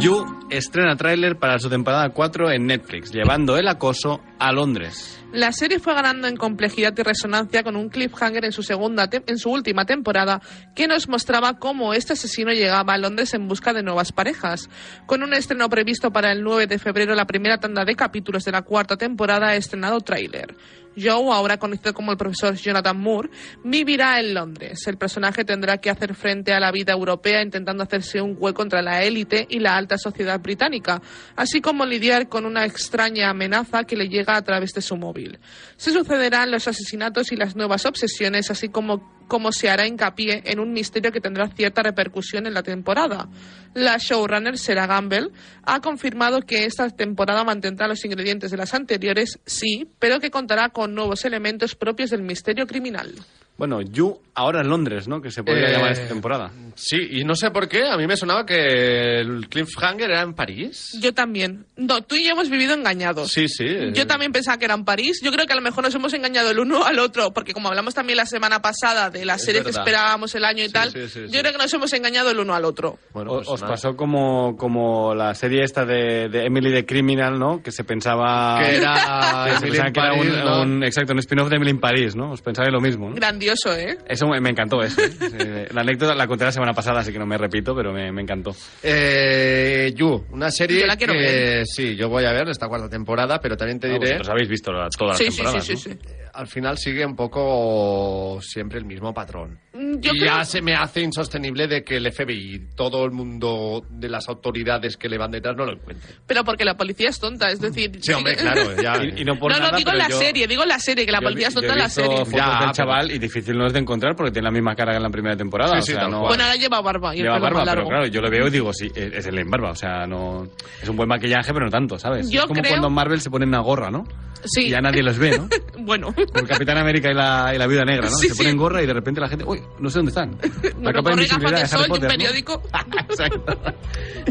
You 0.00 0.41
estrena 0.52 0.96
tráiler 0.96 1.36
para 1.38 1.58
su 1.58 1.70
temporada 1.70 2.10
4 2.10 2.50
en 2.52 2.66
Netflix, 2.66 3.10
llevando 3.10 3.56
el 3.56 3.66
acoso 3.68 4.20
a 4.38 4.52
Londres. 4.52 5.18
La 5.32 5.50
serie 5.50 5.78
fue 5.78 5.94
ganando 5.94 6.28
en 6.28 6.36
complejidad 6.36 6.92
y 6.96 7.02
resonancia 7.02 7.62
con 7.62 7.74
un 7.74 7.88
cliffhanger 7.88 8.44
en 8.44 8.52
su 8.52 8.62
segunda 8.62 9.08
en 9.10 9.38
su 9.38 9.50
última 9.50 9.86
temporada 9.86 10.42
que 10.74 10.86
nos 10.86 11.08
mostraba 11.08 11.58
cómo 11.58 11.94
este 11.94 12.12
asesino 12.12 12.52
llegaba 12.52 12.92
a 12.92 12.98
Londres 12.98 13.32
en 13.32 13.48
busca 13.48 13.72
de 13.72 13.82
nuevas 13.82 14.12
parejas. 14.12 14.68
Con 15.06 15.22
un 15.22 15.32
estreno 15.32 15.70
previsto 15.70 16.10
para 16.10 16.32
el 16.32 16.42
9 16.42 16.66
de 16.66 16.78
febrero, 16.78 17.14
la 17.14 17.26
primera 17.26 17.58
tanda 17.58 17.86
de 17.86 17.96
capítulos 17.96 18.44
de 18.44 18.52
la 18.52 18.60
cuarta 18.60 18.98
temporada 18.98 19.48
ha 19.48 19.56
estrenado 19.56 20.00
tráiler. 20.00 20.54
Joe, 20.96 21.32
ahora 21.32 21.58
conocido 21.58 21.92
como 21.92 22.12
el 22.12 22.18
profesor 22.18 22.54
Jonathan 22.54 22.98
Moore, 22.98 23.28
vivirá 23.64 24.18
en 24.18 24.34
Londres. 24.34 24.86
El 24.86 24.96
personaje 24.96 25.44
tendrá 25.44 25.78
que 25.78 25.90
hacer 25.90 26.14
frente 26.14 26.52
a 26.52 26.60
la 26.60 26.72
vida 26.72 26.92
europea 26.92 27.42
intentando 27.42 27.82
hacerse 27.82 28.20
un 28.20 28.36
hueco 28.38 28.62
contra 28.62 28.80
la 28.80 29.02
élite 29.02 29.44
y 29.50 29.58
la 29.58 29.76
alta 29.76 29.98
sociedad 29.98 30.38
británica, 30.38 31.02
así 31.34 31.60
como 31.60 31.84
lidiar 31.84 32.28
con 32.28 32.46
una 32.46 32.64
extraña 32.64 33.28
amenaza 33.28 33.82
que 33.82 33.96
le 33.96 34.08
llega 34.08 34.36
a 34.36 34.42
través 34.42 34.72
de 34.72 34.80
su 34.80 34.96
móvil. 34.96 35.40
Se 35.76 35.90
sucederán 35.90 36.52
los 36.52 36.68
asesinatos 36.68 37.32
y 37.32 37.36
las 37.36 37.56
nuevas 37.56 37.84
obsesiones, 37.86 38.52
así 38.52 38.68
como 38.68 39.21
como 39.32 39.50
se 39.50 39.70
hará 39.70 39.86
hincapié 39.86 40.42
en 40.44 40.60
un 40.60 40.74
misterio 40.74 41.10
que 41.10 41.22
tendrá 41.22 41.48
cierta 41.48 41.82
repercusión 41.82 42.46
en 42.46 42.52
la 42.52 42.62
temporada. 42.62 43.30
La 43.72 43.96
showrunner 43.96 44.58
Sarah 44.58 44.86
Gamble 44.86 45.30
ha 45.62 45.80
confirmado 45.80 46.42
que 46.42 46.66
esta 46.66 46.90
temporada 46.90 47.42
mantendrá 47.42 47.88
los 47.88 48.04
ingredientes 48.04 48.50
de 48.50 48.58
las 48.58 48.74
anteriores, 48.74 49.38
sí, 49.46 49.88
pero 49.98 50.20
que 50.20 50.30
contará 50.30 50.68
con 50.68 50.94
nuevos 50.94 51.24
elementos 51.24 51.74
propios 51.74 52.10
del 52.10 52.20
misterio 52.20 52.66
criminal. 52.66 53.14
Bueno, 53.58 53.80
You 53.82 54.18
ahora 54.34 54.62
en 54.62 54.68
Londres, 54.70 55.06
¿no? 55.08 55.20
Que 55.20 55.30
se 55.30 55.44
podría 55.44 55.68
Eh, 55.68 55.72
llamar 55.72 55.92
esta 55.92 56.08
temporada. 56.08 56.50
Sí, 56.74 56.96
y 57.10 57.22
no 57.24 57.34
sé 57.36 57.50
por 57.50 57.68
qué, 57.68 57.86
a 57.86 57.98
mí 57.98 58.06
me 58.06 58.16
sonaba 58.16 58.46
que 58.46 59.20
el 59.20 59.46
cliffhanger 59.48 60.10
era 60.10 60.22
en 60.22 60.32
París. 60.32 60.96
Yo 61.00 61.12
también. 61.12 61.66
No, 61.76 62.00
tú 62.00 62.14
y 62.16 62.24
yo 62.24 62.30
hemos 62.32 62.48
vivido 62.48 62.72
engañados. 62.74 63.30
Sí, 63.30 63.46
sí. 63.48 63.66
eh, 63.66 63.92
Yo 63.94 64.06
también 64.06 64.32
pensaba 64.32 64.56
que 64.56 64.64
era 64.64 64.74
en 64.74 64.84
París. 64.86 65.20
Yo 65.22 65.30
creo 65.32 65.46
que 65.46 65.52
a 65.52 65.56
lo 65.56 65.60
mejor 65.62 65.84
nos 65.84 65.94
hemos 65.94 66.14
engañado 66.14 66.50
el 66.50 66.58
uno 66.58 66.82
al 66.84 66.98
otro, 66.98 67.32
porque 67.34 67.52
como 67.52 67.68
hablamos 67.68 67.94
también 67.94 68.16
la 68.16 68.24
semana 68.26 68.62
pasada 68.62 69.10
de 69.10 69.24
las 69.26 69.40
Es 69.40 69.44
series 69.46 69.64
que 69.64 69.70
esperábamos 69.70 70.34
el 70.34 70.44
año 70.46 70.62
y 70.64 70.68
Sí, 70.68 70.72
tal, 70.72 70.90
sí, 70.90 71.00
sí, 71.08 71.08
sí. 71.08 71.20
yo 71.30 71.40
creo 71.40 71.52
que 71.52 71.58
nos 71.58 71.72
hemos 71.74 71.92
engañado 71.92 72.30
el 72.30 72.38
uno 72.38 72.54
al 72.54 72.64
otro. 72.64 72.98
Bueno, 73.12 73.32
O- 73.32 73.36
pues 73.36 73.48
os 73.48 73.60
nada. 73.60 73.74
pasó 73.74 73.96
como, 73.96 74.56
como 74.56 75.14
la 75.14 75.34
serie 75.34 75.62
esta 75.62 75.84
de, 75.84 76.30
de 76.30 76.46
Emily 76.46 76.72
the 76.72 76.86
Criminal, 76.86 77.38
¿no? 77.38 77.62
Que 77.62 77.70
se 77.70 77.84
pensaba... 77.84 78.60
Que 78.64 78.76
era 78.78 79.44
que 79.60 79.66
se 79.66 79.72
pensaba 79.82 80.14
un, 80.14 80.28
¿no? 80.40 80.62
un- 80.62 80.84
exacto, 80.84 81.12
un 81.12 81.18
spin-off 81.18 81.50
de 81.50 81.56
Emily 81.56 81.72
en 81.72 81.80
París, 81.80 82.16
¿no? 82.16 82.30
Os 82.32 82.40
pensabais 82.40 82.72
lo 82.72 82.80
mismo, 82.80 83.10
¿no? 83.10 83.14
Grandioso, 83.42 83.76
¿eh? 83.76 83.98
Eso 84.08 84.26
me, 84.28 84.40
me 84.40 84.50
encantó, 84.50 84.82
eso. 84.82 85.00
¿eh? 85.02 85.68
La 85.72 85.80
anécdota 85.80 86.14
la 86.14 86.26
conté 86.26 86.44
la 86.44 86.52
semana 86.52 86.72
pasada, 86.72 87.00
así 87.00 87.12
que 87.12 87.18
no 87.18 87.26
me 87.26 87.36
repito, 87.36 87.74
pero 87.74 87.92
me, 87.92 88.12
me 88.12 88.22
encantó. 88.22 88.54
Eh, 88.82 89.92
You, 89.96 90.24
una 90.30 90.50
serie 90.50 90.80
Yo 90.80 90.86
la 90.86 90.96
quiero 90.96 91.12
que 91.12 91.18
ver. 91.18 91.66
sí, 91.66 91.96
yo 91.96 92.08
voy 92.08 92.24
a 92.24 92.32
ver 92.32 92.48
esta 92.48 92.68
cuarta 92.68 92.88
temporada, 92.88 93.40
pero 93.40 93.56
también 93.56 93.80
te 93.80 93.88
Ah, 93.88 93.90
diré, 93.94 94.06
vosotros 94.12 94.28
habéis 94.30 94.48
visto 94.48 94.72
la- 94.72 94.88
todas 94.96 95.18
Sí, 95.18 95.24
las 95.24 95.34
sí, 95.34 95.38
temporadas, 95.42 95.66
sí, 95.66 95.72
¿no? 95.72 95.78
sí, 95.78 95.90
sí. 95.90 95.98
al 96.34 96.46
final 96.46 96.78
sigue 96.78 97.04
un 97.04 97.16
poco 97.16 98.38
siempre 98.40 98.78
el 98.78 98.84
mismo 98.84 99.12
patrón. 99.12 99.58
Yo 100.00 100.12
y 100.14 100.18
creo- 100.20 100.36
ya 100.38 100.44
se 100.44 100.62
me 100.62 100.74
hace 100.74 101.00
insostenible 101.00 101.66
de 101.68 101.82
que 101.84 101.96
el 101.96 102.06
FBI, 102.10 102.70
todo 102.76 103.04
el 103.04 103.10
mundo 103.12 103.82
de 103.90 104.08
las 104.08 104.28
autoridades 104.28 104.96
que 104.96 105.08
le 105.08 105.18
van 105.18 105.30
detrás 105.30 105.56
no 105.56 105.64
lo 105.64 105.72
encuentre. 105.72 106.14
Pero 106.26 106.44
porque 106.44 106.64
la 106.64 106.76
policía 106.76 107.08
es 107.10 107.18
tonta, 107.20 107.48
es 107.48 107.60
decir... 107.60 107.90
Sí, 108.00 108.12
hombre, 108.12 108.34
que- 108.36 108.42
claro, 108.42 108.60
ya. 108.82 108.94
Y, 109.04 109.22
y 109.22 109.24
no 109.24 109.38
por 109.38 109.52
no, 109.52 109.58
nada, 109.58 109.72
no, 109.72 109.78
digo 109.78 109.90
pero 109.90 110.02
la 110.02 110.08
yo- 110.08 110.18
serie, 110.18 110.46
digo 110.46 110.64
la 110.64 110.78
serie, 110.78 111.04
que 111.06 111.12
la 111.12 111.18
yo 111.20 111.24
policía 111.24 111.48
es 111.48 111.54
vi- 111.54 111.60
tonta 111.60 111.72
en 111.74 111.78
la 111.78 111.88
serie. 111.88 112.16
fotos 112.18 112.32
Ya, 112.32 112.48
del 112.48 112.58
pero- 112.60 112.72
chaval 112.72 113.10
y 113.10 113.18
difícil 113.18 113.56
no 113.58 113.66
es 113.66 113.72
de 113.72 113.78
encontrar 113.80 114.16
porque 114.16 114.32
tiene 114.32 114.44
la 114.46 114.52
misma 114.52 114.74
cara 114.74 114.92
que 114.92 114.96
en 114.96 115.02
la 115.02 115.10
primera 115.10 115.36
temporada. 115.36 115.72
Sí, 115.74 115.78
o 115.78 115.82
sí, 115.82 115.92
sea, 115.92 116.00
tal 116.02 116.10
no- 116.10 116.18
cual. 116.20 116.28
Bueno, 116.30 116.44
ahora 116.44 116.56
lleva 116.56 116.80
barba 116.80 117.14
y 117.14 117.18
Lleva 117.22 117.38
barba, 117.38 117.64
pero 117.64 117.86
claro, 117.86 118.06
yo 118.06 118.20
lo 118.20 118.30
veo 118.30 118.46
y 118.46 118.50
digo, 118.50 118.72
sí, 118.72 118.90
es 118.94 119.26
el 119.26 119.38
en 119.38 119.50
barba. 119.50 119.70
O 119.70 119.74
sea, 119.74 120.06
no. 120.06 120.46
Es 120.82 120.88
un 120.88 120.96
buen 120.96 121.08
maquillaje, 121.08 121.52
pero 121.52 121.66
no 121.66 121.70
tanto, 121.70 121.98
¿sabes? 121.98 122.30
Yo 122.30 122.40
es 122.42 122.46
como 122.46 122.60
creo- 122.60 122.70
cuando 122.72 122.88
en 122.88 122.94
Marvel 122.94 123.20
se 123.20 123.30
ponen 123.30 123.48
una 123.48 123.60
gorra, 123.60 123.90
¿no? 123.90 124.04
Sí. 124.44 124.62
Y 124.62 124.70
ya 124.70 124.80
nadie 124.80 125.02
los 125.04 125.18
ve, 125.18 125.38
¿no? 125.38 125.48
bueno. 125.84 126.12
Como 126.12 126.40
el 126.40 126.48
Capitán 126.48 126.76
América 126.78 127.10
y 127.10 127.14
la, 127.14 127.52
y 127.54 127.58
la 127.58 127.66
Viuda 127.68 127.84
Negra, 127.84 128.08
¿no? 128.10 128.16
Sí, 128.16 128.26
se 128.28 128.34
sí. 128.34 128.38
ponen 128.42 128.56
gorra 128.56 128.82
y 128.82 128.86
de 128.86 128.92
repente 128.92 129.20
la 129.20 129.28
gente, 129.28 129.44
uy, 129.44 129.60
no 129.82 129.90
sé 129.90 129.98
dónde 129.98 130.10
están. 130.10 130.38
La 130.82 130.92
capa 130.92 131.10
de 131.10 131.16
invisibilidad 131.16 131.60
de 131.60 131.66
sol 131.66 131.86
un 131.90 132.00
¿no? 132.00 132.08
Exacto. 133.10 133.60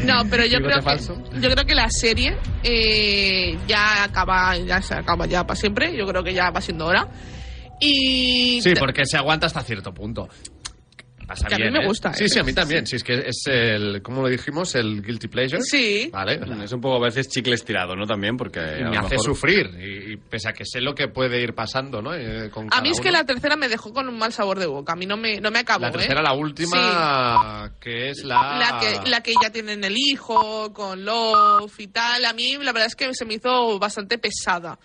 No, 0.05 0.23
pero 0.29 0.45
yo 0.45 0.59
creo 0.59 0.79
que, 0.79 1.39
yo 1.41 1.49
creo 1.51 1.65
que 1.65 1.75
la 1.75 1.89
serie 1.89 2.37
eh, 2.63 3.57
ya 3.67 4.05
acaba, 4.05 4.57
ya 4.57 4.81
se 4.81 4.95
acaba 4.95 5.25
ya 5.25 5.45
para 5.45 5.59
siempre. 5.59 5.95
Yo 5.95 6.05
creo 6.07 6.23
que 6.23 6.33
ya 6.33 6.49
va 6.51 6.61
siendo 6.61 6.85
hora. 6.85 7.07
Y 7.81 8.61
Sí, 8.61 8.73
porque 8.79 9.05
se 9.05 9.17
aguanta 9.17 9.47
hasta 9.47 9.61
cierto 9.61 9.93
punto. 9.93 10.29
Pasa 11.31 11.47
Que 11.47 11.55
a 11.55 11.57
mí 11.59 11.71
me 11.71 11.79
¿eh? 11.79 11.87
gusta, 11.87 12.13
Sí, 12.13 12.25
¿eh? 12.25 12.29
sí, 12.29 12.39
a 12.39 12.43
mí 12.43 12.51
también. 12.51 12.85
Sí, 12.85 12.97
es 12.97 13.03
que 13.05 13.13
es 13.25 13.43
el, 13.45 14.01
¿cómo 14.01 14.21
lo 14.21 14.27
dijimos? 14.27 14.75
El 14.75 15.01
guilty 15.01 15.29
pleasure. 15.29 15.61
Sí. 15.61 16.09
Vale. 16.11 16.41
Es 16.61 16.73
un 16.73 16.81
poco 16.81 16.97
a 16.97 17.05
veces 17.07 17.29
chicle 17.29 17.53
estirado, 17.55 17.95
¿no? 17.95 18.05
También, 18.05 18.35
porque. 18.35 18.59
Me 18.59 18.81
lo 18.81 18.99
hace 18.99 19.11
mejor- 19.15 19.23
sufrir. 19.23 19.67
Y, 19.79 20.11
y 20.13 20.17
pese 20.17 20.49
a 20.49 20.53
que 20.53 20.65
sé 20.65 20.81
lo 20.81 20.93
que 20.93 21.07
puede 21.07 21.41
ir 21.41 21.53
pasando, 21.55 22.01
¿no? 22.01 22.13
Eh, 22.13 22.49
con 22.51 22.67
a 22.69 22.81
mí 22.81 22.89
es 22.89 22.99
que 22.99 23.11
la 23.11 23.23
tercera 23.25 23.55
me 23.55 23.69
dejó 23.69 23.93
con 23.93 24.09
un 24.09 24.17
mal 24.17 24.33
sabor 24.33 24.59
de 24.59 24.65
boca. 24.65 24.91
A 24.91 24.95
mí 24.97 25.05
no 25.05 25.15
me, 25.15 25.39
no 25.39 25.51
me 25.51 25.59
acabó. 25.59 25.85
La 25.85 25.91
tercera, 25.91 26.19
¿eh? 26.19 26.23
la 26.23 26.33
última, 26.33 27.71
que 27.79 28.09
es 28.09 28.23
la... 28.23 28.57
La 28.59 28.79
que, 28.79 29.09
la 29.09 29.21
que 29.23 29.33
ya 29.41 29.51
tienen 29.51 29.83
el 29.83 29.95
hijo, 29.97 30.73
con 30.73 31.05
Love 31.05 31.79
y 31.79 31.87
tal, 31.87 32.25
a 32.25 32.33
mí 32.33 32.57
la 32.59 32.71
verdad 32.73 32.87
es 32.87 32.95
que 32.95 33.13
se 33.13 33.25
me 33.25 33.35
hizo 33.35 33.79
bastante 33.79 34.17
pesada. 34.17 34.77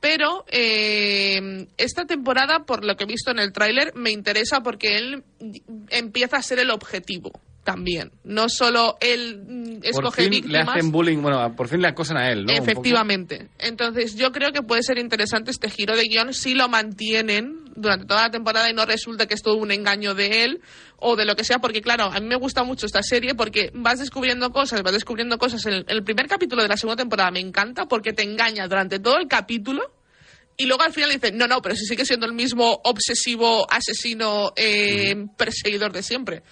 Pero 0.00 0.44
eh, 0.48 1.66
esta 1.76 2.04
temporada, 2.04 2.60
por 2.60 2.84
lo 2.84 2.96
que 2.96 3.04
he 3.04 3.06
visto 3.06 3.30
en 3.30 3.40
el 3.40 3.52
tráiler, 3.52 3.92
me 3.94 4.10
interesa 4.10 4.60
porque 4.60 4.96
él 4.96 5.24
empieza 5.90 6.36
a 6.36 6.42
ser 6.42 6.60
el 6.60 6.70
objetivo 6.70 7.32
también. 7.64 8.12
No 8.24 8.48
solo 8.48 8.96
él 9.00 9.42
mm, 9.46 9.74
Por 9.80 9.86
escoge 9.86 10.22
fin 10.22 10.30
víctimas. 10.30 10.64
le 10.66 10.72
hacen 10.72 10.90
bullying, 10.90 11.18
bueno, 11.18 11.54
por 11.54 11.68
fin 11.68 11.82
le 11.82 11.88
acosan 11.88 12.16
a 12.16 12.30
él, 12.30 12.46
¿no? 12.46 12.52
Efectivamente. 12.54 13.48
Entonces, 13.58 14.16
yo 14.16 14.32
creo 14.32 14.52
que 14.52 14.62
puede 14.62 14.82
ser 14.82 14.98
interesante 14.98 15.50
este 15.50 15.68
giro 15.68 15.94
de 15.94 16.04
guion 16.04 16.32
si 16.32 16.54
lo 16.54 16.68
mantienen 16.70 17.57
durante 17.78 18.06
toda 18.06 18.22
la 18.24 18.30
temporada 18.30 18.68
y 18.70 18.74
no 18.74 18.84
resulta 18.84 19.26
que 19.26 19.34
es 19.34 19.42
todo 19.42 19.56
un 19.56 19.70
engaño 19.70 20.14
de 20.14 20.44
él 20.44 20.60
o 20.96 21.16
de 21.16 21.24
lo 21.24 21.36
que 21.36 21.44
sea, 21.44 21.58
porque 21.58 21.80
claro, 21.80 22.04
a 22.04 22.20
mí 22.20 22.26
me 22.26 22.36
gusta 22.36 22.64
mucho 22.64 22.86
esta 22.86 23.02
serie 23.02 23.34
porque 23.34 23.70
vas 23.74 23.98
descubriendo 23.98 24.50
cosas, 24.52 24.82
vas 24.82 24.92
descubriendo 24.92 25.38
cosas. 25.38 25.64
El, 25.66 25.84
el 25.88 26.04
primer 26.04 26.26
capítulo 26.26 26.62
de 26.62 26.68
la 26.68 26.76
segunda 26.76 26.96
temporada 27.02 27.30
me 27.30 27.40
encanta 27.40 27.86
porque 27.86 28.12
te 28.12 28.22
engaña 28.22 28.68
durante 28.68 28.98
todo 28.98 29.18
el 29.18 29.28
capítulo 29.28 29.92
y 30.60 30.66
luego 30.66 30.82
al 30.82 30.92
final 30.92 31.10
dicen, 31.10 31.38
no, 31.38 31.46
no, 31.46 31.62
pero 31.62 31.76
si 31.76 31.86
sigue 31.86 32.04
siendo 32.04 32.26
el 32.26 32.32
mismo 32.32 32.80
obsesivo, 32.82 33.64
asesino, 33.70 34.52
eh, 34.56 35.14
perseguidor 35.36 35.92
de 35.92 36.02
siempre. 36.02 36.42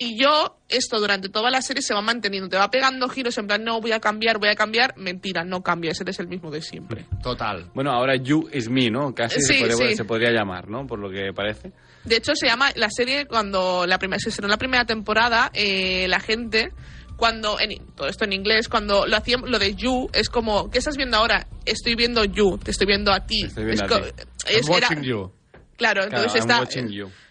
Y 0.00 0.16
yo, 0.16 0.58
esto 0.68 1.00
durante 1.00 1.28
toda 1.28 1.50
la 1.50 1.60
serie 1.60 1.82
se 1.82 1.92
va 1.92 2.00
manteniendo, 2.00 2.48
te 2.48 2.56
va 2.56 2.70
pegando 2.70 3.08
giros 3.08 3.36
en 3.38 3.48
plan, 3.48 3.64
no, 3.64 3.80
voy 3.80 3.90
a 3.90 3.98
cambiar, 3.98 4.38
voy 4.38 4.48
a 4.48 4.54
cambiar. 4.54 4.94
Mentira, 4.96 5.42
no 5.44 5.60
cambias, 5.62 6.00
eres 6.00 6.20
el 6.20 6.28
mismo 6.28 6.50
de 6.52 6.62
siempre. 6.62 7.04
Total. 7.22 7.68
Bueno, 7.74 7.90
ahora 7.90 8.14
You 8.14 8.48
is 8.52 8.68
Me, 8.68 8.90
¿no? 8.90 9.12
Casi 9.12 9.40
Sí, 9.40 9.54
se, 9.54 9.58
podría, 9.66 9.88
sí. 9.90 9.96
se 9.96 10.04
podría 10.04 10.30
llamar, 10.30 10.68
¿no? 10.68 10.86
Por 10.86 11.00
lo 11.00 11.10
que 11.10 11.32
parece. 11.34 11.72
De 12.04 12.16
hecho, 12.16 12.34
se 12.36 12.46
llama 12.46 12.70
la 12.76 12.88
serie 12.90 13.26
cuando 13.26 13.86
la 13.86 13.98
primera, 13.98 14.20
se 14.20 14.28
estrenó 14.28 14.48
la 14.48 14.56
primera 14.56 14.84
temporada, 14.84 15.50
eh, 15.52 16.06
la 16.08 16.20
gente, 16.20 16.72
cuando, 17.16 17.58
en, 17.58 17.84
todo 17.96 18.06
esto 18.06 18.24
en 18.24 18.32
inglés, 18.34 18.68
cuando 18.68 19.04
lo 19.04 19.16
hacían, 19.16 19.42
lo 19.50 19.58
de 19.58 19.74
You, 19.74 20.08
es 20.12 20.28
como, 20.28 20.70
¿qué 20.70 20.78
estás 20.78 20.96
viendo 20.96 21.16
ahora? 21.16 21.48
Estoy 21.64 21.96
viendo 21.96 22.24
You, 22.24 22.56
te 22.58 22.70
estoy 22.70 22.86
viendo 22.86 23.10
a 23.12 23.26
ti. 23.26 23.42
Estoy 23.46 23.64
viendo 23.64 23.84
Es 23.84 23.90
a 23.90 23.94
co- 23.98 24.04
ti. 24.04 24.12
es- 24.46 24.68
I'm 24.68 24.74
era- 24.76 24.86
watching 24.88 25.02
you. 25.02 25.32
Claro, 25.76 26.04
entonces 26.04 26.44
Claro, 26.44 26.62
I'm 26.62 26.62
está. 26.68 26.80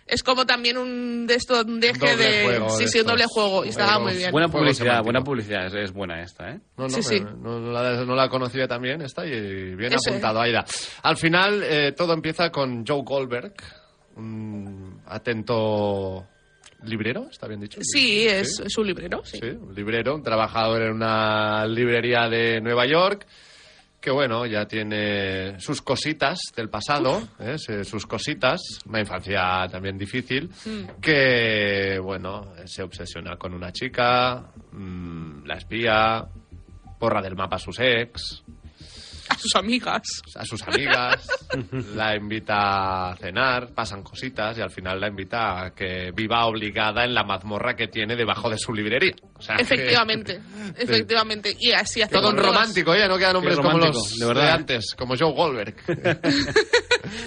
Es 0.07 0.23
como 0.23 0.45
también 0.45 0.77
un 0.77 1.27
de 1.27 1.35
esto, 1.35 1.61
un 1.65 1.79
deje 1.81 1.99
Doble 1.99 2.15
de. 2.15 2.43
juego 2.45 2.69
sí, 2.69 2.83
de 2.85 2.89
sí, 2.89 2.99
un 3.01 3.07
doble 3.07 3.25
juego. 3.27 3.65
Y 3.65 3.69
estaba 3.69 3.99
muy 3.99 4.13
bien. 4.15 4.31
Buena 4.31 4.47
publicidad, 4.47 5.03
buena 5.03 5.21
publicidad, 5.21 5.65
es, 5.67 5.73
es 5.73 5.91
buena 5.93 6.21
esta, 6.21 6.49
¿eh? 6.51 6.59
No, 6.77 6.83
no, 6.85 6.89
Sí, 6.89 7.03
sí. 7.03 7.19
no, 7.19 7.59
no 7.59 7.71
la, 7.71 8.05
no 8.05 8.15
la 8.15 8.29
conocía 8.29 8.67
también 8.67 9.01
esta 9.01 9.25
y 9.25 9.75
bien 9.75 9.91
Eso. 9.93 10.09
apuntado, 10.09 10.39
Aida. 10.41 10.63
Al 11.03 11.17
final 11.17 11.61
eh, 11.63 11.91
todo 11.91 12.13
empieza 12.13 12.49
con 12.51 12.85
Joe 12.87 13.01
Goldberg, 13.03 13.53
un 14.15 15.01
atento 15.07 16.25
librero, 16.83 17.27
¿está 17.29 17.47
bien 17.47 17.59
dicho? 17.59 17.79
Sí, 17.81 18.25
es, 18.27 18.59
es 18.59 18.77
un 18.77 18.87
librero, 18.87 19.23
sí. 19.25 19.39
Sí, 19.41 19.47
un 19.49 19.73
librero, 19.75 20.15
un 20.15 20.23
trabajador 20.23 20.83
en 20.83 20.93
una 20.93 21.65
librería 21.67 22.29
de 22.29 22.61
Nueva 22.61 22.85
York, 22.85 23.25
que 23.99 24.12
bueno, 24.12 24.45
ya 24.45 24.65
tiene 24.67 25.60
sus 25.60 25.81
cositas 25.81 26.39
del 26.55 26.69
pasado, 26.69 27.27
¿eh? 27.39 27.57
Sus 27.83 28.05
cositas, 28.05 28.62
una 28.88 28.99
infancia 28.99 29.67
también 29.69 29.97
difícil, 29.97 30.49
Mm. 30.65 31.01
que 31.01 31.99
bueno, 32.01 32.53
se 32.65 32.83
obsesiona 32.83 33.36
con 33.38 33.53
una 33.53 33.71
chica, 33.71 34.45
mm, 34.71 35.45
la 35.45 35.55
espía, 35.55 36.25
porra 36.99 37.21
del 37.21 37.36
mapa 37.36 37.57
a 37.57 37.60
sus 37.60 37.79
ex, 37.79 38.43
A 39.37 39.37
sus 39.37 39.55
amigas. 39.55 40.01
a 40.35 40.45
sus 40.45 40.61
amigas, 40.63 41.27
la 41.95 42.15
invita 42.15 43.11
a 43.11 43.15
cenar, 43.17 43.73
pasan 43.73 44.01
cositas 44.03 44.57
y 44.57 44.61
al 44.61 44.69
final 44.71 44.99
la 44.99 45.07
invita 45.07 45.63
a 45.65 45.73
que 45.75 46.11
viva 46.15 46.45
obligada 46.45 47.03
en 47.03 47.13
la 47.13 47.23
mazmorra 47.23 47.75
que 47.75 47.87
tiene 47.87 48.15
debajo 48.15 48.49
de 48.49 48.57
su 48.57 48.73
librería. 48.73 49.13
O 49.35 49.41
sea, 49.41 49.55
que- 49.55 49.63
Efectivamente, 49.63 50.39
efectivamente. 50.77 51.55
Y 51.59 51.71
así 51.71 52.01
hace 52.01 52.13
Todo 52.13 52.31
romántico, 52.31 52.91
oye, 52.91 53.07
no 53.07 53.17
quedan 53.17 53.35
hombres 53.35 53.57
como 53.57 53.77
los 53.77 54.09
de 54.17 54.19
de, 54.19 54.25
verdad. 54.25 54.51
antes, 54.53 54.93
como 54.97 55.15
Joe 55.17 55.33
Goldberg. 55.33 55.75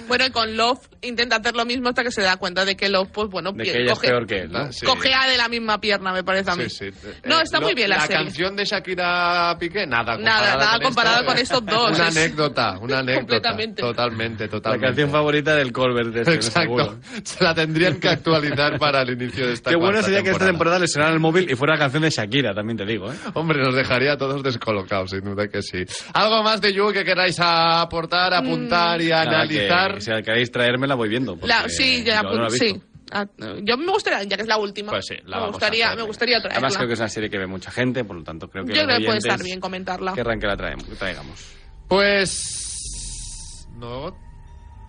Bueno, 0.08 0.26
y 0.26 0.30
con 0.30 0.56
Love 0.56 0.78
intenta 1.00 1.36
hacer 1.36 1.54
lo 1.54 1.64
mismo 1.64 1.88
hasta 1.88 2.02
que 2.02 2.10
se 2.10 2.20
da 2.20 2.36
cuenta 2.36 2.64
de 2.66 2.76
que 2.76 2.88
Love, 2.90 3.08
pues 3.12 3.28
bueno, 3.30 3.52
De 3.52 3.64
pie- 3.64 3.72
que 3.72 3.82
ella 3.82 3.94
coge, 3.94 4.06
es 4.06 4.12
peor 4.12 4.26
que 4.26 4.38
él, 4.40 4.52
¿no? 4.52 4.70
Sí. 4.72 4.84
cojea 4.84 5.26
de 5.26 5.36
la 5.38 5.48
misma 5.48 5.80
pierna, 5.80 6.12
me 6.12 6.22
parece 6.22 6.50
a 6.50 6.56
mí. 6.56 6.68
Sí, 6.68 6.90
sí. 6.92 7.08
No, 7.24 7.38
Eh, 7.38 7.42
está 7.44 7.58
lo- 7.60 7.66
muy 7.66 7.74
bien 7.74 7.88
la, 7.88 7.96
La 7.96 8.02
serie. 8.06 8.24
canción 8.24 8.56
de 8.56 8.64
Shakira 8.64 9.56
Piqué, 9.58 9.86
nada. 9.86 10.18
Nada, 10.18 10.56
nada 10.56 10.72
con 10.74 10.82
comparado 10.86 11.16
esto, 11.20 11.26
con 11.26 11.38
eh. 11.38 11.40
estos 11.42 11.64
dos, 11.64 11.89
Una 11.94 12.06
anécdota, 12.08 12.78
una 12.80 12.98
anécdota. 13.00 13.20
Completamente. 13.20 13.82
Totalmente, 13.82 14.44
La 14.44 14.50
totalmente. 14.50 14.86
canción 14.86 15.10
favorita 15.10 15.54
del 15.56 15.72
Colbert 15.72 16.08
de 16.08 16.20
este, 16.20 16.34
Exacto. 16.34 16.60
seguro. 16.60 16.98
Se 17.24 17.44
la 17.44 17.54
tendrían 17.54 17.98
que 18.00 18.08
actualizar 18.08 18.78
para 18.78 19.02
el 19.02 19.10
inicio 19.10 19.46
de 19.46 19.52
esta 19.54 19.70
Qué 19.70 19.76
bueno 19.76 20.02
sería 20.02 20.22
que 20.22 20.30
esta 20.30 20.46
temporada 20.46 20.78
le 20.78 20.88
sonara 20.88 21.12
el 21.12 21.20
móvil 21.20 21.50
y 21.50 21.54
fuera 21.54 21.74
la 21.74 21.78
canción 21.80 22.02
de 22.02 22.10
Shakira, 22.10 22.54
también 22.54 22.76
te 22.78 22.84
digo, 22.86 23.12
¿eh? 23.12 23.16
Hombre, 23.34 23.60
nos 23.62 23.74
dejaría 23.74 24.12
a 24.12 24.16
todos 24.16 24.42
descolocados, 24.42 25.10
sin 25.10 25.20
duda 25.22 25.48
que 25.48 25.62
sí. 25.62 25.84
¿Algo 26.14 26.42
más 26.42 26.60
de 26.60 26.72
You 26.72 26.92
que 26.92 27.04
queráis 27.04 27.38
aportar, 27.40 28.34
apuntar 28.34 29.00
y 29.00 29.08
Nada, 29.08 29.22
analizar? 29.22 29.94
que 29.94 30.00
si 30.00 30.10
la 30.10 30.22
queréis 30.22 30.50
traerme 30.50 30.86
la 30.86 30.94
voy 30.94 31.08
viendo. 31.08 31.38
La- 31.42 31.68
sí, 31.68 32.02
ya, 32.04 32.22
yo 32.22 32.30
no 32.34 32.42
la 32.44 32.50
sí. 32.50 32.80
Ah, 33.12 33.26
yo 33.62 33.76
me 33.76 33.90
gustaría, 33.90 34.22
ya 34.22 34.36
que 34.36 34.42
es 34.42 34.48
la 34.48 34.56
última, 34.56 34.92
Pues 34.92 35.06
sí, 35.06 35.16
la 35.26 35.40
me 35.40 35.46
gustaría, 35.48 35.96
me 35.96 36.02
gustaría 36.02 36.38
traerla. 36.38 36.58
Además 36.58 36.76
creo 36.76 36.86
que 36.86 36.94
es 36.94 37.00
una 37.00 37.08
serie 37.08 37.28
que 37.28 37.38
ve 37.38 37.46
mucha 37.48 37.72
gente, 37.72 38.04
por 38.04 38.14
lo 38.16 38.22
tanto 38.22 38.48
creo 38.48 38.64
que 38.64 38.72
Yo 38.72 38.84
creo 38.84 38.98
que 38.98 39.04
puede 39.04 39.18
estar 39.18 39.42
bien 39.42 39.58
comentarla. 39.58 40.12
querrán 40.12 40.38
que 40.38 40.46
la 40.46 40.56
traemos- 40.56 40.84
que 40.84 40.94
traigamos. 40.94 41.44
Pues... 41.90 43.66
No... 43.76 44.14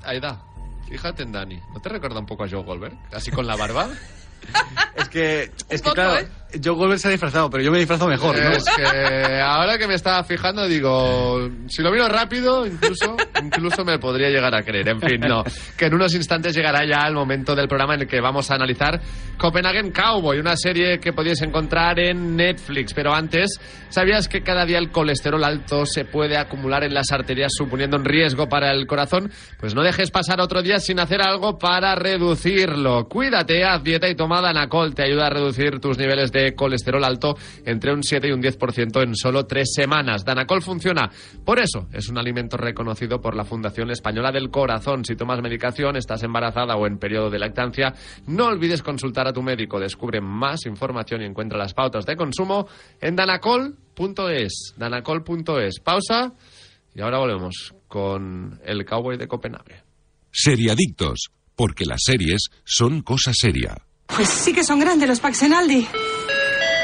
Aida, 0.04 0.40
fíjate 0.88 1.24
en 1.24 1.32
Dani. 1.32 1.60
¿No 1.74 1.80
te 1.80 1.90
recuerda 1.90 2.20
un 2.20 2.28
poco 2.28 2.44
a 2.44 2.50
Joe 2.50 2.64
Goldberg? 2.64 2.96
Así 3.12 3.32
con 3.32 3.48
la 3.48 3.56
barba. 3.56 3.90
Es 4.96 5.10
que, 5.10 5.52
es 5.70 5.82
que 5.82 5.90
poco, 5.90 5.96
claro, 5.96 6.20
¿eh? 6.20 6.28
Joe 6.64 6.76
Goldberg 6.76 7.00
se 7.00 7.08
ha 7.08 7.12
disfrazado, 7.12 7.50
pero 7.50 7.64
yo 7.64 7.72
me 7.72 7.80
disfrazo 7.80 8.08
mejor, 8.08 8.38
¿no? 8.38 8.52
Es 8.52 8.66
que 8.66 9.40
ahora 9.42 9.78
que 9.78 9.88
me 9.88 9.94
estaba 9.94 10.24
fijando, 10.24 10.68
digo, 10.68 11.50
si 11.68 11.82
lo 11.82 11.92
miro 11.92 12.08
rápido, 12.10 12.66
incluso, 12.66 13.16
incluso 13.42 13.86
me 13.86 14.00
podría 14.00 14.30
llegar 14.30 14.54
a 14.54 14.62
creer. 14.62 14.90
En 14.90 15.00
fin, 15.00 15.22
no. 15.22 15.44
Que 15.78 15.86
en 15.86 15.94
unos 15.94 16.14
instantes 16.14 16.54
llegará 16.56 16.86
ya 16.86 17.08
el 17.08 17.14
momento 17.14 17.56
del 17.56 17.68
programa 17.68 17.96
en 17.96 18.02
el 18.02 18.08
que 18.08 18.20
vamos 18.20 18.52
a 18.52 18.56
analizar 18.56 19.00
Copenhagen 19.38 19.92
Cowboy, 19.92 20.40
una 20.40 20.58
serie 20.58 21.00
que 21.00 21.14
podéis 21.14 21.42
encontrar 21.42 22.00
en 22.00 22.36
Netflix. 22.36 22.94
Pero 22.94 23.14
antes, 23.14 23.60
¿sabías 23.90 24.28
que 24.28 24.44
cada 24.44 24.66
día 24.66 24.78
el 24.78 24.92
colesterol 24.92 25.44
alto 25.44 25.86
se 25.86 26.06
puede 26.06 26.38
acumular 26.38 26.84
en 26.84 26.94
las 26.94 27.12
arterias 27.12 27.54
suponiendo 27.56 27.98
un 27.98 28.06
riesgo 28.06 28.50
para 28.50 28.72
el 28.72 28.88
corazón? 28.88 29.32
Pues 29.60 29.74
no 29.74 29.84
dejes 29.84 30.12
pasar 30.12 30.42
otro 30.42 30.62
día 30.62 30.80
sin 30.80 31.00
hacer 31.00 31.22
algo 31.22 31.58
para 31.58 31.96
reducirlo. 31.96 33.08
Cuídate, 33.08 33.64
haz 33.64 33.84
dieta 33.84 34.10
y 34.10 34.16
toma 34.16 34.31
Danacol. 34.40 34.96
Te 34.96 35.04
ayuda 35.04 35.28
a 35.28 35.30
reducir 35.30 35.80
tus 35.80 35.98
niveles 35.98 36.32
de 36.32 36.56
colesterol 36.56 37.04
alto 37.04 37.36
entre 37.66 37.92
un 37.94 38.04
7 38.04 38.30
y 38.30 38.32
un 38.32 38.42
10% 38.42 39.04
en 39.04 39.16
solo 39.16 39.46
tres 39.46 39.74
semanas. 39.76 40.24
Danacol 40.24 40.62
funciona. 40.62 41.10
Por 41.44 41.60
eso 41.60 41.88
es 41.92 42.08
un 42.08 42.18
alimento 42.18 42.56
reconocido 42.56 43.20
por 43.20 43.36
la 43.36 43.44
Fundación 43.44 43.90
Española 43.92 44.32
del 44.32 44.50
Corazón. 44.50 45.04
Si 45.04 45.16
tomas 45.16 45.42
medicación, 45.42 45.98
estás 45.98 46.24
embarazada 46.24 46.76
o 46.76 46.88
en 46.88 47.00
periodo 47.00 47.30
de 47.30 47.40
lactancia, 47.40 47.94
no 48.28 48.46
olvides 48.46 48.84
consultar 48.84 49.28
a 49.28 49.34
tu 49.34 49.42
médico. 49.42 49.80
Descubre 49.80 50.22
más 50.22 50.66
información 50.66 51.22
y 51.22 51.26
encuentra 51.26 51.58
las 51.58 51.74
pautas 51.74 52.06
de 52.06 52.16
consumo 52.16 52.68
en 53.02 53.16
danacol.es. 53.16 54.76
Danacol.es. 54.78 55.80
Pausa 55.80 56.34
y 56.94 57.02
ahora 57.02 57.20
volvemos 57.20 57.74
con 57.88 58.60
el 58.64 58.86
cowboy 58.86 59.18
de 59.18 59.28
Copenhague. 59.28 59.84
Seriadictos, 60.32 61.32
porque 61.56 61.86
las 61.86 62.02
series 62.04 62.50
son 62.64 63.02
cosa 63.02 63.32
seria. 63.34 63.76
Pues 64.16 64.30
sí 64.30 64.54
que 64.54 64.64
son 64.64 64.80
grandes 64.80 65.08
los 65.08 65.20
packs 65.20 65.42
en 65.44 65.54
Aldi. 65.54 65.88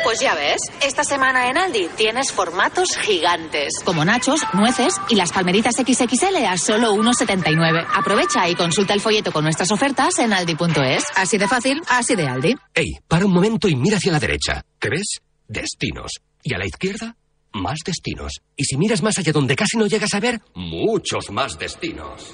Pues 0.03 0.21
ya 0.21 0.35
ves, 0.35 0.61
esta 0.81 1.03
semana 1.03 1.49
en 1.49 1.57
Aldi 1.57 1.89
tienes 1.97 2.31
formatos 2.31 2.95
gigantes, 2.95 3.73
como 3.83 4.05
nachos, 4.05 4.39
nueces 4.53 4.95
y 5.09 5.15
las 5.15 5.33
palmeritas 5.33 5.75
XXL 5.75 6.45
a 6.47 6.57
solo 6.57 6.93
1,79. 6.95 7.85
Aprovecha 7.93 8.47
y 8.47 8.55
consulta 8.55 8.93
el 8.93 9.01
folleto 9.01 9.33
con 9.33 9.43
nuestras 9.43 9.69
ofertas 9.71 10.17
en 10.19 10.31
aldi.es. 10.31 11.03
Así 11.15 11.37
de 11.37 11.47
fácil, 11.47 11.81
así 11.89 12.15
de 12.15 12.25
Aldi. 12.27 12.55
Ey, 12.73 12.97
para 13.07 13.25
un 13.25 13.33
momento 13.33 13.67
y 13.67 13.75
mira 13.75 13.97
hacia 13.97 14.13
la 14.13 14.19
derecha. 14.19 14.63
¿Qué 14.79 14.89
ves? 14.89 15.19
Destinos. 15.47 16.11
Y 16.41 16.53
a 16.53 16.57
la 16.57 16.65
izquierda, 16.65 17.17
más 17.51 17.79
destinos. 17.85 18.31
Y 18.55 18.63
si 18.63 18.77
miras 18.77 19.03
más 19.03 19.17
allá 19.17 19.33
donde 19.33 19.57
casi 19.57 19.77
no 19.77 19.87
llegas 19.87 20.13
a 20.13 20.21
ver, 20.21 20.41
muchos 20.55 21.31
más 21.31 21.59
destinos. 21.59 22.33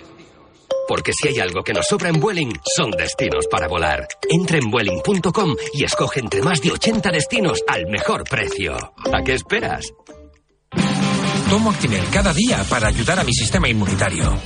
Porque 0.88 1.14
si 1.14 1.30
hay 1.30 1.40
algo 1.40 1.64
que 1.64 1.74
nos 1.74 1.88
sobra 1.88 2.10
en 2.10 2.20
Vueling, 2.20 2.52
son 2.76 2.92
destinos 2.92 3.48
para 3.48 3.68
volar. 3.68 4.08
Entra 4.30 4.58
en 4.58 4.70
Vueling.com 4.70 5.56
y 5.74 5.84
escoge 5.84 6.20
entre 6.20 6.42
más 6.42 6.62
de 6.62 6.72
80 6.72 7.12
destinos 7.12 7.64
al 7.68 7.88
mejor 7.88 8.24
precio. 8.26 8.76
¿A 9.12 9.24
qué 9.24 9.34
esperas? 9.34 9.94
Tomo 11.50 11.72
Actimel 11.72 12.04
cada 12.12 12.34
día 12.34 12.64
para 12.70 12.88
ayudar 12.88 13.20
a 13.20 13.24
mi 13.24 13.34
sistema 13.34 13.70
inmunitario. 13.70 14.38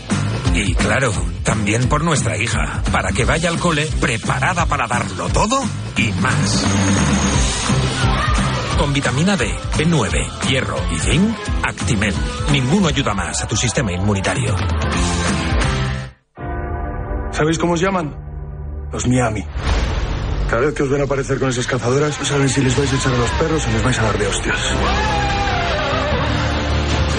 Y 0.53 0.73
claro, 0.75 1.13
también 1.43 1.87
por 1.87 2.03
nuestra 2.03 2.37
hija, 2.37 2.83
para 2.91 3.11
que 3.11 3.25
vaya 3.25 3.49
al 3.49 3.59
cole 3.59 3.87
preparada 3.99 4.65
para 4.65 4.87
darlo 4.87 5.29
todo 5.29 5.61
y 5.95 6.11
más. 6.21 6.65
Con 8.77 8.93
vitamina 8.93 9.35
D, 9.37 9.55
B9, 9.77 10.47
hierro 10.47 10.77
y 10.91 10.99
zinc, 10.99 11.35
Actimel. 11.63 12.13
Ninguno 12.51 12.87
ayuda 12.87 13.13
más 13.13 13.41
a 13.43 13.47
tu 13.47 13.55
sistema 13.55 13.91
inmunitario. 13.91 14.55
¿Sabéis 17.37 17.59
cómo 17.59 17.73
os 17.73 17.79
llaman? 17.79 18.15
Los 18.91 19.07
Miami. 19.07 19.43
Cada 20.49 20.65
vez 20.65 20.73
que 20.73 20.81
os 20.81 20.89
ven 20.89 21.03
aparecer 21.03 21.37
con 21.37 21.49
esas 21.49 21.67
cazadoras, 21.67 22.17
no 22.17 22.25
saben 22.25 22.49
si 22.49 22.63
les 22.63 22.75
vais 22.75 22.91
a 22.91 22.95
echar 22.95 23.13
a 23.13 23.17
los 23.17 23.29
perros 23.31 23.67
o 23.67 23.71
les 23.73 23.83
vais 23.83 23.99
a 23.99 24.03
dar 24.03 24.17
de 24.17 24.25
hostias. 24.25 24.57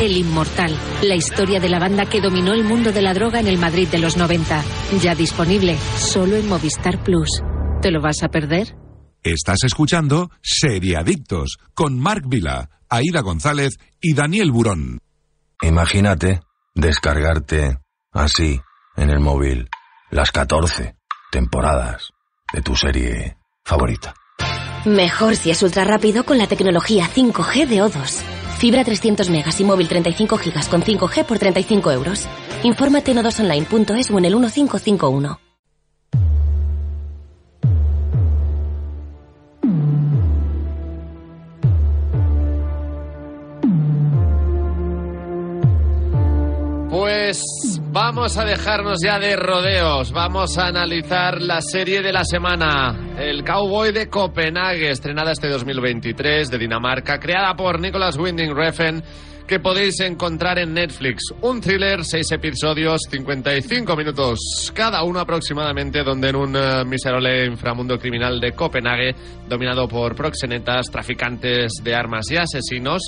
El 0.01 0.17
Inmortal, 0.17 0.77
la 1.03 1.15
historia 1.15 1.61
de 1.61 1.69
la 1.69 1.79
banda 1.79 2.07
que 2.07 2.21
dominó 2.21 2.53
el 2.53 2.65
mundo 2.65 2.91
de 2.91 3.01
la 3.01 3.15
droga 3.15 3.39
en 3.39 3.47
el 3.47 3.59
Madrid 3.59 3.87
de 3.87 3.99
los 3.99 4.17
90. 4.17 4.65
Ya 5.01 5.15
disponible 5.15 5.77
solo 5.99 6.35
en 6.35 6.49
Movistar 6.49 7.01
Plus. 7.05 7.41
¿Te 7.81 7.93
lo 7.93 8.01
vas 8.01 8.25
a 8.25 8.29
perder? 8.29 8.75
Estás 9.23 9.63
escuchando 9.63 10.33
Seriadictos 10.43 11.59
con 11.75 11.97
Marc 11.97 12.25
Vila, 12.27 12.71
Aida 12.89 13.21
González 13.21 13.79
y 14.01 14.15
Daniel 14.15 14.51
Burón. 14.51 14.99
Imagínate 15.63 16.41
descargarte 16.75 17.79
así 18.13 18.61
en 18.97 19.11
el 19.11 19.21
móvil 19.21 19.69
las 20.11 20.33
14 20.33 20.97
temporadas 21.31 22.13
de 22.53 22.63
tu 22.63 22.75
serie 22.75 23.37
favorita. 23.65 24.15
Mejor 24.85 25.37
si 25.37 25.51
es 25.51 25.63
ultra 25.63 25.85
rápido 25.85 26.25
con 26.25 26.39
la 26.39 26.47
tecnología 26.47 27.09
5G 27.15 27.67
de 27.67 27.83
O2. 27.83 28.23
Fibra 28.59 28.85
300 28.85 29.29
megas 29.31 29.61
y 29.61 29.65
móvil 29.65 29.89
35 29.89 30.39
gigas 30.39 30.69
con 30.69 30.83
5G 30.83 31.25
por 31.25 31.39
35 31.39 31.93
euros. 31.93 32.27
Infórmate 32.63 33.13
en 33.13 33.19
odosonline.es 33.19 34.11
o 34.11 34.19
en 34.19 34.25
el 34.25 34.35
1551. 34.35 35.41
Pues 46.91 47.78
vamos 47.91 48.37
a 48.37 48.45
dejarnos 48.45 48.99
ya 49.03 49.19
de 49.19 49.37
rodeos. 49.37 50.13
Vamos 50.13 50.59
a 50.59 50.67
analizar 50.67 51.41
la 51.41 51.61
serie 51.61 52.03
de 52.03 52.13
la 52.13 52.25
semana. 52.25 53.15
El 53.19 53.45
Cowboy 53.45 53.93
de 53.93 54.09
Copenhague, 54.09 54.91
estrenada 54.91 55.33
este 55.33 55.49
2023 55.49 56.51
de 56.51 56.59
Dinamarca, 56.59 57.19
creada 57.19 57.55
por 57.55 57.81
Nicholas 57.81 58.17
Winding 58.17 58.55
Refn, 58.55 59.03
que 59.47 59.61
podéis 59.61 60.01
encontrar 60.01 60.59
en 60.59 60.75
Netflix. 60.75 61.33
Un 61.41 61.61
thriller, 61.61 62.05
seis 62.05 62.31
episodios, 62.33 63.01
55 63.11 63.97
minutos 63.97 64.73
cada 64.75 65.03
uno 65.05 65.21
aproximadamente, 65.21 66.03
donde 66.03 66.29
en 66.29 66.37
un 66.37 66.57
eh, 66.57 66.85
miserable 66.85 67.47
inframundo 67.47 67.99
criminal 67.99 68.41
de 68.41 68.53
Copenhague, 68.53 69.15
dominado 69.49 69.89
por 69.89 70.15
proxenetas, 70.15 70.91
traficantes 70.91 71.73
de 71.83 71.95
armas 71.95 72.31
y 72.31 72.37
asesinos, 72.37 73.03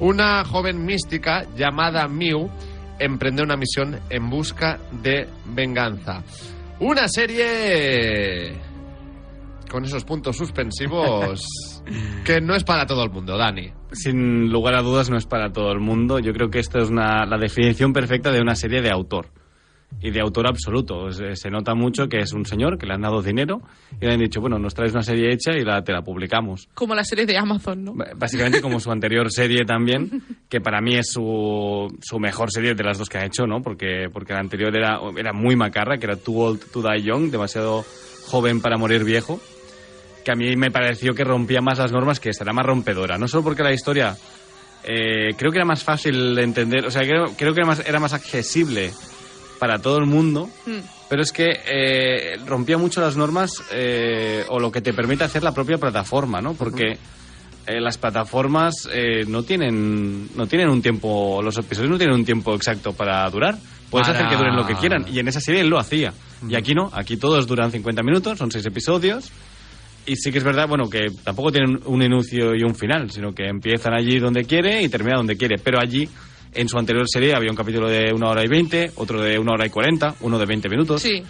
una 0.00 0.44
joven 0.44 0.84
mística 0.84 1.46
llamada 1.54 2.08
Mew 2.08 2.50
emprende 2.98 3.42
una 3.42 3.56
misión 3.56 3.98
en 4.10 4.30
busca 4.30 4.78
de 5.02 5.28
venganza. 5.46 6.22
Una 6.80 7.08
serie 7.08 8.54
con 9.70 9.84
esos 9.84 10.04
puntos 10.04 10.36
suspensivos 10.36 11.82
que 12.24 12.40
no 12.40 12.54
es 12.54 12.64
para 12.64 12.86
todo 12.86 13.02
el 13.02 13.10
mundo, 13.10 13.36
Dani. 13.36 13.72
Sin 13.92 14.50
lugar 14.50 14.74
a 14.74 14.82
dudas 14.82 15.10
no 15.10 15.16
es 15.16 15.26
para 15.26 15.52
todo 15.52 15.72
el 15.72 15.80
mundo. 15.80 16.18
Yo 16.18 16.32
creo 16.32 16.50
que 16.50 16.58
esta 16.58 16.80
es 16.80 16.90
una, 16.90 17.24
la 17.26 17.38
definición 17.38 17.92
perfecta 17.92 18.30
de 18.30 18.40
una 18.40 18.54
serie 18.54 18.82
de 18.82 18.90
autor. 18.90 19.28
Y 20.00 20.10
de 20.10 20.20
autor 20.20 20.46
absoluto. 20.46 21.10
Se, 21.10 21.36
se 21.36 21.50
nota 21.50 21.74
mucho 21.74 22.08
que 22.08 22.18
es 22.18 22.32
un 22.32 22.44
señor 22.44 22.76
que 22.76 22.86
le 22.86 22.94
han 22.94 23.00
dado 23.00 23.22
dinero 23.22 23.62
y 24.00 24.04
le 24.04 24.12
han 24.12 24.20
dicho, 24.20 24.40
bueno, 24.40 24.58
nos 24.58 24.74
traes 24.74 24.92
una 24.92 25.02
serie 25.02 25.32
hecha 25.32 25.52
y 25.52 25.64
la, 25.64 25.82
te 25.82 25.92
la 25.92 26.02
publicamos. 26.02 26.68
Como 26.74 26.94
la 26.94 27.02
serie 27.02 27.24
de 27.24 27.38
Amazon, 27.38 27.84
¿no? 27.84 27.94
Básicamente 28.16 28.60
como 28.60 28.78
su 28.78 28.90
anterior 28.90 29.30
serie 29.30 29.64
también, 29.64 30.22
que 30.48 30.60
para 30.60 30.80
mí 30.80 30.96
es 30.96 31.10
su, 31.10 31.88
su 32.02 32.18
mejor 32.18 32.50
serie 32.50 32.74
de 32.74 32.84
las 32.84 32.98
dos 32.98 33.08
que 33.08 33.18
ha 33.18 33.24
hecho, 33.24 33.46
¿no? 33.46 33.62
Porque, 33.62 34.08
porque 34.12 34.34
la 34.34 34.40
anterior 34.40 34.76
era, 34.76 35.00
era 35.16 35.32
muy 35.32 35.56
macarra, 35.56 35.96
que 35.96 36.04
era 36.06 36.16
Too 36.16 36.38
Old 36.38 36.70
to 36.70 36.82
Die 36.82 37.02
Young, 37.02 37.30
demasiado 37.30 37.84
joven 38.26 38.60
para 38.60 38.76
morir 38.76 39.02
viejo, 39.02 39.40
que 40.24 40.32
a 40.32 40.34
mí 40.34 40.56
me 40.56 40.70
pareció 40.70 41.14
que 41.14 41.24
rompía 41.24 41.60
más 41.62 41.78
las 41.78 41.92
normas 41.92 42.20
que 42.20 42.30
esta, 42.30 42.44
era 42.44 42.52
más 42.52 42.66
rompedora. 42.66 43.16
No 43.16 43.28
solo 43.28 43.44
porque 43.44 43.62
la 43.62 43.72
historia 43.72 44.16
eh, 44.84 45.34
creo 45.36 45.50
que 45.50 45.58
era 45.58 45.64
más 45.64 45.84
fácil 45.84 46.34
de 46.34 46.42
entender, 46.42 46.84
o 46.84 46.90
sea, 46.90 47.02
creo, 47.02 47.26
creo 47.36 47.54
que 47.54 47.60
era 47.60 47.66
más, 47.66 47.86
era 47.86 48.00
más 48.00 48.12
accesible 48.12 48.92
para 49.58 49.78
todo 49.78 49.98
el 49.98 50.06
mundo, 50.06 50.48
Mm. 50.66 50.78
pero 51.08 51.22
es 51.22 51.32
que 51.32 51.46
eh, 51.66 52.36
rompía 52.46 52.78
mucho 52.78 53.00
las 53.00 53.16
normas 53.16 53.62
eh, 53.72 54.44
o 54.48 54.58
lo 54.60 54.70
que 54.70 54.80
te 54.80 54.92
permite 54.92 55.24
hacer 55.24 55.42
la 55.42 55.52
propia 55.52 55.78
plataforma, 55.78 56.40
¿no? 56.40 56.54
Porque 56.54 56.92
eh, 57.66 57.80
las 57.80 57.98
plataformas 57.98 58.88
eh, 58.92 59.24
no 59.26 59.42
tienen 59.42 60.28
no 60.36 60.46
tienen 60.46 60.68
un 60.68 60.80
tiempo, 60.82 61.40
los 61.42 61.56
episodios 61.58 61.90
no 61.90 61.98
tienen 61.98 62.14
un 62.16 62.24
tiempo 62.24 62.54
exacto 62.54 62.92
para 62.92 63.28
durar. 63.30 63.56
Puedes 63.90 64.06
Para- 64.08 64.18
hacer 64.18 64.30
que 64.30 64.36
duren 64.36 64.56
lo 64.56 64.66
que 64.66 64.74
quieran 64.74 65.04
y 65.12 65.18
en 65.18 65.28
esa 65.28 65.40
serie 65.40 65.60
él 65.62 65.68
lo 65.68 65.78
hacía. 65.78 66.12
Y 66.48 66.54
aquí 66.54 66.74
no, 66.74 66.90
aquí 66.92 67.16
todos 67.16 67.46
duran 67.46 67.70
50 67.70 68.02
minutos, 68.02 68.38
son 68.38 68.50
seis 68.50 68.66
episodios. 68.66 69.30
Y 70.08 70.14
sí 70.16 70.30
que 70.30 70.38
es 70.38 70.44
verdad, 70.44 70.68
bueno, 70.68 70.88
que 70.88 71.06
tampoco 71.24 71.50
tienen 71.50 71.80
un 71.84 72.00
inicio 72.02 72.54
y 72.54 72.62
un 72.62 72.76
final, 72.76 73.10
sino 73.10 73.32
que 73.32 73.48
empiezan 73.48 73.92
allí 73.94 74.20
donde 74.20 74.44
quiere 74.44 74.80
y 74.82 74.88
termina 74.88 75.16
donde 75.16 75.36
quiere. 75.36 75.56
Pero 75.58 75.80
allí, 75.80 76.08
en 76.56 76.68
su 76.68 76.78
anterior 76.78 77.04
serie, 77.08 77.34
había 77.34 77.50
un 77.50 77.56
capítulo 77.56 77.88
de 77.88 78.12
una 78.12 78.28
hora 78.30 78.44
y 78.44 78.48
veinte, 78.48 78.90
otro 78.96 79.20
de 79.22 79.38
una 79.38 79.52
hora 79.52 79.66
y 79.66 79.70
cuarenta, 79.70 80.14
uno 80.20 80.38
de 80.38 80.46
20 80.46 80.68
minutos. 80.68 81.02
Sí. 81.02 81.22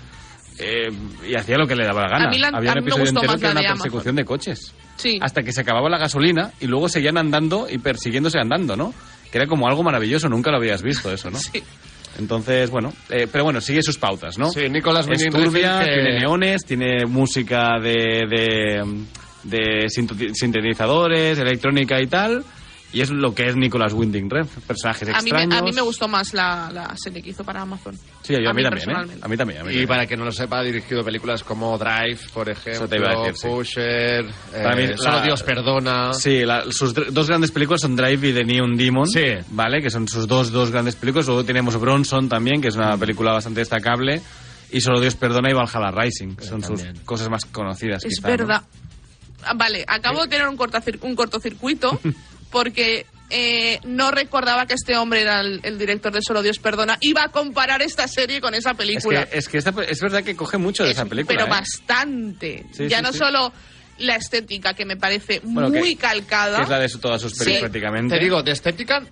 Eh, 0.58 0.88
y 1.28 1.34
hacía 1.34 1.58
lo 1.58 1.66
que 1.66 1.76
le 1.76 1.84
daba 1.84 2.02
la 2.02 2.08
gana. 2.08 2.26
A 2.28 2.30
mí 2.30 2.38
la- 2.38 2.48
había 2.48 2.70
a 2.70 2.74
un 2.74 2.78
episodio 2.78 3.08
entero 3.08 3.34
que 3.34 3.44
era 3.44 3.54
la 3.54 3.60
una 3.60 3.68
persecución 3.74 4.16
de 4.16 4.24
coches. 4.24 4.72
Sí. 4.96 5.18
Hasta 5.20 5.42
que 5.42 5.52
se 5.52 5.60
acababa 5.60 5.90
la 5.90 5.98
gasolina 5.98 6.52
y 6.60 6.66
luego 6.66 6.88
seguían 6.88 7.18
andando 7.18 7.66
y 7.70 7.76
persiguiéndose 7.78 8.38
andando, 8.38 8.74
¿no? 8.76 8.94
Que 9.30 9.36
era 9.38 9.46
como 9.46 9.68
algo 9.68 9.82
maravilloso, 9.82 10.28
nunca 10.30 10.50
lo 10.50 10.56
habías 10.56 10.82
visto 10.82 11.12
eso, 11.12 11.30
¿no? 11.30 11.38
Sí. 11.52 11.62
Entonces, 12.18 12.70
bueno, 12.70 12.94
eh, 13.10 13.26
pero 13.30 13.44
bueno, 13.44 13.60
sigue 13.60 13.82
sus 13.82 13.98
pautas, 13.98 14.38
¿no? 14.38 14.48
Sí, 14.50 14.70
Nicolas 14.70 15.06
es 15.10 15.26
turbia, 15.28 15.80
que- 15.80 15.92
tiene 15.92 16.20
neones, 16.20 16.64
tiene 16.64 17.04
música 17.04 17.78
de, 17.78 18.80
de, 19.44 19.86
sintetizadores, 20.32 21.38
electrónica 21.38 22.00
y 22.00 22.06
tal, 22.06 22.42
y 22.96 23.00
es 23.02 23.10
lo 23.10 23.34
que 23.34 23.46
es 23.48 23.56
Nicolas 23.56 23.92
Winding 23.92 24.30
Refn, 24.30 24.60
personajes 24.62 25.08
A 25.08 25.20
mí, 25.20 25.30
me, 25.30 25.38
extraños. 25.42 25.58
a 25.60 25.62
mí 25.64 25.72
me 25.72 25.82
gustó 25.82 26.08
más 26.08 26.32
la, 26.34 26.70
la 26.72 26.94
serie 26.96 27.22
que 27.22 27.30
hizo 27.30 27.44
para 27.44 27.62
Amazon. 27.62 27.94
Sí, 28.22 28.32
yo, 28.32 28.48
a, 28.48 28.50
a 28.50 28.54
mí, 28.54 28.62
mí 28.62 28.68
también, 28.68 28.90
¿eh? 28.90 29.18
A 29.22 29.28
mí 29.28 29.36
también, 29.36 29.60
a 29.60 29.64
mí 29.64 29.70
Y 29.70 29.72
también. 29.72 29.88
para 29.88 30.06
que 30.06 30.16
no 30.16 30.24
lo 30.24 30.32
sepa, 30.32 30.58
ha 30.60 30.62
dirigido 30.62 31.04
películas 31.04 31.44
como 31.44 31.76
Drive, 31.78 32.18
por 32.32 32.48
ejemplo, 32.48 32.72
Eso 32.72 32.88
te 32.88 32.96
iba 32.96 33.10
a 33.10 33.16
decir, 33.26 33.36
sí. 33.36 33.46
Pusher, 33.48 34.26
Para 34.52 34.80
eh, 34.82 34.96
Solo 34.96 35.20
Dios 35.22 35.42
perdona. 35.42 36.12
Sí, 36.14 36.44
la- 36.44 36.64
sus 36.70 36.94
dos 36.94 37.28
grandes 37.28 37.50
películas 37.50 37.80
son 37.82 37.94
Drive 37.96 38.28
y 38.28 38.32
The 38.32 38.44
Neon 38.44 38.76
Demon. 38.76 39.06
Sí. 39.06 39.24
¿Vale? 39.50 39.82
Que 39.82 39.90
son 39.90 40.08
sus 40.08 40.26
dos, 40.26 40.50
dos 40.50 40.70
grandes 40.70 40.96
películas. 40.96 41.26
Luego 41.26 41.44
tenemos 41.44 41.78
Bronson 41.78 42.28
también, 42.28 42.60
que 42.60 42.68
es 42.68 42.76
Mm. 42.76 42.80
una 42.80 42.96
película 42.96 43.32
bastante 43.32 43.60
destacable. 43.60 44.22
Y 44.72 44.80
Solo 44.80 45.00
Dios 45.00 45.14
Perdona 45.14 45.50
y 45.50 45.54
Valhalla 45.54 45.90
Rising. 45.92 46.34
que 46.34 46.44
son 46.44 46.62
sus 46.62 46.82
cosas 47.04 47.28
más 47.28 47.44
conocidas. 47.44 48.04
Es 48.04 48.20
verdad. 48.22 48.62
Ah, 49.44 49.52
Vale, 49.54 49.84
acabo 49.86 50.22
de 50.22 50.28
tener 50.28 50.48
un, 50.48 50.56
cortacir- 50.58 50.98
un 51.02 51.14
cortocircuito 51.14 52.00
porque 52.56 53.04
eh, 53.28 53.80
no 53.84 54.10
recordaba 54.10 54.64
que 54.66 54.72
este 54.72 54.96
hombre 54.96 55.20
era 55.20 55.40
el, 55.42 55.60
el 55.62 55.76
director 55.76 56.10
de 56.10 56.22
Solo 56.22 56.42
Dios 56.42 56.58
Perdona. 56.58 56.96
Iba 57.02 57.24
a 57.24 57.28
comparar 57.28 57.82
esta 57.82 58.08
serie 58.08 58.40
con 58.40 58.54
esa 58.54 58.70
Es 58.70 58.76
película. 58.78 59.26
que, 59.26 59.36
es, 59.36 59.46
que 59.46 59.58
esta 59.58 59.72
pe- 59.72 59.92
es 59.92 60.00
verdad 60.00 60.22
que 60.24 60.34
coge 60.34 60.56
mucho 60.56 60.82
de 60.84 60.90
Es- 60.92 60.96
esa 60.96 61.04
película. 61.04 61.34
Pero 61.36 61.46
¿eh? 61.46 61.50
bastante. 61.50 62.64
Sí, 62.72 62.88
ya 62.88 62.98
sí, 62.98 63.02
no 63.02 63.12
sí. 63.12 63.18
solo 63.18 63.52
la 63.98 64.16
estética, 64.16 64.72
que 64.72 64.86
me 64.86 64.96
parece 64.96 65.40
Bueno, 65.44 65.68
muy 65.68 65.96
que- 65.96 66.00
calcada. 66.00 66.56
Que 66.56 66.62
es 66.62 66.68
la 66.70 66.78
de 66.78 66.88
su- 66.88 66.98
todas 66.98 67.20
sus 67.20 67.34
Sí, 67.34 67.56
prácticamente. 67.60 68.16
Te 68.16 68.24
digo, 68.24 68.42
de 68.42 68.52
estética, 68.52 69.02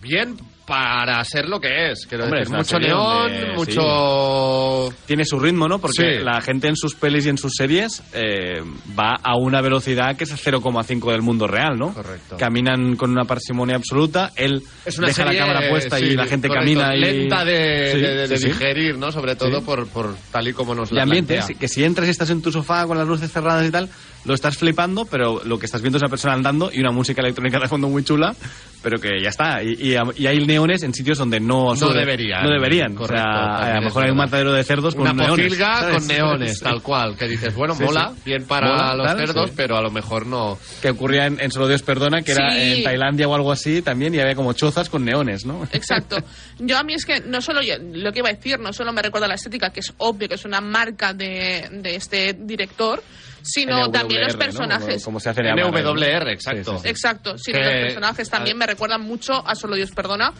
bien, 0.00 0.38
para 0.66 1.22
ser 1.24 1.46
lo 1.48 1.60
que 1.60 1.90
es. 1.90 2.06
Quiero 2.06 2.24
Hombre, 2.24 2.40
decir, 2.40 2.54
es 2.56 2.58
mucho 2.72 2.78
neón, 2.78 3.32
mucho... 3.56 4.94
Tiene 5.06 5.24
su 5.24 5.38
ritmo, 5.38 5.68
¿no? 5.68 5.78
Porque 5.78 6.18
Sí. 6.18 6.24
la 6.24 6.40
gente 6.40 6.68
en 6.68 6.76
sus 6.76 6.94
pelis 6.94 7.26
y 7.26 7.28
en 7.28 7.38
sus 7.38 7.52
series 7.54 8.02
eh, 8.12 8.62
va 8.98 9.16
a 9.22 9.36
una 9.36 9.60
velocidad 9.60 10.16
que 10.16 10.24
es 10.24 10.30
el 10.30 10.38
0,5 10.38 11.10
del 11.12 11.22
mundo 11.22 11.46
real, 11.46 11.76
¿no? 11.78 11.92
Correcto. 11.92 12.36
Caminan 12.38 12.96
con 12.96 13.10
una 13.10 13.24
parsimonia 13.24 13.76
absoluta. 13.76 14.32
Él 14.36 14.62
Es 14.84 14.98
una 14.98 15.08
deja 15.08 15.24
serie, 15.24 15.40
la 15.40 15.46
cámara 15.46 15.68
puesta 15.68 15.98
sí, 15.98 16.04
y 16.06 16.10
la 16.16 16.26
gente 16.26 16.48
correcto, 16.48 16.80
camina 16.80 16.96
y... 16.96 17.00
lenta 17.00 17.44
de, 17.44 17.92
Sí, 17.92 18.00
de- 18.00 18.28
de 18.28 18.38
digerir, 18.38 18.98
¿no? 18.98 19.12
Sobre 19.12 19.36
todo 19.36 19.58
Sí. 19.60 19.64
por, 19.66 19.86
por 19.88 20.14
tal 20.32 20.48
y 20.48 20.52
como 20.52 20.74
nos 20.74 20.90
la 20.92 21.02
ambiente, 21.02 21.34
plantea. 21.34 21.46
sí, 21.54 21.60
que 21.60 21.68
si 21.68 21.84
entras 21.84 22.08
y 22.08 22.10
estás 22.10 22.30
en 22.30 22.42
tu 22.42 22.50
sofá 22.50 22.86
con 22.86 22.96
las 22.98 23.06
luces 23.06 23.30
cerradas 23.30 23.66
y 23.66 23.70
tal, 23.70 23.88
lo 24.24 24.32
estás 24.34 24.56
flipando, 24.56 25.04
pero 25.04 25.42
lo 25.44 25.58
que 25.58 25.66
estás 25.66 25.82
viendo 25.82 25.98
es 25.98 26.02
una 26.02 26.08
persona 26.10 26.32
andando 26.34 26.70
y 26.72 26.80
una 26.80 26.90
música 26.90 27.20
electrónica 27.20 27.58
de 27.60 27.68
fondo 27.68 27.88
muy 27.88 28.02
chula, 28.04 28.34
pero 28.82 28.98
que 28.98 29.20
ya 29.22 29.28
está. 29.28 29.62
Y, 29.62 29.74
y- 29.92 29.96
y 30.16 30.26
hay 30.26 30.40
neones 30.54 30.82
en 30.82 30.94
sitios 30.94 31.18
donde 31.18 31.40
no... 31.40 31.74
No 31.74 31.88
deberían. 31.92 32.42
No 32.44 32.50
deberían. 32.50 32.94
Correcto, 32.94 33.22
o 33.22 33.30
sea, 33.30 33.72
a 33.72 33.74
lo 33.76 33.82
mejor 33.82 34.04
hay 34.04 34.10
un 34.10 34.16
matadero 34.16 34.52
de 34.52 34.64
cerdos 34.64 34.94
con 34.94 35.02
Una 35.02 35.12
neones. 35.12 35.46
pocilga 35.46 35.80
¿sabes? 35.80 35.96
con 35.96 36.06
neones, 36.06 36.60
tal 36.62 36.82
cual. 36.82 37.16
Que 37.16 37.26
dices, 37.28 37.54
bueno, 37.54 37.74
Sí, 37.74 37.82
mola, 37.84 38.12
sí. 38.14 38.22
bien 38.24 38.44
para 38.46 38.68
Mola, 38.68 38.94
los 38.94 39.06
tal, 39.06 39.18
cerdos, 39.18 39.50
sí. 39.50 39.54
pero 39.56 39.76
a 39.76 39.82
lo 39.82 39.90
mejor 39.90 40.26
no. 40.26 40.58
que 40.80 40.90
ocurría 40.90 41.26
en, 41.26 41.40
en 41.40 41.50
Solo 41.50 41.68
Dios 41.68 41.82
Perdona, 41.82 42.22
que 42.22 42.32
era 42.32 42.56
en 42.56 42.82
Tailandia 42.82 43.26
o 43.28 43.34
algo 43.34 43.50
así 43.52 43.82
también, 43.82 44.14
y 44.14 44.20
había 44.20 44.34
como 44.34 44.52
chozas 44.52 44.88
con 44.88 45.04
neones, 45.04 45.44
¿no? 45.44 45.64
Exacto. 45.72 46.16
Yo 46.58 46.78
a 46.78 46.82
mí 46.84 46.94
es 46.94 47.04
que 47.04 47.20
no 47.20 47.40
solo 47.42 47.60
yo- 47.62 47.74
lo 47.80 48.12
que 48.12 48.20
iba 48.20 48.28
a 48.28 48.32
decir, 48.32 48.58
no 48.60 48.72
solo 48.72 48.92
me 48.92 49.02
recuerda 49.02 49.26
la 49.28 49.34
estética, 49.34 49.70
que 49.70 49.80
es 49.80 49.92
obvio 49.98 50.28
que 50.28 50.34
es 50.36 50.44
una 50.44 50.60
marca 50.60 51.12
de, 51.12 51.68
de 51.72 51.96
este 51.96 52.34
director, 52.38 53.02
sino 53.44 53.76
NWR, 53.78 53.92
también 53.92 54.22
los 54.22 54.32
¿no? 54.32 54.38
personajes. 54.38 55.04
Como 55.04 55.20
se 55.20 55.28
hace 55.30 55.42
NWR, 55.42 56.24
¿no? 56.24 56.30
exacto. 56.30 56.72
Sí, 56.72 56.76
sí, 56.78 56.82
sí. 56.82 56.88
Exacto, 56.88 57.38
sí, 57.38 57.52
Que- 57.52 57.58
los 57.60 57.68
personajes 57.72 58.30
también 58.30 58.56
me 58.56 58.66
recuerdan 58.66 59.02
mucho 59.02 59.46
a 59.46 59.54
Solo 59.54 59.76
Dios 59.76 59.90
Perdona. 59.92 60.32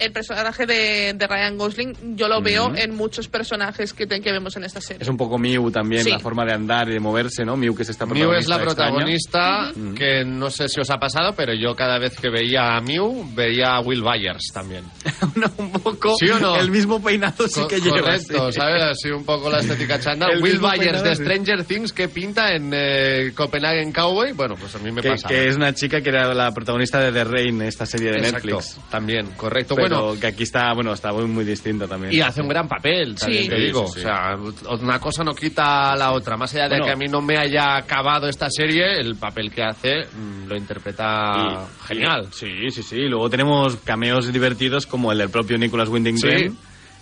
El 0.00 0.12
personaje 0.12 0.66
de, 0.66 1.12
de 1.14 1.26
Ryan 1.26 1.58
Gosling 1.58 2.16
yo 2.16 2.26
lo 2.26 2.40
veo 2.40 2.66
Ujú. 2.68 2.76
en 2.76 2.94
muchos 2.96 3.28
personajes 3.28 3.92
que, 3.92 4.06
te- 4.06 4.20
que 4.20 4.32
vemos 4.32 4.56
en 4.56 4.64
esta 4.64 4.80
serie. 4.80 5.02
Es 5.02 5.08
un 5.08 5.16
poco 5.16 5.38
Mew 5.38 5.70
también, 5.70 6.02
Sí. 6.04 6.10
la 6.10 6.18
forma 6.18 6.44
de 6.44 6.54
andar 6.54 6.88
y 6.88 6.94
de 6.94 7.00
moverse, 7.00 7.44
¿no? 7.44 7.56
Mew 7.56 7.74
que 7.74 7.82
es 7.82 7.90
esta 7.90 8.06
Mew 8.06 8.32
es 8.32 8.48
la 8.48 8.58
protagonista 8.58 9.68
extraña. 9.68 9.72
protagonista, 9.72 9.98
que 9.98 10.24
no 10.24 10.50
sé 10.50 10.68
si 10.68 10.80
os 10.80 10.88
ha 10.90 10.96
pasado, 10.98 11.34
pero 11.36 11.52
yo 11.54 11.74
cada 11.76 11.98
vez 11.98 12.16
que 12.18 12.30
veía 12.30 12.76
a 12.76 12.80
Mew, 12.80 13.26
veía 13.34 13.76
a 13.76 13.80
Will 13.80 14.02
Byers 14.02 14.50
también. 14.54 14.84
un 15.58 15.70
poco 15.72 16.14
¿Sí 16.18 16.28
o 16.30 16.38
no? 16.40 16.56
el 16.56 16.70
mismo 16.70 17.02
peinado 17.02 17.46
sí 17.46 17.60
Co- 17.60 17.68
que 17.68 17.80
lleva. 17.80 18.00
Correcto, 18.00 18.52
sí. 18.52 18.58
¿sabes? 18.58 18.82
Así 18.82 19.10
un 19.10 19.24
poco 19.24 19.50
la 19.50 19.60
estética 19.60 20.00
chándal. 20.00 20.30
El 20.34 20.42
Will 20.42 20.58
Byers 20.60 21.02
de 21.02 21.14
sí. 21.14 21.22
Stranger 21.22 21.64
Things 21.64 21.92
que 21.92 22.08
pinta 22.08 22.52
en 22.54 22.70
eh, 22.74 23.32
Copenhagen 23.34 23.92
Cowboy. 23.92 24.32
Bueno, 24.32 24.54
pues 24.58 24.74
a 24.74 24.78
mí 24.78 24.90
me 24.90 25.02
que, 25.02 25.10
pasa. 25.10 25.28
que 25.28 25.48
es 25.48 25.56
una 25.56 25.74
chica 25.74 26.00
que 26.00 26.08
era 26.08 26.32
la 26.32 26.52
protagonista 26.52 27.00
de 27.00 27.12
The 27.12 27.24
Rain, 27.24 27.60
esta 27.62 27.84
serie 27.84 28.10
de 28.12 28.18
Exacto, 28.18 28.46
Netflix. 28.48 28.78
También, 28.90 29.26
correcto. 29.36 29.74
Pero 29.74 29.89
bueno, 29.98 30.20
que 30.20 30.26
aquí 30.26 30.42
está, 30.44 30.72
bueno, 30.74 30.92
está 30.92 31.12
muy, 31.12 31.26
muy 31.26 31.44
distinta 31.44 31.86
también. 31.86 32.12
y 32.12 32.20
hace 32.20 32.40
un 32.40 32.48
gran 32.48 32.68
papel, 32.68 33.14
también 33.14 33.42
Sí. 33.44 33.48
te 33.48 33.56
digo. 33.56 33.86
sí, 33.88 33.92
sí. 33.94 34.00
O 34.00 34.02
sea, 34.02 34.36
una 34.82 34.98
cosa 34.98 35.22
no 35.24 35.34
quita 35.34 35.92
a 35.92 35.96
la 35.96 36.12
otra. 36.12 36.36
Más 36.36 36.52
allá 36.54 36.64
de 36.64 36.68
Bueno. 36.70 36.84
que 36.86 36.90
a 36.92 36.96
mí 36.96 37.06
no 37.08 37.20
me 37.20 37.36
haya 37.38 37.76
acabado 37.76 38.28
esta 38.28 38.48
serie, 38.50 38.98
el 39.00 39.16
papel 39.16 39.50
que 39.50 39.62
hace 39.62 40.06
mm, 40.06 40.46
lo 40.48 40.56
interpreta 40.56 41.32
Y- 41.36 41.86
genial. 41.88 42.28
sí, 42.32 42.70
sí, 42.70 42.82
sí. 42.82 42.96
Luego 43.08 43.28
tenemos 43.30 43.76
cameos 43.76 44.32
divertidos 44.32 44.86
como 44.86 45.12
el 45.12 45.18
del 45.18 45.30
propio 45.30 45.58
Nicholas 45.58 45.88
Winding. 45.88 46.20
Refn 46.20 46.56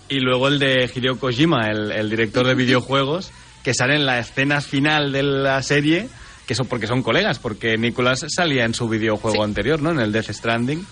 y 0.08 0.20
luego 0.20 0.48
el 0.48 0.58
de 0.58 0.90
Hideo 0.94 1.18
Kojima, 1.18 1.68
el, 1.70 1.92
el 1.92 2.08
director 2.10 2.46
de 2.46 2.54
videojuegos, 2.56 3.30
que 3.62 3.74
sale 3.74 3.96
en 3.96 4.06
la 4.06 4.18
escena 4.18 4.60
final 4.60 5.12
de 5.12 5.22
la 5.22 5.62
serie, 5.62 6.08
que 6.46 6.54
son 6.54 6.66
porque 6.66 6.86
son 6.86 7.02
colegas, 7.02 7.38
porque 7.38 7.76
Nicholas 7.76 8.24
salía 8.28 8.64
en 8.64 8.72
su 8.72 8.88
videojuego 8.88 9.36
Sí. 9.36 9.42
anterior, 9.42 9.82
¿no? 9.82 9.90
En 9.90 10.00
el 10.00 10.12
Death 10.12 10.30
Stranding. 10.30 10.82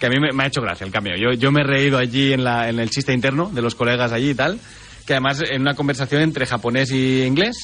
Que 0.00 0.06
a 0.06 0.08
mí 0.08 0.16
me, 0.18 0.32
me 0.32 0.44
ha 0.44 0.46
hecho 0.46 0.62
gracia 0.62 0.84
el 0.84 0.90
cameo. 0.92 1.14
Yo, 1.16 1.32
yo 1.38 1.52
me 1.52 1.60
he 1.60 1.64
reído 1.64 1.98
allí 1.98 2.32
en, 2.32 2.42
la, 2.42 2.68
en 2.68 2.80
el 2.80 2.90
chiste 2.90 3.12
interno 3.12 3.50
de 3.52 3.62
los 3.62 3.74
colegas 3.76 4.10
allí 4.12 4.30
y 4.30 4.34
tal. 4.34 4.58
Que 5.06 5.12
además 5.12 5.42
en 5.48 5.60
una 5.60 5.74
conversación 5.74 6.22
entre 6.22 6.46
japonés 6.46 6.90
y 6.90 7.22
inglés. 7.22 7.56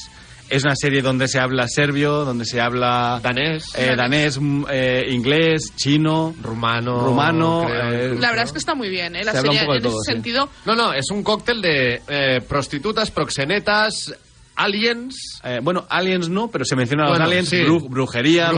Es 0.49 0.63
una 0.63 0.77
serie 0.77 1.01
donde 1.01 1.27
se 1.27 1.39
habla 1.39 1.67
serbio, 1.67 2.23
donde 2.23 2.45
se 2.45 2.61
habla 2.61 3.19
Danés, 3.21 3.65
eh, 3.75 3.95
danés, 3.97 4.39
mm, 4.39 4.63
eh, 4.69 5.03
inglés, 5.09 5.73
chino, 5.75 6.33
rumano, 6.41 7.05
rumano. 7.05 7.65
creo, 7.67 8.13
eh. 8.13 8.15
La 8.17 8.29
verdad 8.29 8.45
es 8.45 8.53
que 8.53 8.59
está 8.59 8.73
muy 8.73 8.87
bien, 8.87 9.17
¿eh? 9.17 9.25
La 9.25 9.33
Se 9.33 9.41
serie 9.41 9.59
en 9.59 9.65
todo, 9.65 9.75
ese 9.75 9.89
sí. 10.05 10.11
sentido 10.13 10.47
No, 10.65 10.73
no, 10.73 10.93
es 10.93 11.11
un 11.11 11.21
cóctel 11.21 11.61
de 11.61 12.01
eh, 12.07 12.39
prostitutas, 12.47 13.11
proxenetas, 13.11 14.15
aliens. 14.57 15.39
eh, 15.43 15.59
bueno, 15.63 15.85
aliens 15.89 16.27
no, 16.29 16.49
pero 16.49 16.65
se 16.65 16.75
mencionan 16.75 17.05
los 17.07 17.13
Bueno, 17.17 17.25
aliens, 17.25 17.49
sí. 17.49 17.57
bru- 17.57 17.87
brujería, 17.87 18.51
brujería, 18.51 18.53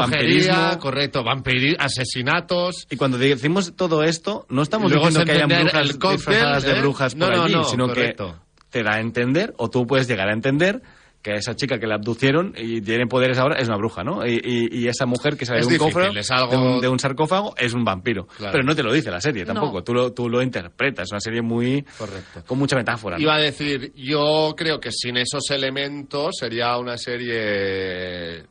vampirismo. 0.55 0.79
correcto, 0.79 1.23
vampiri 1.23 1.75
asesinatos. 1.77 2.87
Y 2.89 2.95
cuando 2.95 3.17
decimos 3.17 3.73
todo 3.75 4.03
esto, 4.03 4.45
no 4.49 4.61
estamos 4.63 4.91
diciendo 4.91 5.23
que 5.25 5.31
hayan 5.31 5.49
brujas 5.49 5.89
el 5.89 5.99
cóctel, 5.99 6.17
disfrazadas 6.17 6.63
de 6.63 6.73
brujas 6.79 7.15
por 7.15 7.35
no, 7.35 7.43
allí, 7.43 7.53
no, 7.53 7.63
sino 7.65 7.87
correcto. 7.87 8.35
que 8.57 8.65
te 8.69 8.83
da 8.83 8.95
a 8.95 8.99
entender, 8.99 9.53
o 9.57 9.69
tú 9.69 9.85
puedes 9.85 10.07
llegar 10.07 10.29
a 10.29 10.33
entender, 10.33 10.81
que 11.21 11.33
esa 11.35 11.53
chica 11.55 11.77
que 11.79 11.85
la 11.85 11.95
abducieron 11.95 12.53
y 12.57 12.79
tiene 12.81 13.05
poderes 13.05 13.37
ahora 13.39 13.57
es 13.59 13.67
una 13.67 13.75
bruja, 13.75 14.03
¿no? 14.05 14.25
Y, 14.25 14.39
y- 14.41 14.79
y 14.79 14.87
esa 14.87 15.05
mujer 15.05 15.35
que 15.35 15.45
sale 15.45 15.59
Es 15.59 15.67
de 15.67 15.73
un 15.73 15.79
difícil, 15.79 16.03
cofre, 16.03 16.19
es 16.19 16.31
algo- 16.31 16.51
de, 16.51 16.57
un, 16.57 16.81
de 16.81 16.87
un 16.87 16.97
sarcófago, 16.99 17.53
es 17.57 17.73
un 17.73 17.83
vampiro. 17.83 18.25
Claro. 18.25 18.53
Pero 18.53 18.63
no 18.63 18.73
te 18.73 18.83
lo 18.83 18.93
dice 18.93 19.11
la 19.11 19.19
serie 19.19 19.43
tampoco, 19.45 19.79
No. 19.79 19.83
tú, 19.83 19.93
lo, 19.93 20.13
tú 20.13 20.29
lo 20.29 20.41
interpretas. 20.41 21.03
Es 21.07 21.11
una 21.11 21.19
serie 21.19 21.41
muy... 21.41 21.83
Correcto. 21.97 22.43
con 22.47 22.57
mucha 22.57 22.77
metáfora. 22.77 23.17
¿no? 23.17 23.21
Iba 23.21 23.35
a 23.35 23.39
decir, 23.41 23.91
yo 23.95 24.53
creo 24.55 24.79
que 24.79 24.91
sin 24.93 25.17
esos 25.17 25.49
elementos 25.51 26.37
sería 26.39 26.77
una 26.77 26.97
serie 26.97 28.45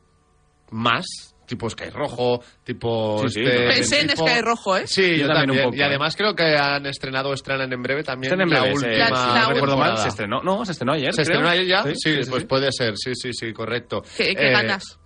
más, 0.71 1.28
tipo 1.49 1.69
Sky 1.69 1.89
Rojo, 1.89 2.41
tipo... 2.63 3.27
Sí, 3.27 3.33
sí, 3.33 3.41
este, 3.43 3.67
pensé 3.67 3.99
en 4.01 4.07
tipo- 4.07 4.27
Sky 4.27 4.41
Rojo, 4.41 4.77
¿eh? 4.77 4.87
Sí, 4.87 5.01
yo, 5.01 5.15
Yo 5.23 5.27
también 5.27 5.35
también. 5.47 5.59
un 5.65 5.71
poco, 5.71 5.75
y 5.75 5.81
además 5.81 6.15
creo 6.15 6.35
que 6.35 6.55
han 6.55 6.85
estrenado 6.85 7.33
estrenan 7.33 7.73
en 7.73 7.81
breve 7.81 8.03
también 8.03 8.33
en 8.39 8.49
la 8.49 8.61
breve, 8.61 8.75
se- 8.77 8.85
última 8.85 9.09
La- 9.09 9.33
la 9.33 9.41
no 9.41 9.49
recuerdo 9.53 9.77
mal, 9.77 9.97
se 9.97 10.07
estrenó. 10.09 10.41
No, 10.43 10.63
se 10.63 10.71
estrenó 10.73 10.93
ayer. 10.93 11.11
¿Se 11.13 11.23
creo. 11.23 11.33
estrenó 11.39 11.49
ayer 11.49 11.65
ya? 11.65 11.83
Sí, 11.83 11.89
Sí, 11.95 11.95
sí, 12.17 12.23
sí, 12.23 12.29
pues 12.29 12.41
sí. 12.43 12.47
puede 12.47 12.71
ser, 12.71 12.93
sí, 12.97 13.11
sí, 13.15 13.33
sí, 13.33 13.51
correcto. 13.51 14.03
¿Qué, 14.15 14.35
qué 14.35 14.47
Eh, 14.49 14.51
ganas? 14.51 14.99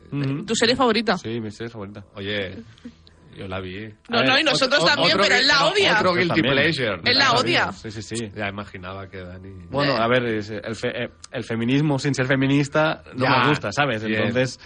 ¿Tu 0.45 0.55
serie 0.55 0.75
favorita? 0.75 1.17
Sí, 1.17 1.39
mi 1.41 1.49
serie 1.49 1.69
favorita. 1.71 2.03
Oye, 2.15 2.57
yo 3.38 3.47
la 3.47 3.59
vi. 3.59 3.88
No, 4.09 4.19
ver, 4.19 4.27
no, 4.29 4.39
y 4.39 4.43
nosotros 4.43 4.81
Otro- 4.81 4.93
también, 4.95 5.13
otro 5.17 5.23
pero 5.23 5.36
él 5.39 5.47
la 5.47 5.65
odia. 5.67 5.97
Otro 5.99 6.13
guilty 6.15 6.41
pleasure. 6.41 7.01
Él 7.05 7.17
la 7.17 7.31
odia. 7.34 7.71
Sí, 7.71 7.91
sí, 7.91 8.01
sí. 8.01 8.15
Ya 8.36 8.47
imaginaba 8.49 9.07
que 9.07 9.17
Dani... 9.23 9.49
Bueno, 9.69 9.95
a 9.95 10.07
ver, 10.07 10.25
es- 10.25 10.49
el, 10.49 10.75
fe- 10.75 11.03
eh, 11.05 11.09
el 11.31 11.43
feminismo 11.43 11.97
sin 11.99 12.13
ser 12.13 12.25
feminista 12.27 13.03
no 13.15 13.25
Ya, 13.25 13.39
me 13.43 13.49
gusta, 13.49 13.71
¿sabes? 13.71 14.03
bien. 14.03 14.23
Entonces, 14.27 14.59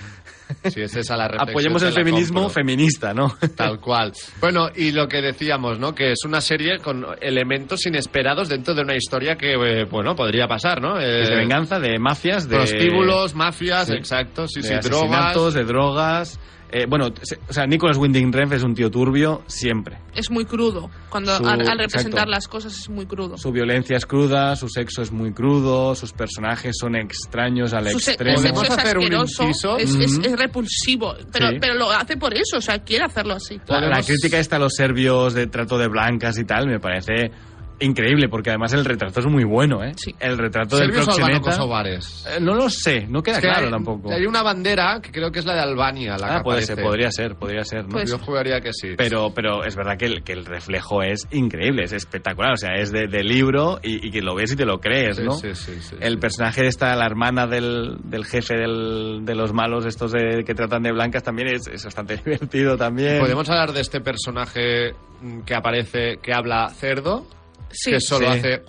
Si 0.74 0.82
es 0.82 0.96
esa 0.96 1.18
la 1.18 1.28
reflexión, 1.28 1.50
apoyemos 1.50 1.82
el 1.84 1.90
la 1.90 1.96
feminismo 1.96 2.40
compro. 2.44 2.54
feminista, 2.54 3.14
¿no? 3.14 3.36
Tal 3.56 3.80
cual. 3.80 4.14
Bueno, 4.40 4.70
y 4.76 4.92
lo 4.92 5.08
que 5.08 5.22
decíamos, 5.22 5.78
¿no? 5.80 5.94
Que 5.94 6.12
es 6.14 6.20
una 6.26 6.40
serie 6.42 6.78
con 6.80 7.06
elementos 7.22 7.86
inesperados 7.86 8.48
dentro 8.48 8.74
de 8.74 8.82
una 8.82 8.96
historia 8.96 9.36
que, 9.36 9.54
eh, 9.54 9.84
bueno, 9.86 10.16
podría 10.16 10.48
pasar, 10.48 10.82
¿no? 10.82 11.00
Eh, 11.00 11.22
Es 11.24 11.30
de 11.30 11.36
venganza, 11.36 11.80
de 11.80 12.00
mafias, 12.00 12.48
de... 12.48 12.56
prostíbulos, 12.56 13.36
mafias, 13.36 13.88
Sí. 13.88 13.94
exacto, 13.96 14.48
sí, 14.48 14.62
de 14.62 14.68
sí, 14.68 14.74
asesinatos, 14.74 15.34
drogas. 15.34 15.54
de 15.54 15.64
drogas... 15.66 16.40
Eh, 16.70 16.86
bueno, 16.86 17.08
se- 17.22 17.40
o 17.48 17.54
sea, 17.54 17.66
Nicholas 17.66 17.96
Winding 17.98 18.34
Refn 18.34 18.54
es 18.56 18.64
un 18.64 18.76
tío 18.76 18.92
turbio 18.92 19.42
siempre. 19.48 20.00
Es 20.14 20.30
muy 20.30 20.44
crudo. 20.44 20.90
Cuando 21.10 21.38
Su- 21.38 21.48
al, 21.48 21.62
al 21.68 21.78
representar 21.80 22.24
exacto. 22.28 22.30
las 22.32 22.48
cosas 22.50 22.78
es 22.78 22.90
muy 22.90 23.06
crudo. 23.06 23.38
Su 23.38 23.52
violencia 23.54 23.96
es 23.96 24.06
cruda, 24.06 24.56
su 24.58 24.68
sexo 24.68 25.02
es 25.02 25.12
muy 25.12 25.32
crudo, 25.32 25.96
sus 25.96 26.12
personajes 26.12 26.76
son 26.78 26.96
extraños 26.98 27.74
al 27.74 27.90
Su 27.90 28.00
se- 28.00 28.12
extremo. 28.12 28.36
el 28.38 28.42
sexo 28.42 28.54
¿Podemos 28.56 28.78
es 28.78 28.84
hacer 28.84 28.98
un 28.98 29.04
asqueroso, 29.06 29.44
inciso? 29.44 29.78
es, 29.78 29.96
es- 29.96 30.38
repulsivo, 30.38 31.16
pero, 31.32 31.50
Sí. 31.52 31.58
pero 31.62 31.74
lo 31.76 31.90
hace 31.92 32.18
por 32.18 32.34
eso, 32.34 32.58
o 32.58 32.62
sea, 32.62 32.80
quiere 32.80 33.06
hacerlo 33.06 33.36
así. 33.36 33.60
La, 33.68 33.80
la 33.82 34.02
crítica 34.04 34.38
esta 34.38 34.58
a 34.58 34.60
los 34.60 34.74
serbios 34.76 35.34
de 35.34 35.48
trato 35.48 35.78
de 35.78 35.88
blancas 35.88 36.38
y 36.38 36.44
tal 36.44 36.68
me 36.68 36.80
parece 36.80 37.32
increíble, 37.80 38.28
porque 38.30 38.50
además 38.50 38.74
el 38.74 38.86
retrato 38.86 39.20
es 39.20 39.26
muy 39.26 39.44
bueno, 39.44 39.84
¿eh? 39.84 39.94
Sí. 39.98 40.14
El 40.20 40.38
retrato 40.38 40.78
del 40.78 40.88
¿Serbios 40.88 41.08
o 41.08 41.12
albanos 41.12 41.40
proxeneta... 41.42 41.58
kosovares? 41.58 42.26
Eh, 42.28 42.40
no 42.42 42.54
lo 42.56 42.70
sé, 42.70 43.06
no 43.08 43.22
queda 43.22 43.36
Es 43.36 43.42
que 43.42 43.48
claro 43.48 43.66
hay, 43.66 43.72
tampoco. 43.72 44.12
Hay 44.12 44.26
una 44.26 44.42
bandera 44.44 45.00
que 45.02 45.12
creo 45.12 45.32
que 45.32 45.40
es 45.40 45.46
la 45.46 45.54
de 45.56 45.60
Albania, 45.62 46.18
la 46.18 46.28
Ah, 46.28 46.38
que 46.38 46.44
puede 46.44 46.58
aparece. 46.64 46.76
ser, 46.76 46.84
podría 46.84 47.12
ser, 47.12 47.36
podría 47.36 47.64
ser, 47.64 47.84
¿no? 47.84 47.90
Pues- 47.90 48.10
Yo 48.10 48.18
jugaría 48.20 48.60
que 48.62 48.72
sí. 48.74 48.96
Pero, 48.98 49.32
pero 49.34 49.64
es 49.64 49.76
verdad 49.76 49.98
que 49.98 50.06
el, 50.06 50.24
que 50.24 50.34
el 50.34 50.46
reflejo 50.46 51.02
es 51.04 51.28
increíble, 51.32 51.84
es 51.84 51.94
espectacular. 51.94 52.54
O 52.54 52.58
sea, 52.58 52.76
es 52.76 52.92
de, 52.92 53.08
de 53.08 53.24
libro 53.24 53.80
y, 53.84 54.08
y 54.08 54.12
que 54.12 54.22
lo 54.22 54.36
ves 54.36 54.52
y 54.54 54.56
te 54.56 54.66
lo 54.66 54.80
crees, 54.80 55.18
Sí, 55.18 55.24
¿no? 55.24 55.32
sí, 55.34 55.54
sí, 55.54 55.74
sí, 55.82 55.96
el 56.00 56.14
sí. 56.14 56.20
personaje 56.20 56.62
de 56.64 56.68
esta, 56.68 56.96
la 56.96 57.06
hermana 57.06 57.48
del, 57.48 57.98
del 58.04 58.26
jefe 58.26 58.56
del- 58.56 59.22
de 59.24 59.36
los 59.36 59.54
malos, 59.54 59.86
estos 59.86 60.12
de- 60.12 60.44
que 60.46 60.54
tratan 60.54 60.84
de 60.84 60.92
blancas, 60.92 61.24
también 61.24 61.48
es, 61.50 61.68
es 61.68 61.84
bastante 61.86 62.18
divertido 62.26 62.78
también. 62.78 63.20
¿Podemos 63.20 63.50
hablar 63.50 63.72
de 63.74 63.82
este 63.82 64.02
personaje 64.02 64.94
mm, 65.22 65.42
que 65.42 65.56
aparece, 65.56 66.18
que 66.22 66.34
habla 66.34 66.70
cerdo? 66.70 67.26
Sí. 67.72 67.92
Que 67.92 68.00
solo 68.02 68.32
Sí. 68.34 68.40
hace... 68.40 68.64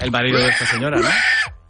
El 0.00 0.10
marido 0.10 0.38
de 0.38 0.48
esta 0.48 0.66
señora, 0.66 0.98
¿no? 0.98 1.08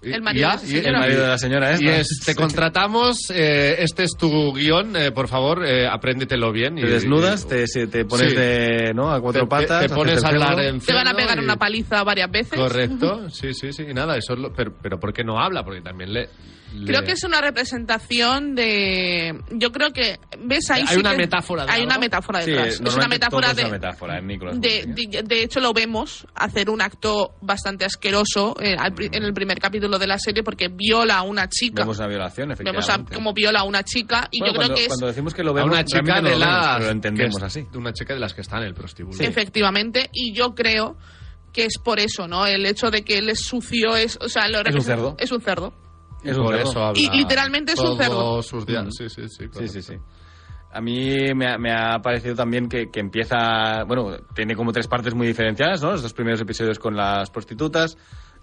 y- 0.02 0.12
El 0.12 0.20
y 0.20 0.20
marido 0.22 0.48
ya, 0.50 0.56
de 0.56 0.72
y-. 0.72 0.78
El 0.86 0.92
marido 0.98 1.22
de 1.22 1.28
la 1.28 1.38
señora 1.38 1.70
esta. 1.72 1.84
Y 1.84 1.88
es, 1.88 2.20
te 2.24 2.34
contratamos, 2.34 3.30
eh, 3.30 3.76
este 3.78 4.04
es 4.04 4.12
tu 4.18 4.52
guion, 4.54 4.94
eh, 4.96 5.10
por 5.12 5.26
favor, 5.28 5.64
eh, 5.66 5.86
apréndetelo 5.88 6.52
bien. 6.52 6.78
y- 6.78 6.82
Te 6.82 6.88
desnudas, 6.88 7.44
y- 7.44 7.48
te, 7.48 7.66
se- 7.66 7.86
te 7.86 8.04
pones 8.04 8.30
Sí. 8.30 8.36
de, 8.36 8.92
¿no? 8.94 9.10
a 9.12 9.20
cuatro 9.20 9.42
te- 9.42 9.48
patas. 9.48 9.86
Te, 9.86 9.94
pones 9.94 10.22
a 10.24 10.28
hablar 10.28 10.60
en 10.60 10.80
Te 10.80 10.92
van 10.92 11.08
a 11.08 11.14
pegar 11.14 11.38
y- 11.38 11.42
una 11.44 11.56
paliza 11.56 12.02
varias 12.04 12.30
veces. 12.30 12.58
Correcto, 12.58 13.28
sí, 13.30 13.52
sí, 13.54 13.72
sí, 13.72 13.84
y 13.88 13.94
nada, 13.94 14.16
eso 14.16 14.34
es 14.34 14.38
lo, 14.38 14.52
pero, 14.52 14.72
pero 14.82 14.98
¿por 15.00 15.12
qué 15.12 15.24
no 15.24 15.38
habla? 15.40 15.62
Porque 15.64 15.80
también 15.80 16.12
le, 16.12 16.28
Creo 16.84 17.02
que 17.04 17.12
es 17.12 17.24
una 17.24 17.40
representación 17.40 18.54
de. 18.54 19.38
Yo 19.52 19.72
creo 19.72 19.92
que. 19.92 20.18
¿Ves 20.40 20.70
ahí? 20.70 20.82
Hay 20.82 20.94
sí 20.94 21.00
una 21.00 21.12
que- 21.12 21.16
metáfora 21.18 21.64
de 21.64 21.72
Hay 21.72 21.80
algo. 21.80 21.90
una 21.92 21.98
metáfora 21.98 22.42
Sí, 22.42 22.50
detrás. 22.50 22.68
es 22.74 22.80
una 22.94 23.08
metáfora 23.08 23.46
todo 23.48 23.56
de. 23.56 23.62
es 23.62 23.68
una 23.68 23.76
metáfora 23.78 24.18
en 24.18 24.26
Nicolas 24.26 24.60
De, 24.60 24.82
Winding, 24.86 25.10
de- 25.10 25.22
de 25.22 25.42
hecho, 25.42 25.60
lo 25.60 25.72
vemos 25.72 26.26
hacer 26.34 26.70
un 26.70 26.82
acto 26.82 27.34
bastante 27.40 27.84
asqueroso 27.84 28.56
eh, 28.60 28.74
al 28.78 28.94
en 28.98 29.22
el 29.22 29.32
primer 29.32 29.58
capítulo 29.58 29.98
de 29.98 30.06
la 30.06 30.18
serie 30.18 30.42
porque 30.42 30.68
viola 30.68 31.18
a 31.18 31.22
una 31.22 31.48
chica. 31.48 31.82
Vemos 31.82 31.98
una 31.98 32.08
violación, 32.08 32.48
Vemos 32.48 32.60
efectivamente. 32.60 33.14
a, 33.14 33.16
como 33.16 33.32
viola 33.32 33.60
a 33.60 33.64
una 33.64 33.82
chica 33.82 34.28
y 34.30 34.40
Bueno, 34.40 34.54
yo 34.54 34.60
creo 34.60 34.74
que 34.76 34.82
es. 34.82 34.88
cuando 34.88 35.06
decimos 35.06 35.34
que 35.34 35.42
lo 35.42 35.50
A 35.52 35.54
vemos, 35.54 35.70
una 35.72 35.84
chica 35.84 36.14
de 36.16 36.22
vemos, 36.22 36.38
las 36.40 36.80
lo 36.84 36.90
entendemos 36.90 37.42
así. 37.42 37.66
de 37.70 37.78
una 37.78 37.92
chica 37.92 38.14
de 38.14 38.20
las 38.20 38.34
que 38.34 38.40
está 38.40 38.58
en 38.58 38.64
el 38.64 38.74
prostíbulo. 38.74 39.16
Efectivamente, 39.20 40.10
y 40.12 40.32
yo 40.34 40.54
creo 40.54 40.96
que 41.52 41.64
es 41.64 41.78
por 41.82 41.98
eso, 42.00 42.28
¿no? 42.28 42.46
El 42.46 42.66
hecho 42.66 42.90
de 42.90 43.02
que 43.02 43.18
él 43.18 43.30
es 43.30 43.40
sucio 43.40 43.96
es, 43.96 44.18
o 44.20 44.28
sea, 44.28 44.46
lo 44.48 44.60
Es 44.60 44.74
un 44.74 44.82
cerdo. 44.82 45.16
Es 45.18 45.32
un 45.32 45.40
cerdo. 45.40 45.72
Es 46.30 46.36
un 46.36 46.44
por 46.44 46.54
cerdo. 46.56 46.70
eso 46.70 46.80
habla 46.84 47.00
Y 47.00 47.10
literalmente 47.16 47.72
es 47.72 47.78
un 47.78 47.84
todos 47.86 47.98
cerdo. 47.98 48.42
sus 48.42 48.66
días. 48.66 48.84
Mm. 48.86 48.90
Sí, 48.90 49.08
sí, 49.08 49.28
sí. 49.28 49.44
Sí, 49.52 49.68
sí, 49.68 49.82
sí. 49.82 49.94
A 50.72 50.80
mí 50.80 51.32
me 51.34 51.46
ha, 51.46 51.56
me 51.58 51.72
ha 51.72 51.98
parecido 52.00 52.34
también 52.34 52.68
que, 52.68 52.90
que 52.90 53.00
empieza, 53.00 53.84
bueno, 53.86 54.16
tiene 54.34 54.54
como 54.54 54.72
tres 54.72 54.86
partes 54.88 55.14
muy 55.14 55.26
diferenciadas, 55.26 55.82
¿no? 55.82 55.92
Los 55.92 56.02
dos 56.02 56.12
primeros 56.12 56.40
episodios 56.40 56.78
con 56.78 56.94
las 56.94 57.30
prostitutas, 57.30 57.96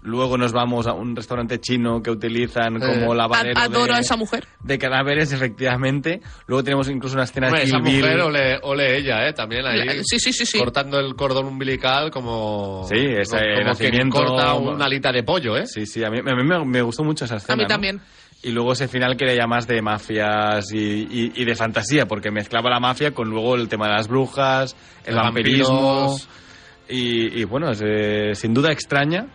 luego 0.04 0.38
nos 0.38 0.52
vamos 0.52 0.86
a 0.86 0.92
un 0.92 1.16
restaurante 1.16 1.58
chino 1.60 2.00
que 2.02 2.10
utilizan 2.10 2.78
como 2.78 3.12
Eh, 3.12 3.16
lavadero 3.16 3.58
A- 3.58 3.64
adoro 3.64 3.92
de, 3.92 3.98
a 3.98 4.00
esa 4.00 4.16
mujer. 4.16 4.46
de 4.62 4.78
cadáveres, 4.78 5.32
efectivamente. 5.32 6.20
Luego 6.46 6.62
tenemos 6.62 6.88
incluso 6.88 7.14
una 7.16 7.24
escena 7.24 7.48
Hombre, 7.48 7.62
de 7.62 7.66
esa 7.68 7.76
Kill 7.78 7.84
Bill. 7.86 8.00
mujer 8.02 8.20
ole, 8.20 8.58
ole 8.62 8.96
ella, 8.98 9.26
¿eh? 9.28 9.32
También 9.32 9.66
ahí. 9.66 9.84
La- 9.84 9.94
sí, 10.04 10.18
sí, 10.18 10.32
sí, 10.32 10.46
sí. 10.46 10.58
Cortando 10.58 11.00
el 11.00 11.16
cordón 11.16 11.46
umbilical 11.46 12.10
como. 12.10 12.86
Sí, 12.88 12.96
ese 12.98 13.36
como 13.36 13.52
quien 13.54 13.64
nacimiento- 13.66 14.18
corta 14.18 14.54
una 14.54 14.84
alita 14.84 15.10
de 15.10 15.22
pollo, 15.24 15.56
¿eh? 15.56 15.66
Sí, 15.66 15.86
sí, 15.86 16.04
a 16.04 16.10
mí, 16.10 16.18
a 16.18 16.34
mí 16.34 16.44
me, 16.44 16.64
me 16.64 16.82
gustó 16.82 17.02
mucho 17.02 17.24
esa 17.24 17.36
escena. 17.36 17.54
A 17.54 17.56
mí 17.56 17.62
¿no? 17.64 17.68
también. 17.68 18.00
Y 18.42 18.50
luego 18.50 18.74
ese 18.74 18.88
final 18.88 19.16
que 19.16 19.24
era 19.24 19.34
ya 19.34 19.46
más 19.46 19.66
de 19.66 19.80
mafias 19.80 20.70
y, 20.70 20.78
y- 21.10 21.32
y 21.34 21.44
de 21.46 21.54
fantasía, 21.56 22.04
porque 22.06 22.30
mezclaba 22.30 22.68
la 22.68 22.78
mafia 22.78 23.12
con 23.12 23.30
luego 23.30 23.54
el 23.54 23.68
tema 23.70 23.86
de 23.88 23.94
las 23.94 24.06
brujas, 24.08 24.76
el 25.06 25.14
Los 25.14 25.24
vampirismo. 25.24 25.80
vampiros. 26.08 26.28
Y, 26.90 27.40
y 27.40 27.44
bueno, 27.44 27.70
es, 27.70 27.80
eh, 27.82 28.32
sin 28.34 28.52
duda 28.52 28.70
extraña, 28.70 29.28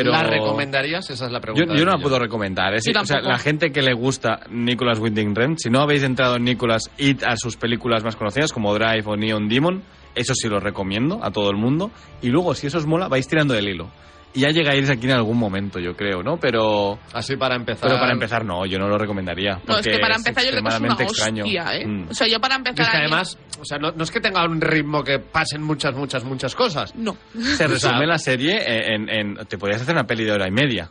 pero... 0.00 0.12
¿La 0.12 0.22
recomendarías? 0.24 1.08
Esa 1.10 1.26
es 1.26 1.32
la 1.32 1.38
Yo, 1.38 1.42
pregunta. 1.42 1.74
yo 1.74 1.84
no 1.84 1.92
la 1.92 1.98
puedo 1.98 2.18
recomendar. 2.18 2.78
Sí, 2.80 2.92
o 2.98 3.04
sea, 3.04 3.20
la 3.20 3.38
gente 3.38 3.70
que 3.72 3.82
le 3.82 3.94
gusta 3.94 4.40
Nicolas 4.50 4.98
Winding 4.98 5.34
Refn, 5.34 5.58
si 5.58 5.70
no 5.70 5.80
habéis 5.80 6.02
entrado 6.02 6.36
en 6.36 6.44
Nicolas, 6.44 6.90
id 6.98 7.22
a 7.24 7.36
sus 7.36 7.56
películas 7.56 8.04
más 8.04 8.16
conocidas 8.16 8.52
como 8.52 8.74
Drive 8.74 9.04
o 9.06 9.16
Neon 9.16 9.48
Demon. 9.48 9.82
Eso 10.14 10.34
sí 10.34 10.48
lo 10.48 10.60
recomiendo 10.60 11.20
a 11.22 11.30
todo 11.30 11.50
el 11.50 11.56
mundo. 11.56 11.90
Y 12.22 12.28
luego, 12.28 12.54
si 12.54 12.66
eso 12.66 12.78
os 12.78 12.86
mola, 12.86 13.08
vais 13.08 13.26
tirando 13.28 13.54
del 13.54 13.68
hilo. 13.68 13.90
Ya 14.36 14.50
llegáis 14.50 14.88
aquí 14.90 15.06
en 15.06 15.12
algún 15.12 15.38
momento, 15.38 15.78
yo 15.80 15.96
creo, 15.96 16.22
¿no? 16.22 16.36
Pero... 16.38 16.98
Así 17.12 17.36
para 17.36 17.56
empezar. 17.56 17.88
Pero 17.88 17.98
para 17.98 18.12
empezar, 18.12 18.44
no, 18.44 18.66
yo 18.66 18.78
no 18.78 18.86
lo 18.88 18.98
recomendaría. 18.98 19.54
No, 19.54 19.58
es 19.58 19.64
porque 19.86 19.90
que 19.92 19.98
para 19.98 20.16
empezar 20.16 20.44
yo 20.44 20.50
creo 20.50 20.62
que 20.62 20.68
es 20.68 20.80
una 20.80 20.94
extraño. 21.02 21.44
hostia, 21.44 21.64
¿eh? 21.76 21.86
Mm. 21.86 22.08
O 22.10 22.14
sea, 22.14 22.26
yo 22.28 22.38
para 22.40 22.54
Y 22.54 22.58
empezar... 22.58 22.84
es 22.84 22.90
que 22.90 22.96
además, 22.98 23.38
o 23.60 23.64
sea, 23.64 23.78
no, 23.78 23.92
no 23.92 24.04
es 24.04 24.10
que 24.10 24.20
tenga 24.20 24.44
un 24.44 24.60
ritmo 24.60 25.02
que 25.02 25.18
pasen 25.18 25.62
muchas, 25.62 25.94
muchas, 25.94 26.22
muchas 26.24 26.54
cosas. 26.54 26.94
No. 26.94 27.16
Se 27.34 27.66
resume 27.66 27.94
O 27.96 27.98
sea, 27.98 28.06
la 28.06 28.18
serie 28.18 28.62
en, 28.94 29.08
en- 29.08 29.36
Te 29.46 29.56
podrías 29.58 29.82
hacer 29.82 29.94
una 29.94 30.06
peli 30.06 30.24
de 30.24 30.32
hora 30.32 30.46
y 30.46 30.52
media. 30.52 30.90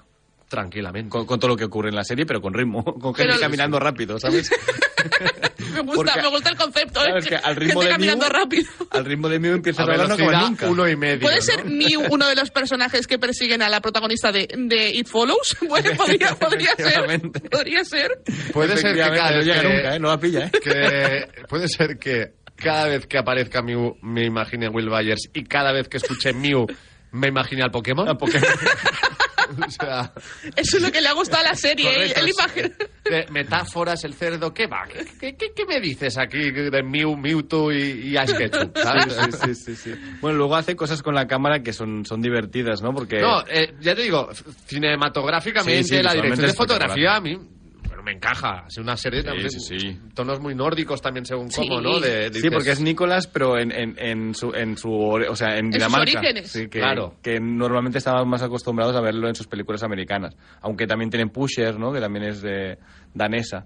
Tranquilamente. 0.49 1.09
Con, 1.09 1.25
con 1.25 1.39
todo 1.39 1.49
lo 1.51 1.57
que 1.57 1.65
ocurre 1.65 1.89
en 1.89 1.95
la 1.95 2.03
serie, 2.03 2.25
pero 2.25 2.41
con 2.41 2.53
ritmo. 2.53 2.83
Con 2.99 3.13
gente 3.13 3.31
Pero- 3.33 3.39
caminando 3.39 3.79
rápido, 3.79 4.19
¿sabes? 4.19 4.49
Me 5.73 5.81
gusta, 5.81 6.13
Porque- 6.13 6.21
me 6.21 6.27
gusta 6.29 6.49
el 6.49 6.55
concepto. 6.57 6.99
Claro, 7.01 7.15
¿eh? 7.15 7.19
es 7.19 7.27
que 7.27 7.35
al 7.35 7.55
ritmo 7.55 7.81
Gente 7.81 7.85
de 7.85 7.91
caminando 7.91 8.25
Mew- 8.27 8.31
rápido. 8.31 8.71
Al 8.91 9.05
ritmo 9.05 9.29
de 9.29 9.39
Mew 9.39 9.53
empieza 9.55 9.81
A 9.81 9.85
a 9.85 9.89
velocidad 9.89 10.41
nunca. 10.41 10.69
uno 10.69 10.87
y 10.87 10.95
medio. 10.95 11.21
¿Puede 11.21 11.35
¿no? 11.37 11.41
ser 11.41 11.65
Mew 11.65 12.01
uno 12.11 12.27
de 12.27 12.35
los 12.35 12.49
personajes 12.51 13.07
que 13.07 13.19
persiguen 13.19 13.61
a 13.61 13.69
la 13.69 13.81
protagonista 13.81 14.31
de, 14.31 14.47
de 14.57 14.89
It 14.91 15.07
Follows? 15.07 15.57
Bueno, 15.67 15.91
podría, 15.97 16.35
podría 16.35 16.75
ser. 16.75 17.21
Podría 17.51 17.83
ser. 17.83 18.11
Puede 18.53 18.77
ser 18.77 18.93
que 18.95 18.99
cada 19.01 19.31
no 19.31 19.37
vez 19.37 19.45
llega 19.45 19.61
que- 19.61 19.67
nunca, 19.69 19.95
¿eh? 19.95 19.99
No 19.99 20.07
la 20.09 20.19
pilla, 20.19 20.45
¿eh? 20.45 20.51
que 20.63 21.43
puede 21.49 21.67
ser 21.67 21.97
que 21.97 22.33
cada 22.55 22.87
vez 22.87 23.05
que 23.07 23.17
aparezca 23.17 23.61
Mew 23.61 23.97
me 24.01 24.23
imagine 24.25 24.67
a 24.67 24.69
Will 24.69 24.89
Byers 24.89 25.29
y 25.33 25.43
cada 25.43 25.73
vez 25.73 25.89
que 25.89 25.97
escuche 25.97 26.31
Mew 26.33 26.65
me 27.11 27.27
imagine 27.27 27.63
al 27.63 27.71
Pokémon. 27.71 28.07
A 28.07 28.15
Pokémon. 28.15 28.47
o 29.67 29.69
sea, 29.69 30.11
Eso 30.55 30.77
es 30.77 30.83
lo 30.83 30.91
que 30.91 31.01
le 31.01 31.07
ha 31.09 31.13
gustado 31.13 31.41
a 31.45 31.49
la 31.49 31.55
serie. 31.55 31.89
¿eh? 31.89 32.13
correcto, 32.13 32.19
es- 32.25 32.35
imagina- 32.37 32.75
de 33.05 33.25
metáforas, 33.31 34.03
el 34.03 34.13
cerdo, 34.15 34.53
¿qué 34.53 34.65
va? 34.67 34.87
¿Qué, 34.87 35.05
qué- 35.19 35.35
qué- 35.35 35.53
qué 35.55 35.65
me 35.65 35.79
dices 35.79 36.17
aquí 36.17 36.49
de 36.51 36.81
Mew, 36.83 37.15
Mewtwo 37.15 37.71
y, 37.71 38.09
y 38.09 38.17
Ash 38.17 38.31
Ketchum? 38.35 38.71
¿sabes? 38.75 39.13
Sí, 39.13 39.31
sí, 39.31 39.37
sí, 39.55 39.55
sí, 39.55 39.75
sí. 39.75 39.95
Bueno, 40.21 40.37
luego 40.39 40.55
hace 40.55 40.75
cosas 40.75 41.03
con 41.03 41.13
la 41.13 41.27
cámara 41.27 41.61
que 41.61 41.71
son, 41.73 42.05
son 42.05 42.21
divertidas, 42.21 42.81
¿no? 42.81 42.93
Porque... 42.93 43.19
No, 43.21 43.41
eh, 43.47 43.73
ya 43.79 43.93
te 43.95 44.01
digo, 44.03 44.29
cinematográficamente, 44.65 45.83
Sí, 45.83 45.97
sí, 45.97 46.03
la 46.03 46.13
dirección 46.13 46.47
de 46.47 46.53
fotografía 46.53 47.15
a 47.15 47.21
mí 47.21 47.37
me 48.05 48.11
encaja. 48.13 48.63
Es 48.67 48.77
una 48.77 48.95
serie 48.95 49.21
Sí, 49.21 49.25
también, 49.25 49.49
sí, 49.51 49.79
sí. 49.79 49.99
tonos 50.13 50.39
muy 50.39 50.53
nórdicos 50.55 51.01
también 51.01 51.25
según 51.25 51.51
Sí. 51.51 51.67
cómo, 51.67 51.81
¿no? 51.81 51.99
De, 51.99 52.31
Sí, 52.33 52.49
porque 52.49 52.71
es 52.71 52.79
Nicolás, 52.81 53.27
pero 53.27 53.57
en, 53.57 53.71
en, 53.71 53.95
en 53.97 54.33
su, 54.35 54.53
en 54.53 54.77
su, 54.77 54.89
o 54.93 55.35
sea, 55.35 55.57
en 55.57 55.65
sus 55.65 55.73
Dinamarca. 55.73 56.19
orígenes. 56.19 56.51
Sí, 56.51 56.67
que, 56.69 56.79
Claro. 56.79 57.15
que 57.21 57.39
normalmente 57.39 57.97
estaban 57.97 58.27
más 58.29 58.43
acostumbrados 58.43 58.95
a 58.95 59.01
verlo 59.01 59.27
en 59.27 59.35
sus 59.35 59.47
películas 59.47 59.83
americanas. 59.83 60.37
Aunque 60.61 60.87
también 60.87 61.09
tienen 61.09 61.29
Pusher, 61.29 61.79
¿no? 61.79 61.91
Que 61.91 61.99
también 61.99 62.25
es 62.25 62.41
de 62.41 62.77
danesa. 63.13 63.65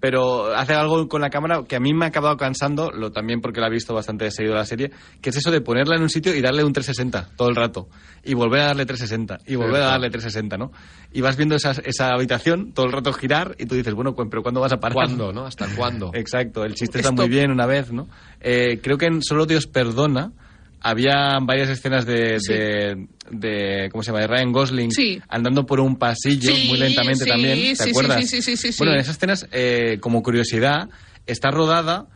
Pero 0.00 0.54
hace 0.54 0.74
algo 0.74 1.08
con 1.08 1.20
la 1.20 1.30
cámara 1.30 1.64
que 1.66 1.76
a 1.76 1.80
mí 1.80 1.92
me 1.92 2.04
ha 2.04 2.08
acabado 2.08 2.36
cansando, 2.36 2.90
lo 2.90 3.10
también 3.10 3.40
porque 3.40 3.60
la 3.60 3.66
he 3.66 3.70
visto 3.70 3.94
bastante 3.94 4.30
seguido 4.30 4.54
la 4.54 4.64
serie, 4.64 4.90
que 5.20 5.30
es 5.30 5.36
eso 5.36 5.50
de 5.50 5.60
ponerla 5.60 5.96
en 5.96 6.02
un 6.02 6.10
sitio 6.10 6.34
y 6.34 6.40
darle 6.40 6.64
un 6.64 6.72
360 6.72 7.36
todo 7.36 7.48
el 7.48 7.56
rato. 7.56 7.88
Y 8.24 8.34
volver 8.34 8.60
a 8.60 8.66
darle 8.66 8.86
360. 8.86 9.50
Y 9.50 9.56
volver 9.56 9.82
a 9.82 9.86
darle 9.86 10.10
360, 10.10 10.56
¿no? 10.56 10.72
Y 11.12 11.20
vas 11.20 11.36
viendo 11.36 11.56
esa, 11.56 11.72
esa 11.84 12.12
habitación 12.12 12.72
todo 12.72 12.86
el 12.86 12.92
rato 12.92 13.12
girar 13.12 13.56
y 13.58 13.66
tú 13.66 13.74
dices, 13.74 13.94
bueno, 13.94 14.14
pues, 14.14 14.28
pero 14.30 14.42
¿cuándo 14.42 14.60
vas 14.60 14.72
a 14.72 14.78
parar? 14.78 14.94
¿Cuándo, 14.94 15.32
no? 15.32 15.46
¿Hasta 15.46 15.66
cuándo? 15.74 16.10
Exacto, 16.14 16.64
el 16.64 16.74
chiste 16.74 16.98
está 16.98 17.12
muy 17.12 17.28
bien 17.28 17.50
una 17.50 17.66
vez, 17.66 17.92
¿no? 17.92 18.08
Eh, 18.40 18.80
creo 18.82 18.98
que 18.98 19.06
en 19.06 19.22
Solo 19.22 19.46
Dios 19.46 19.66
Perdona 19.66 20.32
había 20.80 21.38
varias 21.40 21.68
escenas 21.68 22.06
de, 22.06 22.38
Sí. 22.40 22.52
de, 22.52 23.06
de- 23.30 23.88
¿cómo 23.90 24.02
se 24.02 24.08
llama? 24.10 24.20
De 24.20 24.26
Ryan 24.28 24.52
Gosling 24.52 24.90
Sí. 24.90 25.20
andando 25.28 25.66
por 25.66 25.80
un 25.80 25.96
pasillo 25.96 26.54
Sí, 26.54 26.66
muy 26.68 26.78
lentamente 26.78 27.24
también, 27.26 27.58
¿te 27.58 27.76
sí, 27.76 27.84
sí, 27.84 27.90
acuerdas? 27.90 28.76
Bueno, 28.78 28.92
en 28.94 29.00
esas 29.00 29.16
escenas, 29.16 29.46
eh, 29.52 29.98
como 30.00 30.22
curiosidad, 30.22 30.88
está 31.26 31.50
rodada 31.50 32.06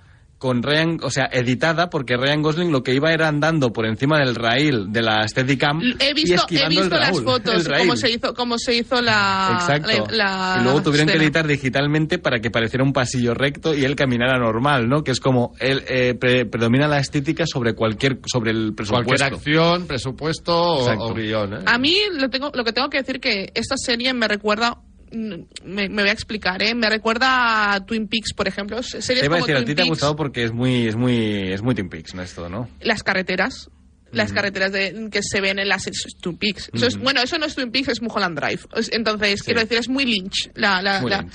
con 0.42 0.60
Ryan, 0.60 0.98
o 1.04 1.10
sea, 1.10 1.28
editada 1.30 1.88
porque 1.88 2.16
Ryan 2.16 2.42
Gosling 2.42 2.72
lo 2.72 2.82
que 2.82 2.92
iba 2.92 3.12
era 3.12 3.28
andando 3.28 3.72
por 3.72 3.86
encima 3.86 4.18
del 4.18 4.34
rail 4.34 4.90
de 4.90 5.00
la 5.02 5.28
Steadicam 5.28 5.80
He 6.00 6.10
y 6.10 6.14
visto, 6.14 6.32
he 6.32 6.34
esquivando 6.34 6.80
visto 6.80 6.94
el 6.96 7.00
las 7.00 7.10
raúl, 7.10 7.22
fotos, 7.24 7.68
cómo 7.78 7.94
se 7.96 8.10
hizo, 8.10 8.34
cómo 8.34 8.58
se 8.58 8.74
hizo 8.74 9.00
la. 9.00 9.50
Exacto. 9.54 10.06
la- 10.10 10.54
la 10.54 10.56
y 10.60 10.64
luego 10.64 10.82
tuvieron 10.82 11.06
que 11.06 11.14
editar 11.16 11.46
digitalmente 11.46 12.18
para 12.18 12.40
que 12.40 12.50
pareciera 12.50 12.82
un 12.82 12.92
pasillo 12.92 13.34
recto 13.34 13.72
y 13.72 13.84
él 13.84 13.94
caminara 13.94 14.36
normal, 14.36 14.88
¿no? 14.88 15.04
Que 15.04 15.12
es 15.12 15.20
como 15.20 15.54
él 15.60 15.84
eh, 15.88 16.14
pre- 16.14 16.44
predomina 16.46 16.88
la 16.88 16.98
estética 16.98 17.46
sobre 17.46 17.74
cualquier 17.74 18.18
sobre 18.26 18.50
el 18.50 18.74
Cualquier 18.74 19.04
presupuesto. 19.18 19.24
acción, 19.36 19.86
presupuesto 19.86 20.56
o, 20.60 21.10
o 21.10 21.14
guion, 21.14 21.54
¿eh? 21.54 21.58
A 21.66 21.78
mí 21.78 21.96
lo, 22.18 22.28
tengo, 22.30 22.50
lo 22.52 22.64
que 22.64 22.72
tengo 22.72 22.90
que 22.90 22.98
decir 22.98 23.20
que 23.20 23.52
esta 23.54 23.76
serie 23.76 24.12
me 24.12 24.26
recuerda. 24.26 24.78
Mm, 25.12 25.34
Me, 25.64 25.88
me 25.88 26.02
voy 26.02 26.08
a 26.10 26.12
explicar, 26.12 26.62
¿eh? 26.62 26.74
Me 26.74 26.88
recuerda 26.90 27.74
a 27.74 27.84
Twin 27.86 28.08
Peaks, 28.08 28.32
por 28.34 28.48
ejemplo. 28.48 28.82
Series 28.82 29.06
Te 29.20 29.24
iba 29.26 29.36
a 29.36 29.38
decir, 29.40 29.54
a 29.54 29.58
Twin 29.58 29.66
ti 29.68 29.74
te 29.74 29.82
ha 29.82 29.86
gustado 29.86 30.16
porque 30.16 30.44
es 30.44 30.52
muy 30.52 30.86
es 30.88 30.96
muy 30.96 31.52
es 31.52 31.62
muy 31.62 31.74
Twin 31.74 31.88
Peaks, 31.88 32.14
¿no? 32.14 32.22
Esto, 32.22 32.48
¿no? 32.48 32.68
Las 32.80 33.02
carreteras. 33.02 33.70
Las 34.10 34.30
carreteras 34.34 34.72
de, 34.72 35.08
que 35.10 35.22
se 35.22 35.40
ven 35.40 35.58
en 35.58 35.68
las 35.68 35.86
es 35.86 36.04
Twin 36.20 36.36
Peaks. 36.36 36.70
Eso 36.74 36.86
es- 36.86 36.96
Ujú. 36.96 37.04
bueno, 37.04 37.22
eso 37.22 37.38
no 37.38 37.46
es 37.46 37.54
Twin 37.54 37.70
Peaks, 37.72 37.88
es 37.88 38.02
Mulholland 38.02 38.38
Drive. 38.38 38.60
Es- 38.76 38.90
Entonces, 38.92 39.42
quiero 39.42 39.60
decir, 39.60 39.78
es 39.78 39.88
muy 39.88 40.04
Lynch. 40.04 40.50
La, 40.54 40.82
la- 40.82 41.00
Muy 41.00 41.10
la- 41.10 41.22
Lynch. 41.22 41.32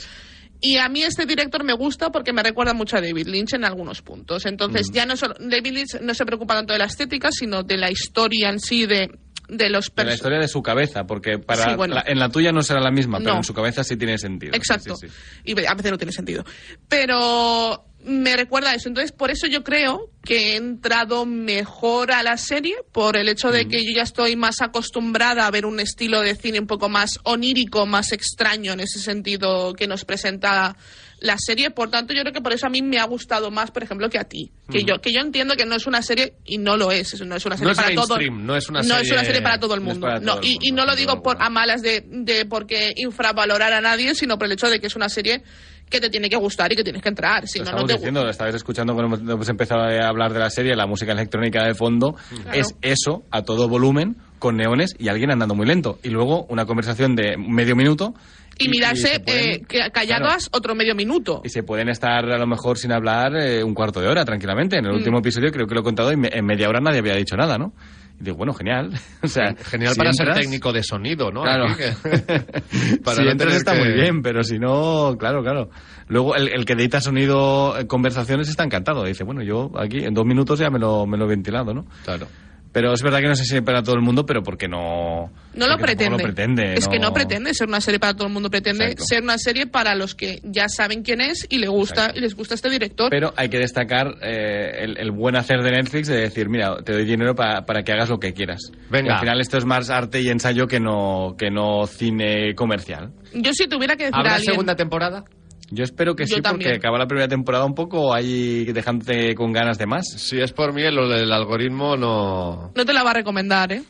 Y 0.61 0.77
a 0.77 0.87
mí 0.89 1.01
este 1.03 1.25
director 1.25 1.63
me 1.63 1.73
gusta 1.73 2.11
porque 2.11 2.33
me 2.33 2.41
recuerda 2.43 2.73
mucho 2.73 2.97
a 2.97 3.01
David 3.01 3.27
Lynch 3.27 3.53
en 3.53 3.63
algunos 3.65 4.01
puntos. 4.03 4.45
Entonces, 4.45 4.91
ya 4.91 5.05
no 5.07 5.15
solo. 5.17 5.35
David 5.39 5.71
Lynch 5.71 6.01
no 6.01 6.13
se 6.13 6.25
preocupa 6.25 6.53
tanto 6.55 6.73
de 6.73 6.79
la 6.79 6.85
estética, 6.85 7.29
sino 7.31 7.63
de 7.63 7.77
la 7.77 7.89
historia 7.91 8.49
en 8.49 8.59
sí, 8.59 8.85
de, 8.87 9.09
de 9.47 9.69
los 9.69 9.93
De 9.95 10.03
la 10.03 10.13
historia 10.13 10.39
de 10.39 10.47
su 10.47 10.61
cabeza, 10.61 11.05
porque 11.05 11.39
para 11.39 11.63
Sí, 11.71 11.75
bueno. 11.75 11.95
la- 11.95 12.03
en 12.05 12.19
la 12.19 12.29
tuya 12.29 12.51
no 12.51 12.61
será 12.63 12.79
la 12.81 12.91
misma, 12.91 13.19
pero 13.19 13.31
No. 13.31 13.37
en 13.37 13.43
su 13.43 13.53
cabeza 13.53 13.83
sí 13.83 13.95
tiene 13.97 14.17
sentido. 14.17 14.53
Exacto. 14.55 14.95
Sí, 14.97 15.07
sí, 15.07 15.13
sí. 15.45 15.53
Y 15.57 15.65
a 15.65 15.73
veces 15.73 15.91
no 15.91 15.97
tiene 15.97 16.11
sentido. 16.11 16.43
Pero 16.89 17.85
me 18.03 18.35
recuerda 18.37 18.71
a 18.71 18.75
eso. 18.75 18.87
Entonces, 18.89 19.11
por 19.11 19.31
eso 19.31 19.47
yo 19.47 19.63
creo 19.63 20.11
que 20.23 20.53
he 20.53 20.55
entrado 20.55 21.25
mejor 21.25 22.11
a 22.11 22.23
la 22.23 22.37
serie, 22.37 22.75
por 22.91 23.17
el 23.17 23.27
hecho 23.29 23.51
de 23.51 23.67
que 23.67 23.83
yo 23.85 23.91
ya 23.95 24.03
estoy 24.03 24.35
más 24.35 24.61
acostumbrada 24.61 25.45
a 25.45 25.51
ver 25.51 25.65
un 25.65 25.79
estilo 25.79 26.21
de 26.21 26.35
cine 26.35 26.59
un 26.59 26.67
poco 26.67 26.89
más 26.89 27.19
onírico, 27.23 27.85
más 27.85 28.11
extraño 28.11 28.73
en 28.73 28.79
ese 28.81 28.99
sentido 28.99 29.73
que 29.73 29.87
nos 29.87 30.05
presenta 30.05 30.75
la 31.19 31.35
serie. 31.37 31.71
Por 31.71 31.89
tanto, 31.89 32.13
yo 32.13 32.21
creo 32.21 32.33
que 32.33 32.41
por 32.41 32.53
eso 32.53 32.67
a 32.67 32.69
mí 32.69 32.81
me 32.81 32.99
ha 32.99 33.05
gustado 33.05 33.49
más, 33.51 33.71
por 33.71 33.83
ejemplo, 33.83 34.09
que 34.09 34.19
a 34.19 34.23
ti. 34.25 34.51
Que 34.69 34.83
yo 34.83 34.99
que 35.01 35.11
yo 35.13 35.21
entiendo 35.21 35.55
que 35.55 35.65
no 35.65 35.75
es 35.75 35.87
una 35.87 36.01
serie, 36.01 36.33
y 36.45 36.57
no 36.57 36.77
lo 36.77 36.91
es, 36.91 37.19
no 37.25 37.35
es 37.35 37.45
una 37.45 37.57
serie 37.57 37.71
No 37.73 37.75
para 37.75 37.95
todo. 37.95 38.17
no 38.31 38.55
es 38.55 38.69
una 38.69 38.81
no 38.81 38.95
es 38.95 39.01
serie- 39.07 39.13
una 39.13 39.23
serie 39.23 39.41
para 39.41 39.59
todo 39.59 39.73
el 39.73 39.81
mundo. 39.81 40.01
para 40.07 40.19
No, 40.19 40.33
todo 40.33 40.41
el 40.41 40.47
y, 40.47 40.57
y 40.61 40.71
mundo, 40.71 40.85
no 40.85 40.91
lo 40.91 40.95
digo 40.97 41.21
por, 41.23 41.37
a 41.41 41.49
malas 41.49 41.81
de, 41.81 42.03
de 42.07 42.45
porque 42.45 42.93
infravalorar 42.97 43.73
a 43.73 43.81
nadie, 43.81 44.13
sino 44.15 44.37
por 44.37 44.45
el 44.47 44.53
hecho 44.53 44.69
de 44.69 44.79
que 44.79 44.87
es 44.87 44.95
una 44.95 45.09
serie 45.09 45.43
que 45.89 46.01
te 46.01 46.09
tiene 46.09 46.29
que 46.29 46.35
gustar 46.35 46.71
y 46.73 46.75
que 46.75 46.83
tienes 46.83 47.01
que 47.01 47.07
entrar. 47.09 47.47
Si 47.47 47.59
Lo 47.59 47.65
no, 47.65 47.71
no 47.71 47.77
estamos 47.77 47.87
te 47.87 47.93
diciendo, 47.97 48.23
lo 48.23 48.29
estabais 48.29 48.55
escuchando 48.55 48.93
cuando 48.93 49.15
hemos, 49.15 49.33
hemos 49.33 49.47
empezado 49.49 49.83
a 49.83 50.07
hablar 50.09 50.33
de 50.33 50.39
la 50.39 50.49
serie, 50.49 50.75
la 50.75 50.85
música 50.85 51.13
electrónica 51.13 51.63
de 51.63 51.73
fondo 51.75 52.15
Claro. 52.43 52.51
es 52.59 52.75
eso 52.81 53.23
a 53.31 53.41
todo 53.43 53.69
volumen 53.69 54.17
con 54.39 54.57
neones 54.57 54.95
y 54.99 55.07
alguien 55.09 55.31
andando 55.31 55.55
muy 55.55 55.65
lento. 55.65 55.99
Y 56.03 56.09
luego 56.09 56.45
una 56.49 56.65
conversación 56.65 57.15
de 57.15 57.37
medio 57.37 57.75
minuto. 57.75 58.13
Y, 58.59 58.69
mirarse 58.69 59.07
se 59.07 59.19
pueden- 59.19 59.65
eh, 59.69 59.91
calladas 59.93 60.49
otro 60.51 60.73
medio 60.73 60.95
minuto. 60.95 61.41
Y 61.43 61.49
se 61.49 61.61
pueden 61.61 61.89
estar 61.89 62.25
a 62.25 62.37
lo 62.39 62.47
mejor 62.47 62.77
sin 62.79 62.91
hablar 62.91 63.35
eh, 63.35 63.63
un 63.63 63.75
cuarto 63.75 63.99
de 64.01 64.07
hora 64.07 64.25
tranquilamente. 64.25 64.77
En 64.79 64.85
el 64.85 64.93
Mm. 64.93 64.95
último 64.95 65.19
episodio 65.19 65.51
creo 65.51 65.67
que 65.67 65.75
lo 65.75 65.81
he 65.81 65.83
contado 65.83 66.11
y 66.11 66.17
me- 66.17 66.29
en 66.31 66.43
media 66.45 66.67
hora 66.67 66.79
nadie 66.79 66.99
había 66.99 67.15
dicho 67.15 67.35
nada, 67.37 67.57
¿no? 67.59 67.73
Y 68.19 68.23
digo, 68.23 68.37
bueno, 68.37 68.53
genial. 68.53 68.89
o 69.21 69.27
sea, 69.27 69.53
Genial 69.55 69.93
si 69.93 69.99
para 69.99 70.11
ser 70.11 70.27
entras- 70.29 70.39
técnico 70.41 70.73
de 70.73 70.81
sonido, 70.81 71.29
¿no? 71.31 71.43
Claro. 71.43 71.65
Aquí, 71.67 71.83
que- 71.83 72.97
para 73.03 73.17
si 73.17 73.23
no 73.23 73.31
entras 73.31 73.53
está 73.53 73.73
que- 73.73 73.79
muy 73.79 73.93
bien, 73.93 74.23
pero 74.23 74.43
si 74.43 74.57
no, 74.57 75.15
claro, 75.19 75.43
claro. 75.43 75.69
Luego 76.07 76.35
el, 76.35 76.47
el 76.47 76.65
que 76.65 76.73
edita 76.73 76.99
sonido, 76.99 77.77
eh, 77.77 77.85
conversaciones 77.85 78.49
está 78.49 78.63
encantado. 78.63 79.03
Dice, 79.03 79.23
bueno, 79.23 79.43
yo 79.43 79.69
aquí 79.77 79.99
en 80.03 80.15
dos 80.15 80.25
minutos 80.25 80.57
ya 80.57 80.71
me 80.71 80.79
lo, 80.79 81.05
me 81.05 81.15
lo 81.17 81.25
he 81.25 81.27
ventilado, 81.27 81.75
¿no? 81.75 81.85
Claro. 82.05 82.25
Pero 82.71 82.93
es 82.93 83.01
verdad 83.01 83.19
que 83.19 83.27
no 83.27 83.35
sé 83.35 83.43
si 83.45 83.61
para 83.61 83.81
todo 83.81 83.95
el 83.95 84.01
mundo, 84.01 84.25
pero 84.25 84.43
porque 84.43 84.67
no... 84.67 85.31
No 85.55 85.67
lo 85.67 85.77
pretende. 85.77 86.17
lo 86.17 86.23
pretende. 86.23 86.73
es 86.75 86.87
que 86.87 86.99
no 86.99 87.13
pretende 87.13 87.53
ser 87.53 87.67
una 87.67 87.81
serie 87.81 87.99
para 87.99 88.13
todo 88.13 88.27
el 88.27 88.33
mundo, 88.33 88.49
pretende 88.51 88.83
Exacto. 88.85 89.03
ser 89.05 89.23
una 89.23 89.37
serie 89.39 89.65
para 89.67 89.95
los 89.95 90.13
que 90.13 90.39
ya 90.43 90.67
saben 90.69 91.01
quién 91.01 91.21
es 91.21 91.47
y 91.49 91.57
le 91.57 91.67
gusta 91.67 92.11
y 92.15 92.19
les 92.19 92.35
gusta 92.35 92.53
este 92.55 92.69
director. 92.69 93.09
Pero 93.09 93.33
hay 93.35 93.49
que 93.49 93.57
destacar 93.57 94.15
eh, 94.21 94.83
el, 94.83 94.97
el 94.99 95.11
buen 95.11 95.35
hacer 95.35 95.61
de 95.63 95.71
Netflix 95.71 96.07
de 96.07 96.17
decir, 96.17 96.49
mira, 96.49 96.75
te 96.83 96.93
doy 96.93 97.05
dinero 97.05 97.33
pa- 97.33 97.65
para 97.65 97.83
que 97.83 97.91
hagas 97.93 98.09
lo 98.09 98.19
que 98.19 98.33
quieras. 98.33 98.59
Venga. 98.91 99.07
Y 99.07 99.13
al 99.13 99.19
final 99.21 99.41
esto 99.41 99.57
es 99.57 99.65
más 99.65 99.89
arte 99.89 100.21
y 100.21 100.27
ensayo 100.29 100.67
que 100.67 100.79
no, 100.79 101.35
que 101.37 101.49
no 101.49 101.87
cine 101.87 102.53
comercial. 102.53 103.11
Yo 103.33 103.53
si 103.53 103.67
tuviera 103.67 103.95
que 103.95 104.03
decir 104.05 104.15
a 104.15 104.19
¿Habrá 104.19 104.35
alguien, 104.35 104.51
segunda 104.53 104.75
temporada? 104.75 105.23
Yo 105.69 105.83
espero 105.83 106.15
que 106.15 106.25
Yo 106.25 106.37
sí, 106.37 106.41
también. 106.41 106.69
porque 106.71 106.77
acaba 106.77 106.97
la 106.97 107.07
primera 107.07 107.27
temporada 107.27 107.65
un 107.65 107.75
poco 107.75 108.13
ahí 108.13 108.63
dejándote 108.65 109.35
con 109.35 109.51
ganas 109.51 109.77
de 109.77 109.85
más. 109.85 110.05
Si 110.15 110.39
es 110.39 110.53
por 110.53 110.73
mí, 110.73 110.81
lo 110.89 111.09
del 111.09 111.29
algoritmo 111.31 111.97
no, 111.97 112.71
no 112.73 112.85
te 112.85 112.93
la 112.93 113.03
va 113.03 113.11
a 113.11 113.15
recomendar, 113.15 113.73
¿eh? 113.73 113.83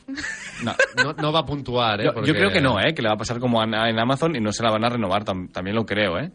No. 0.64 0.74
no, 1.04 1.14
no 1.14 1.32
va 1.32 1.42
a 1.42 1.46
puntuar, 1.46 2.02
¿eh? 2.02 2.06
Yo, 2.06 2.10
yo 2.10 2.14
Porque- 2.16 2.34
creo 2.34 2.50
que 2.52 2.62
no, 2.62 2.80
¿eh? 2.80 2.94
que 2.96 3.02
le 3.04 3.10
va 3.10 3.14
a 3.14 3.18
pasar 3.18 3.40
como 3.40 3.62
a- 3.62 3.90
en 3.90 4.00
Amazon 4.00 4.36
y 4.36 4.40
no 4.40 4.52
se 4.52 4.64
la 4.64 4.72
van 4.72 4.86
a 4.86 4.90
renovar, 4.90 5.24
tam- 5.24 5.52
también 5.52 5.76
lo 5.76 5.86
creo, 5.86 6.18
¿eh? 6.18 6.32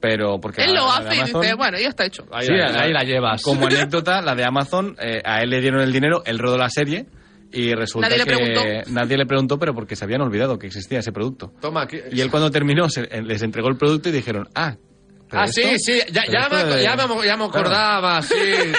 Pero 0.00 0.38
porque 0.40 0.62
Él 0.62 0.72
la- 0.74 0.80
lo 0.80 0.90
hace 0.90 1.14
y 1.16 1.18
Amazon- 1.20 1.40
dice, 1.42 1.54
bueno, 1.54 1.78
ya 1.78 1.88
está 1.88 2.04
hecho. 2.06 2.24
Ahí, 2.32 2.46
Sí, 2.46 2.52
la, 2.52 2.70
la- 2.70 2.82
ahí 2.82 2.92
la 2.92 3.02
llevas. 3.02 3.42
Como 3.42 3.66
anécdota, 3.66 4.22
la 4.22 4.34
de 4.34 4.44
Amazon, 4.44 4.96
eh, 5.00 5.20
a 5.24 5.42
él 5.42 5.50
le 5.50 5.60
dieron 5.60 5.80
el 5.82 5.92
dinero, 5.92 6.22
él 6.24 6.38
rodó 6.38 6.56
la 6.56 6.70
serie 6.70 7.06
y 7.52 7.72
resulta 7.74 8.08
Nadie 8.08 8.24
le 8.24 8.30
que 8.30 8.36
preguntó. 8.36 8.90
nadie 8.92 9.16
le 9.16 9.26
preguntó, 9.26 9.58
pero 9.58 9.74
porque 9.74 9.94
se 9.96 10.04
habían 10.04 10.20
olvidado 10.22 10.58
que 10.58 10.66
existía 10.66 10.98
ese 11.00 11.12
producto. 11.12 11.52
Toma, 11.60 11.82
aquí. 11.82 11.98
Y 12.12 12.20
él 12.20 12.30
cuando 12.30 12.50
terminó 12.50 12.88
se- 12.88 13.02
eh, 13.10 13.22
les 13.22 13.42
entregó 13.42 13.68
el 13.68 13.76
producto 13.76 14.08
y 14.08 14.12
dijeron, 14.12 14.48
ah, 14.54 14.74
¿pero 14.76 14.85
Ah, 15.32 15.44
esto? 15.46 15.60
sí, 15.60 15.78
sí, 15.78 16.00
ya, 16.12 16.22
¿Pero 16.26 16.38
ya, 16.40 16.48
me, 16.48 16.64
de- 16.64 16.82
ya, 16.84 16.96
me, 16.96 17.26
ya 17.26 17.36
me 17.36 17.44
acordaba, 17.46 18.22
sí, 18.22 18.34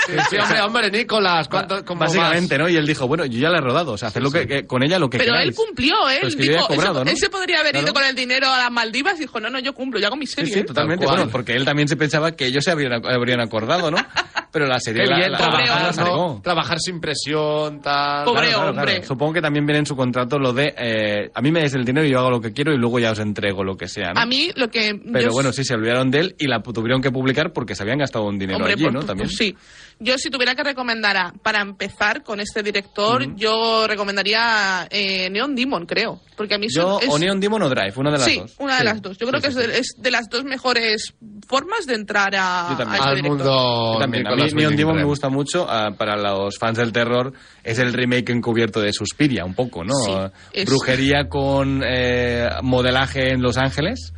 sí, 0.06 0.14
sí, 0.30 0.38
hombre, 0.38 0.62
hombre, 0.62 0.92
Nicolás, 0.92 1.48
¿cuánto, 1.50 1.84
cómo 1.84 2.00
Básicamente, 2.02 2.58
vas? 2.58 2.68
¿no? 2.68 2.70
Y 2.70 2.78
él 2.78 2.88
dijo, 2.88 3.06
bueno, 3.08 3.26
yo 3.26 3.38
ya 3.40 3.50
la 3.50 3.58
he 3.58 3.62
rodado, 3.62 3.92
o 3.92 3.98
sea, 3.98 4.08
hacer 4.08 4.24
lo 4.24 4.32
que, 4.32 4.48
que- 4.48 4.66
con 4.66 4.82
ella 4.82 4.98
lo 4.98 5.10
que 5.10 5.18
Pero 5.18 5.32
queráis. 5.34 5.50
él 5.50 5.56
cumplió, 5.56 6.10
¿eh? 6.10 6.20
Él 6.22 6.38
que 6.38 6.44
he 6.44 6.50
dijo, 6.50 6.68
cobrado, 6.68 7.00
él, 7.02 7.06
¿no? 7.06 7.12
él 7.12 7.18
se 7.18 7.30
podría 7.30 7.60
haber 7.60 7.76
ido 7.76 7.82
Claro. 7.92 7.94
con 7.96 8.04
el 8.06 8.16
dinero 8.16 8.48
a 8.48 8.58
las 8.60 8.72
Maldivas 8.72 9.16
y 9.18 9.22
dijo, 9.22 9.40
no, 9.42 9.50
no, 9.50 9.60
yo 9.60 9.74
cumplo, 9.74 10.00
yo 10.00 10.08
hago 10.08 10.16
mi 10.16 10.26
Sí, 10.26 10.36
serie. 10.36 10.54
sí, 10.54 10.60
¿eh? 10.60 10.64
totalmente. 10.64 11.06
Bueno, 11.06 11.28
porque 11.30 11.54
él 11.54 11.66
también 11.66 11.88
se 11.90 11.98
pensaba 11.98 12.32
que 12.32 12.46
ellos 12.46 12.64
se 12.64 12.72
habrían, 12.72 12.94
habrían 13.06 13.42
acordado, 13.42 13.92
¿no? 13.92 13.98
Pero 14.52 14.66
la 14.66 14.80
serie 14.80 15.06
la, 15.06 15.18
bien 15.18 15.32
la- 15.32 15.38
trabajar, 15.38 15.82
la 15.82 15.88
¿no? 15.88 15.94
sacó. 15.94 16.40
Trabajar 16.44 16.80
sin 16.80 17.00
presión, 17.02 17.82
tal. 17.82 18.24
Pobre 18.26 18.48
Claro, 18.48 18.56
claro, 18.58 18.70
hombre. 18.72 18.92
claro. 18.94 19.08
Supongo 19.08 19.34
que 19.34 19.42
también 19.42 19.66
viene 19.66 19.80
en 19.80 19.86
su 19.86 19.96
contrato 19.96 20.40
lo 20.40 20.54
de 20.54 20.74
eh, 20.78 21.30
a 21.34 21.42
mí 21.42 21.52
me 21.52 21.60
dais 21.60 21.74
el 21.74 21.84
dinero 21.86 22.06
y 22.08 22.12
yo 22.12 22.20
hago 22.20 22.30
lo 22.32 22.42
que 22.42 22.54
quiero 22.54 22.74
y 22.74 22.78
luego 22.78 23.00
ya 23.00 23.12
os 23.12 23.20
entrego 23.20 23.64
lo 23.64 23.76
que 23.76 23.88
sea, 23.88 24.14
¿no? 24.14 24.22
A 24.22 24.26
mí 24.26 24.50
lo 24.56 24.70
que... 24.70 25.00
Pero 25.12 25.26
yo- 25.28 25.32
bueno, 25.32 25.52
sí, 25.52 25.64
se 25.64 25.74
olvidaron 25.76 26.10
de 26.12 26.20
él 26.20 26.36
y 26.40 26.48
la 26.48 26.62
tuvieron 26.62 27.02
que 27.02 27.12
publicar 27.12 27.52
porque 27.54 27.76
se 27.76 27.84
habían 27.84 28.00
gastado 28.00 28.26
un 28.26 28.40
dinero 28.40 28.58
Hombre, 28.60 28.74
allí, 28.74 28.86
¿no? 28.86 29.04
También. 29.04 29.30
sí. 29.30 29.56
Yo 30.00 30.18
si 30.20 30.30
tuviera 30.30 30.54
que 30.56 30.64
recomendar 30.64 31.18
a- 31.18 31.34
para 31.42 31.60
empezar 31.62 32.24
con 32.24 32.40
este 32.40 32.62
director, 32.64 33.36
yo 33.36 33.88
recomendaría 33.88 34.88
eh, 34.92 35.30
Neon 35.30 35.56
Demon, 35.56 35.86
creo. 35.86 36.22
Porque 36.36 36.54
a 36.54 36.58
mí 36.60 36.68
Yo, 36.70 37.00
es... 37.02 37.10
o 37.10 37.18
Neon 37.18 37.40
Demon 37.40 37.64
o 37.64 37.70
Drive, 37.70 37.94
una 37.96 38.12
de 38.12 38.18
las 38.20 38.26
sí, 38.28 38.38
dos. 38.38 38.56
una 38.60 38.74
de 38.76 38.80
Sí. 38.82 38.86
las 38.86 39.02
dos. 39.02 39.18
Yo 39.18 39.28
creo 39.28 39.42
Sí, 39.42 39.48
que 39.48 39.54
sí, 39.54 39.60
es, 39.60 39.66
sí. 39.66 39.72
de, 39.72 39.80
es 39.80 39.96
de 39.98 40.12
las 40.12 40.30
dos 40.30 40.44
mejores 40.44 41.16
formas 41.48 41.86
de 41.88 41.96
entrar 41.96 42.36
a, 42.36 42.68
Yo 42.72 42.78
también. 42.78 43.02
a 43.02 43.06
Al 43.08 43.24
mundo. 43.24 43.94
Yo 43.94 44.00
también. 44.00 44.28
A 44.28 44.36
mí 44.36 44.44
Neon 44.54 44.76
Demon 44.76 44.96
me 44.96 45.04
gusta 45.04 45.30
mucho. 45.30 45.66
ah, 45.70 45.92
para 45.98 46.16
los 46.18 46.58
fans 46.58 46.78
del 46.78 46.92
terror 46.92 47.34
es 47.64 47.80
el 47.80 47.94
remake 47.94 48.32
encubierto 48.32 48.80
de 48.82 48.94
Suspiria, 48.94 49.46
un 49.46 49.54
poco, 49.56 49.84
¿no? 49.84 49.94
Sí, 50.06 50.12
es- 50.54 50.66
Brujería 50.66 51.28
con 51.30 51.82
eh, 51.86 52.50
modelaje 52.64 53.32
en 53.32 53.42
Los 53.42 53.58
Ángeles 53.58 54.14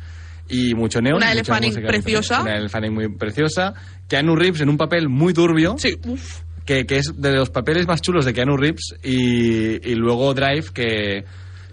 y 0.48 0.74
mucho 0.74 1.00
neón. 1.00 1.18
Una 1.18 1.32
música 1.34 1.86
preciosa. 1.86 2.42
Una 2.42 2.68
Fanning 2.68 2.92
muy 2.94 3.08
preciosa. 3.16 3.72
Keanu 4.08 4.34
Reeves 4.34 4.60
en 4.62 4.68
un 4.68 4.76
papel 4.76 5.08
muy 5.08 5.32
turbio. 5.32 5.76
Sí, 5.78 5.96
uf. 6.06 6.40
que, 6.66 6.86
que 6.86 6.98
es 6.98 7.12
de 7.16 7.32
los 7.32 7.50
papeles 7.50 7.86
más 7.86 8.00
chulos 8.02 8.24
de 8.24 8.32
Keanu 8.34 8.56
Reeves 8.56 8.94
y, 9.02 9.88
y 9.88 9.94
luego 9.94 10.34
Drive 10.34 10.66
que, 10.74 11.24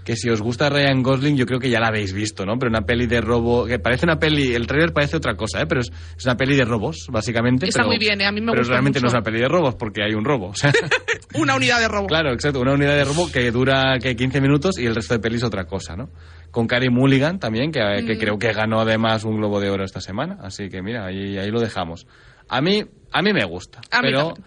que 0.07 0.15
si 0.15 0.29
os 0.29 0.41
gusta 0.41 0.69
Ryan 0.69 1.03
Gosling 1.03 1.35
yo 1.35 1.45
creo 1.45 1.59
que 1.59 1.69
ya 1.69 1.81
la 1.81 1.89
habéis 1.89 2.13
visto, 2.13 2.45
¿no? 2.45 2.57
Pero 2.57 2.69
una 2.69 2.83
peli 2.85 3.07
de 3.07 3.19
robo, 3.19 3.65
que 3.65 3.77
parece 3.77 4.05
una 4.05 4.17
peli, 4.17 4.53
el 4.55 4.65
trailer 4.65 4.93
parece 4.93 5.17
otra 5.17 5.35
cosa, 5.35 5.61
¿eh? 5.61 5.65
Pero 5.67 5.81
es, 5.81 5.91
es 6.17 6.23
una 6.25 6.37
peli 6.37 6.55
de 6.55 6.63
robos, 6.63 7.07
básicamente. 7.11 7.65
Está 7.67 7.79
pero- 7.81 7.89
muy 7.89 7.97
bien, 7.97 8.21
¿eh? 8.21 8.25
A 8.25 8.31
mí 8.31 8.39
me 8.39 8.51
Pero 8.53 8.61
gusta 8.61 8.71
realmente 8.75 9.01
no 9.01 9.07
es 9.07 9.13
una 9.13 9.21
peli 9.21 9.39
de 9.41 9.49
robos 9.49 9.75
porque 9.75 10.01
hay 10.03 10.13
un 10.13 10.23
robo. 10.23 10.47
o 10.47 10.55
sea, 10.55 10.71
Una 11.35 11.57
unidad 11.57 11.81
de 11.81 11.89
robo. 11.89 12.07
claro, 12.07 12.31
exacto, 12.31 12.61
una 12.61 12.71
unidad 12.71 12.95
de 12.95 13.03
robo 13.03 13.29
que 13.29 13.51
dura 13.51 13.99
que 14.01 14.15
15 14.15 14.39
minutos 14.39 14.79
y 14.79 14.85
el 14.85 14.95
resto 14.95 15.13
de 15.13 15.19
pelis 15.19 15.43
otra 15.43 15.65
cosa, 15.65 15.97
¿no? 15.97 16.09
Con 16.51 16.67
Carey 16.67 16.89
Mulligan 16.89 17.37
también, 17.37 17.73
que, 17.73 17.81
que 18.07 18.15
Mm. 18.15 18.19
creo 18.19 18.39
que 18.39 18.53
ganó 18.53 18.79
además 18.79 19.25
un 19.25 19.35
Globo 19.35 19.59
de 19.59 19.69
Oro 19.69 19.83
esta 19.83 19.99
semana, 19.99 20.37
así 20.41 20.69
que 20.69 20.81
mira, 20.81 21.05
ahí, 21.05 21.37
ahí 21.37 21.51
lo 21.51 21.59
dejamos. 21.59 22.07
A 22.47 22.61
mí, 22.61 22.85
a 23.11 23.21
mí 23.21 23.33
me 23.33 23.43
gusta, 23.43 23.79
A 23.91 24.01
mí 24.01 24.07
pero 24.09 24.27
también. 24.29 24.45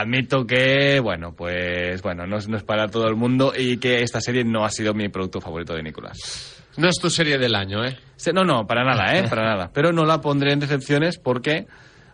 Admito 0.00 0.46
que, 0.46 1.00
bueno, 1.00 1.34
pues 1.34 2.02
bueno, 2.02 2.26
no 2.26 2.38
es, 2.38 2.48
no 2.48 2.56
es 2.56 2.62
para 2.62 2.88
todo 2.88 3.06
el 3.08 3.16
mundo 3.16 3.52
y 3.56 3.78
que 3.78 4.02
esta 4.02 4.20
serie 4.20 4.44
no 4.44 4.64
ha 4.64 4.70
sido 4.70 4.94
mi 4.94 5.08
producto 5.08 5.40
favorito 5.40 5.74
de 5.74 5.82
Nicolás. 5.82 6.62
No 6.76 6.88
es 6.88 6.96
tu 6.98 7.08
serie 7.08 7.38
del 7.38 7.54
año, 7.54 7.84
¿eh? 7.84 7.96
No, 8.32 8.44
no, 8.44 8.66
para 8.66 8.84
nada, 8.84 9.16
¿eh? 9.16 9.28
Para 9.28 9.44
nada. 9.44 9.70
Pero 9.74 9.92
no 9.92 10.04
la 10.04 10.20
pondré 10.20 10.52
en 10.52 10.60
decepciones 10.60 11.18
porque, 11.18 11.66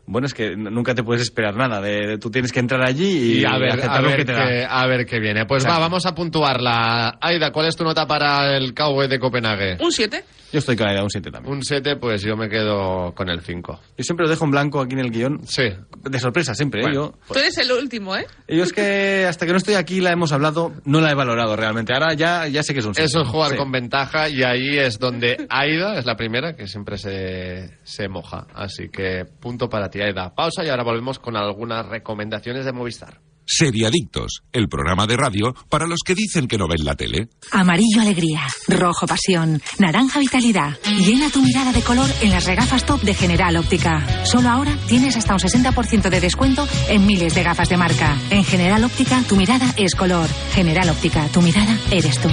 bueno, 0.07 0.27
es 0.27 0.35
que 0.35 0.57
nunca 0.57 0.95
te 0.95 1.03
puedes 1.03 1.23
esperar 1.23 1.55
nada. 1.57 1.81
De, 1.81 2.07
de- 2.07 2.19
tú 2.19 2.31
tienes 2.31 2.53
que 2.53 2.61
entrar 2.61 2.83
allí 2.83 3.35
y, 3.37 3.41
Y 3.41 3.45
a 3.45 3.57
ver, 3.59 3.71
aceptar 3.71 3.99
a 3.99 4.01
lo 4.03 4.09
ver, 4.09 4.17
que 4.19 4.25
te 4.25 4.33
da. 4.33 4.47
qué, 4.49 4.67
a 4.69 4.87
ver 4.87 5.07
qué 5.07 5.21
viene. 5.21 5.47
Pues 5.47 5.63
Exacto. 5.65 5.81
va, 5.81 5.87
vamos 5.87 6.07
a 6.07 6.15
puntuarla. 6.15 7.19
Aida, 7.21 7.53
¿cuál 7.53 7.67
es 7.67 7.77
tu 7.77 7.85
nota 7.85 8.07
para 8.07 8.57
el 8.57 8.75
Cowboy 8.75 9.09
de 9.09 9.19
Copenhague? 9.19 9.77
Un 9.81 9.93
7. 9.93 10.25
Yo 10.53 10.59
estoy 10.59 10.75
con 10.77 10.89
de 10.89 11.01
un 11.01 11.09
7 11.11 11.31
también. 11.31 11.55
Un 11.55 11.63
7, 11.63 11.95
pues 11.97 12.23
yo 12.23 12.37
me 12.37 12.49
quedo 12.49 13.15
con 13.15 13.29
el 13.29 13.41
5. 13.41 13.81
Yo 13.97 14.03
siempre 14.05 14.25
lo 14.27 14.31
dejo 14.31 14.45
en 14.47 14.51
blanco 14.51 14.81
aquí 14.81 14.95
en 14.95 14.99
el 15.01 15.11
guion. 15.13 15.47
Sí. 15.47 15.63
De 16.03 16.19
sorpresa, 16.19 16.55
siempre. 16.57 16.81
¿eh? 16.81 16.85
Bueno. 16.87 17.13
Yo, 17.29 17.33
Tú 17.35 17.39
eres 17.39 17.57
el 17.59 17.71
último, 17.71 18.17
¿eh? 18.17 18.27
yo 18.49 18.65
es 18.65 18.73
que 18.73 19.27
hasta 19.29 19.47
que 19.47 19.53
no 19.53 19.59
estoy 19.59 19.75
aquí 19.75 20.01
la 20.01 20.11
hemos 20.11 20.33
hablado, 20.33 20.73
no 20.85 21.01
la 21.01 21.13
he 21.13 21.15
valorado 21.15 21.55
realmente. 21.55 21.93
Ahora 21.95 22.15
ya, 22.15 22.49
ya 22.49 22.65
sé 22.65 22.73
que 22.75 22.81
es 22.81 22.87
un 22.87 22.95
7. 22.97 23.07
Eso 23.07 23.21
es 23.23 23.29
jugar 23.29 23.53
Sí. 23.53 23.57
con 23.57 23.71
ventaja 23.71 24.29
y 24.29 24.43
ahí 24.43 24.77
es 24.77 24.99
donde 24.99 25.47
Aida 25.49 25.97
es 25.99 26.05
la 26.05 26.17
primera 26.17 26.57
que 26.57 26.67
siempre 26.67 26.99
se, 26.99 27.79
se 27.85 28.09
moja. 28.09 28.49
Así 28.53 28.89
que 28.89 29.25
punto 29.41 29.69
para 29.69 29.89
ti, 29.89 30.00
Aida. 30.03 30.35
Pausa 30.35 30.65
y 30.65 30.69
ahora 30.69 30.85
volvemos 30.85 31.19
con 31.19 31.37
algunas 31.37 31.87
recomendaciones 31.87 32.65
de 32.65 32.73
Movistar. 32.73 33.21
Seriadictos, 33.53 34.43
el 34.53 34.69
programa 34.69 35.09
de 35.09 35.17
radio 35.17 35.53
para 35.69 35.89
los 35.89 35.99
que 36.07 36.15
dicen 36.15 36.47
que 36.47 36.57
no 36.57 36.69
ven 36.69 36.85
la 36.85 36.95
tele. 36.95 37.31
Amarillo 37.51 38.01
alegría, 38.01 38.43
rojo 38.69 39.09
pasión, 39.09 39.61
naranja 39.81 40.21
vitalidad. 40.21 40.79
Llena 41.01 41.31
tu 41.31 41.43
mirada 41.43 41.73
de 41.73 41.83
color 41.83 42.09
en 42.23 42.31
las 42.31 42.47
regafas 42.47 42.87
top 42.87 43.01
de 43.01 43.13
General 43.13 43.57
Óptica. 43.57 44.25
Solo 44.25 44.51
ahora 44.51 44.77
tienes 44.87 45.17
hasta 45.17 45.33
un 45.33 45.41
60% 45.41 46.09
de 46.11 46.21
descuento 46.21 46.69
en 46.89 47.05
miles 47.07 47.35
de 47.35 47.43
gafas 47.43 47.69
de 47.69 47.77
marca. 47.77 48.17
En 48.31 48.45
General 48.45 48.85
Óptica 48.85 49.21
tu 49.29 49.35
mirada 49.35 49.75
es 49.77 49.97
color. 49.97 50.29
General 50.53 50.89
Óptica, 50.89 51.27
tu 51.29 51.43
mirada 51.43 51.77
eres 51.91 52.21
tú. 52.21 52.29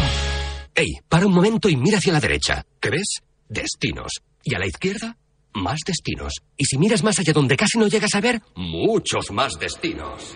Ey, 0.75 0.99
para 1.09 1.25
un 1.25 1.33
momento 1.33 1.67
y 1.67 1.75
mira 1.75 1.97
hacia 1.97 2.13
la 2.13 2.19
derecha. 2.19 2.63
¿Qué 2.79 2.91
ves? 2.91 3.21
Destinos. 3.49 4.11
Y 4.43 4.53
a 4.53 4.59
la 4.59 4.67
izquierda, 4.67 5.16
más 5.57 5.79
destinos. 5.85 6.33
Y 6.55 6.65
si 6.65 6.77
miras 6.77 7.03
más 7.03 7.19
allá 7.19 7.33
donde 7.33 7.57
casi 7.57 7.77
no 7.77 7.87
llegas 7.87 8.15
a 8.15 8.21
ver, 8.21 8.41
muchos 8.55 9.31
más 9.31 9.53
destinos. 9.59 10.35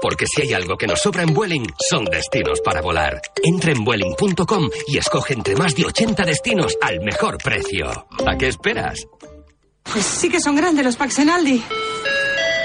Porque 0.00 0.26
si 0.26 0.42
hay 0.42 0.52
algo 0.52 0.76
que 0.76 0.86
nos 0.86 1.00
sobra 1.00 1.22
en 1.22 1.32
Vueling, 1.32 1.66
son 1.88 2.04
destinos 2.04 2.60
para 2.60 2.82
volar. 2.82 3.20
Entra 3.42 3.72
en 3.72 3.82
Vueling.com 3.84 4.68
y 4.88 4.98
escoge 4.98 5.34
entre 5.34 5.56
más 5.56 5.74
de 5.74 5.86
80 5.86 6.24
destinos 6.24 6.76
al 6.82 7.00
mejor 7.00 7.38
precio. 7.38 8.06
¿A 8.26 8.36
qué 8.36 8.48
esperas? 8.48 9.06
Pues 9.82 10.04
sí 10.04 10.28
que 10.28 10.40
son 10.40 10.56
grandes 10.56 10.84
los 10.84 10.96
packs 10.96 11.18
en 11.20 11.30
Aldi. 11.30 11.62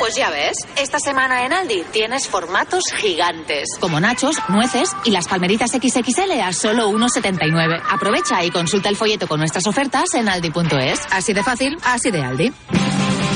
Pues 0.01 0.15
ya 0.15 0.31
ves, 0.31 0.57
esta 0.77 0.97
semana 0.99 1.45
en 1.45 1.53
Aldi 1.53 1.83
tienes 1.91 2.27
formatos 2.27 2.85
gigantes, 2.91 3.69
como 3.79 3.99
nachos, 3.99 4.35
nueces 4.49 4.89
y 5.03 5.11
las 5.11 5.27
palmeritas 5.27 5.69
XXL 5.69 6.41
a 6.43 6.51
solo 6.53 6.89
1,79. 6.89 7.79
Aprovecha 7.87 8.43
y 8.43 8.49
consulta 8.49 8.89
el 8.89 8.95
folleto 8.95 9.27
con 9.27 9.39
nuestras 9.39 9.67
ofertas 9.67 10.11
en 10.15 10.27
aldi.es. 10.27 11.01
Así 11.11 11.33
de 11.33 11.43
fácil, 11.43 11.77
así 11.83 12.09
de 12.09 12.19
Aldi. 12.19 12.51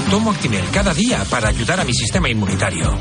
Tomo 0.09 0.32
Actimel 0.32 0.66
cada 0.74 0.95
día 0.95 1.24
para 1.30 1.49
ayudar 1.49 1.82
a 1.82 1.84
mi 1.84 1.93
sistema 1.93 2.30
inmunitario. 2.30 2.97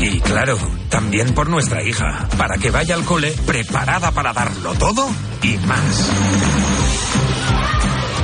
Y 0.00 0.20
claro, 0.20 0.56
también 0.88 1.34
por 1.34 1.50
nuestra 1.50 1.82
hija, 1.82 2.26
para 2.38 2.56
que 2.56 2.70
vaya 2.70 2.94
al 2.94 3.04
cole 3.04 3.34
preparada 3.44 4.12
para 4.12 4.32
darlo 4.32 4.72
todo 4.76 5.06
y 5.42 5.58
más. 5.58 6.10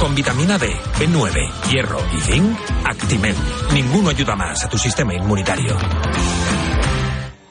Con 0.01 0.15
vitamina 0.15 0.57
D, 0.57 0.67
B9, 0.99 1.71
hierro 1.71 1.99
y 2.17 2.21
zinc, 2.23 2.59
Actimel. 2.87 3.37
Ninguno 3.75 4.09
ayuda 4.09 4.35
más 4.35 4.65
a 4.65 4.69
tu 4.71 4.79
sistema 4.79 5.15
inmunitario. 5.15 5.77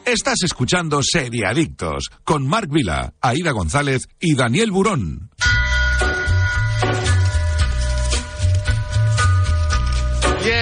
Estás 0.04 0.40
escuchando 0.44 1.02
Seriadictos 1.04 2.10
con 2.24 2.48
Marc 2.48 2.72
Vila, 2.72 3.14
Aida 3.22 3.52
González 3.52 4.08
y 4.20 4.34
Daniel 4.34 4.72
Burón. 4.72 5.30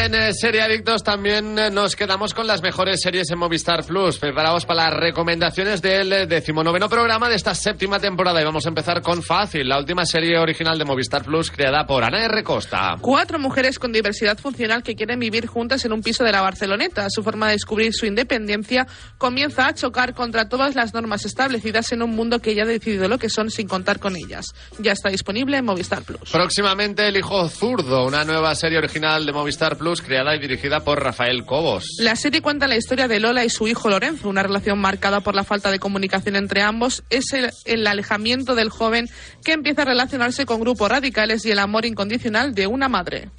En 0.07 0.15
eh, 0.15 0.33
Serie 0.33 0.61
Adictos 0.61 1.03
también 1.03 1.59
eh, 1.59 1.69
nos 1.69 1.97
quedamos 1.97 2.33
con 2.33 2.47
las 2.47 2.61
mejores 2.61 3.01
series 3.01 3.29
en 3.29 3.37
Movistar 3.37 3.85
Plus. 3.85 4.17
Preparados 4.17 4.65
para 4.65 4.85
las 4.85 4.93
recomendaciones 4.97 5.81
del 5.81 6.13
eh, 6.13 6.25
decimonoveno 6.25 6.87
programa 6.87 7.27
de 7.27 7.35
esta 7.35 7.53
séptima 7.53 7.99
temporada. 7.99 8.41
Y 8.41 8.45
vamos 8.45 8.65
a 8.65 8.69
empezar 8.69 9.01
con 9.01 9.21
Fácil, 9.21 9.67
la 9.67 9.77
última 9.77 10.05
serie 10.05 10.37
original 10.39 10.77
de 10.77 10.85
Movistar 10.85 11.25
Plus 11.25 11.51
creada 11.51 11.85
por 11.85 12.05
Ana 12.05 12.23
R. 12.23 12.41
Costa. 12.41 12.95
Cuatro 13.01 13.37
mujeres 13.37 13.79
con 13.79 13.91
diversidad 13.91 14.37
funcional 14.37 14.81
que 14.81 14.95
quieren 14.95 15.19
vivir 15.19 15.45
juntas 15.45 15.83
en 15.83 15.91
un 15.91 16.01
piso 16.01 16.23
de 16.23 16.31
la 16.31 16.39
Barceloneta. 16.39 17.07
Su 17.09 17.21
forma 17.21 17.47
de 17.47 17.53
descubrir 17.53 17.93
su 17.93 18.05
independencia 18.05 18.87
comienza 19.17 19.67
a 19.67 19.73
chocar 19.73 20.13
contra 20.13 20.47
todas 20.47 20.75
las 20.75 20.93
normas 20.93 21.25
establecidas 21.25 21.91
en 21.91 22.01
un 22.01 22.15
mundo 22.15 22.39
que 22.39 22.55
ya 22.55 22.63
ha 22.63 22.67
decidido 22.67 23.09
lo 23.09 23.17
que 23.17 23.29
son 23.29 23.51
sin 23.51 23.67
contar 23.67 23.99
con 23.99 24.15
ellas. 24.15 24.55
Ya 24.79 24.93
está 24.93 25.09
disponible 25.09 25.57
en 25.57 25.65
Movistar 25.65 26.03
Plus. 26.03 26.31
Próximamente 26.31 27.09
El 27.09 27.17
Hijo 27.17 27.49
Zurdo, 27.49 28.05
una 28.05 28.23
nueva 28.23 28.55
serie 28.55 28.77
original 28.77 29.25
de 29.25 29.33
Movistar 29.33 29.77
Plus 29.77 29.96
creada 30.01 30.35
y 30.35 30.39
dirigida 30.39 30.81
por 30.81 31.03
Rafael 31.03 31.45
Cobos. 31.45 31.85
La 31.99 32.15
serie 32.15 32.41
cuenta 32.41 32.67
la 32.67 32.75
historia 32.77 33.07
de 33.07 33.19
Lola 33.19 33.45
y 33.45 33.49
su 33.49 33.67
hijo 33.67 33.89
Lorenzo, 33.89 34.29
una 34.29 34.43
relación 34.43 34.79
marcada 34.79 35.21
por 35.21 35.35
la 35.35 35.43
falta 35.43 35.71
de 35.71 35.79
comunicación 35.79 36.35
entre 36.35 36.61
ambos. 36.61 37.03
Es 37.09 37.33
el, 37.33 37.49
el 37.65 37.87
alejamiento 37.87 38.55
del 38.55 38.69
joven 38.69 39.07
que 39.43 39.53
empieza 39.53 39.83
a 39.83 39.85
relacionarse 39.85 40.45
con 40.45 40.59
grupos 40.59 40.89
radicales 40.89 41.45
y 41.45 41.51
el 41.51 41.59
amor 41.59 41.85
incondicional 41.85 42.53
de 42.53 42.67
una 42.67 42.89
madre. 42.89 43.29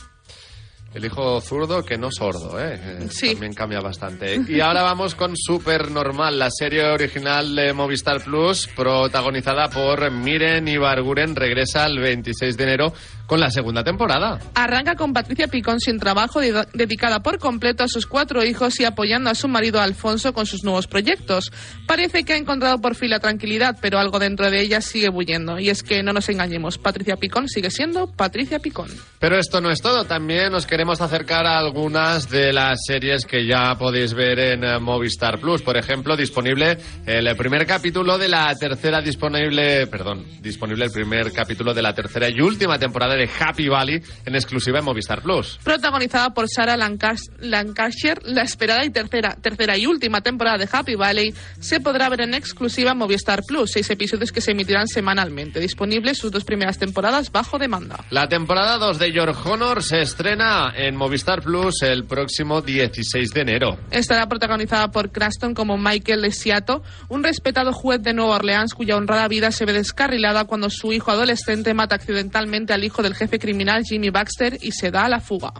El 0.95 1.05
hijo 1.05 1.39
zurdo 1.43 1.85
que 1.85 1.99
no 1.99 2.11
sordo, 2.11 2.59
¿eh? 2.59 2.81
Eh, 2.83 3.09
También 3.33 3.53
cambia 3.53 3.79
bastante. 3.81 4.41
Y 4.49 4.61
ahora 4.61 4.83
vamos 4.83 5.15
con 5.15 5.37
Super 5.37 5.91
Normal, 5.91 6.39
la 6.39 6.51
serie 6.51 6.83
original 6.87 7.55
de 7.55 7.75
Movistar 7.75 8.25
Plus, 8.25 8.67
protagonizada 8.75 9.69
por 9.69 10.11
Miren 10.11 10.67
Ibarguren, 10.67 11.37
regresa 11.37 11.85
el 11.85 11.99
26 11.99 12.57
de 12.57 12.65
enero 12.65 12.93
con 13.29 13.39
la 13.41 13.51
segunda 13.51 13.85
temporada. 13.85 14.41
Arranca 14.55 14.97
con 14.97 15.12
Patricia 15.12 15.47
Picón 15.49 15.79
sin 15.81 15.99
trabajo, 16.01 16.41
de- 16.41 16.66
dedicada 16.72 17.20
por 17.20 17.39
completo 17.39 17.85
a 17.85 17.89
sus 17.89 18.07
cuatro 18.07 18.43
hijos 18.43 18.81
y 18.81 18.85
apoyando 18.85 19.29
a 19.31 19.35
su 19.37 19.47
marido 19.49 19.81
Alfonso 19.81 20.33
con 20.33 20.47
sus 20.47 20.64
nuevos 20.64 20.87
proyectos. 20.87 21.53
Parece 21.87 22.24
que 22.24 22.33
ha 22.33 22.37
encontrado 22.39 22.81
por 22.81 22.95
fin 22.95 23.11
la 23.11 23.20
tranquilidad, 23.20 23.76
pero 23.83 23.99
algo 23.99 24.18
dentro 24.18 24.51
de 24.51 24.62
ella 24.62 24.81
sigue 24.81 25.11
bulliendo. 25.11 25.59
Y 25.61 25.68
es 25.68 25.83
que 25.83 26.03
no 26.03 26.12
nos 26.14 26.29
engañemos, 26.31 26.79
Patricia 26.79 27.16
Picón 27.16 27.49
sigue 27.49 27.70
siendo 27.70 28.07
Patricia 28.11 28.61
Picón. 28.61 28.89
Pero 29.18 29.39
esto 29.39 29.61
no 29.61 29.70
es 29.70 29.83
todo, 29.83 30.05
también 30.05 30.55
os 30.55 30.66
queremos 30.66 31.03
acercar 31.03 31.45
a 31.47 31.59
algunas 31.59 32.31
de 32.31 32.53
las 32.55 32.79
series 32.87 33.26
que 33.26 33.47
ya 33.47 33.74
podéis 33.79 34.14
ver 34.14 34.39
en 34.39 34.64
eh, 34.64 34.79
Movistar 34.79 35.39
Plus. 35.39 35.61
Por 35.61 35.76
ejemplo, 35.76 36.16
disponible 36.16 36.79
el 37.05 37.37
primer 37.37 37.66
capítulo 37.66 38.16
de 38.16 38.29
la 38.29 38.55
tercera 38.55 39.03
disponible, 39.03 39.87
perdón, 39.87 40.24
disponible 40.41 40.87
el 40.87 40.91
primer 40.91 41.31
capítulo 41.33 41.74
de 41.74 41.83
la 41.83 41.93
tercera 41.95 42.29
y 42.31 42.41
última 42.41 42.79
temporada 42.79 43.18
de 43.19 43.29
Happy 43.39 43.69
Valley 43.69 44.01
en 44.25 44.35
exclusiva 44.35 44.79
en 44.79 44.85
Movistar 44.87 45.21
Plus. 45.23 45.59
Protagonizada 45.62 46.31
por 46.33 46.49
Sarah 46.49 46.77
Lancas- 46.77 47.31
Lancashire, 47.41 48.21
la 48.25 48.43
esperada 48.43 48.85
y 48.85 48.91
tercera, 48.91 49.37
tercera 49.41 49.77
y 49.77 49.87
última 49.87 50.21
temporada 50.23 50.59
de 50.59 50.69
Happy 50.71 50.95
Valley 50.95 51.35
se 51.61 51.81
podrá 51.81 52.09
ver 52.09 52.23
en 52.23 52.35
exclusiva 52.35 52.93
en 52.93 52.99
Movistar 52.99 53.43
Plus, 53.47 53.73
seis 53.73 53.91
episodios 53.91 54.33
que 54.33 54.41
se 54.41 54.53
emitirán 54.53 54.89
semanalmente, 54.89 55.61
disponibles 55.61 56.19
sus 56.19 56.31
dos 56.31 56.45
primeras 56.45 56.79
temporadas 56.79 57.31
bajo 57.33 57.59
demanda. 57.59 58.05
La 58.11 58.29
temporada 58.29 58.79
2 58.79 58.99
de 58.99 59.12
Your 59.12 59.35
Honor 59.45 59.83
se 59.83 60.01
estrena 60.01 60.73
en 60.77 60.97
Movistar 60.97 61.43
Plus 61.43 61.83
el 61.83 62.05
próximo 62.05 62.62
16 62.62 63.31
de 63.31 63.41
enero. 63.41 63.79
Estará 63.91 64.29
protagonizada 64.29 64.91
por 64.91 65.11
Cranston 65.11 65.55
como 65.55 65.77
Michael 65.77 66.23
Lesiato, 66.23 66.83
un 67.09 67.25
respetado 67.25 67.73
juez 67.73 68.03
de 68.03 68.12
Nueva 68.14 68.37
Orleans 68.37 68.75
cuya 68.75 68.97
honrada 68.97 69.27
vida 69.29 69.51
se 69.51 69.64
ve 69.64 69.73
descarrilada 69.73 70.45
cuando 70.45 70.71
su 70.71 70.93
hijo 70.93 71.11
adolescente 71.11 71.75
mata 71.75 71.97
accidentalmente 71.97 72.73
al 72.73 72.85
hijo 72.85 73.03
del 73.09 73.17
jefe 73.17 73.39
criminal 73.39 73.83
Jimmy 73.85 74.11
Baxter 74.11 74.59
y 74.61 74.71
se 74.73 74.91
da 74.91 75.07
a 75.07 75.09
la 75.09 75.21
fuga. 75.21 75.53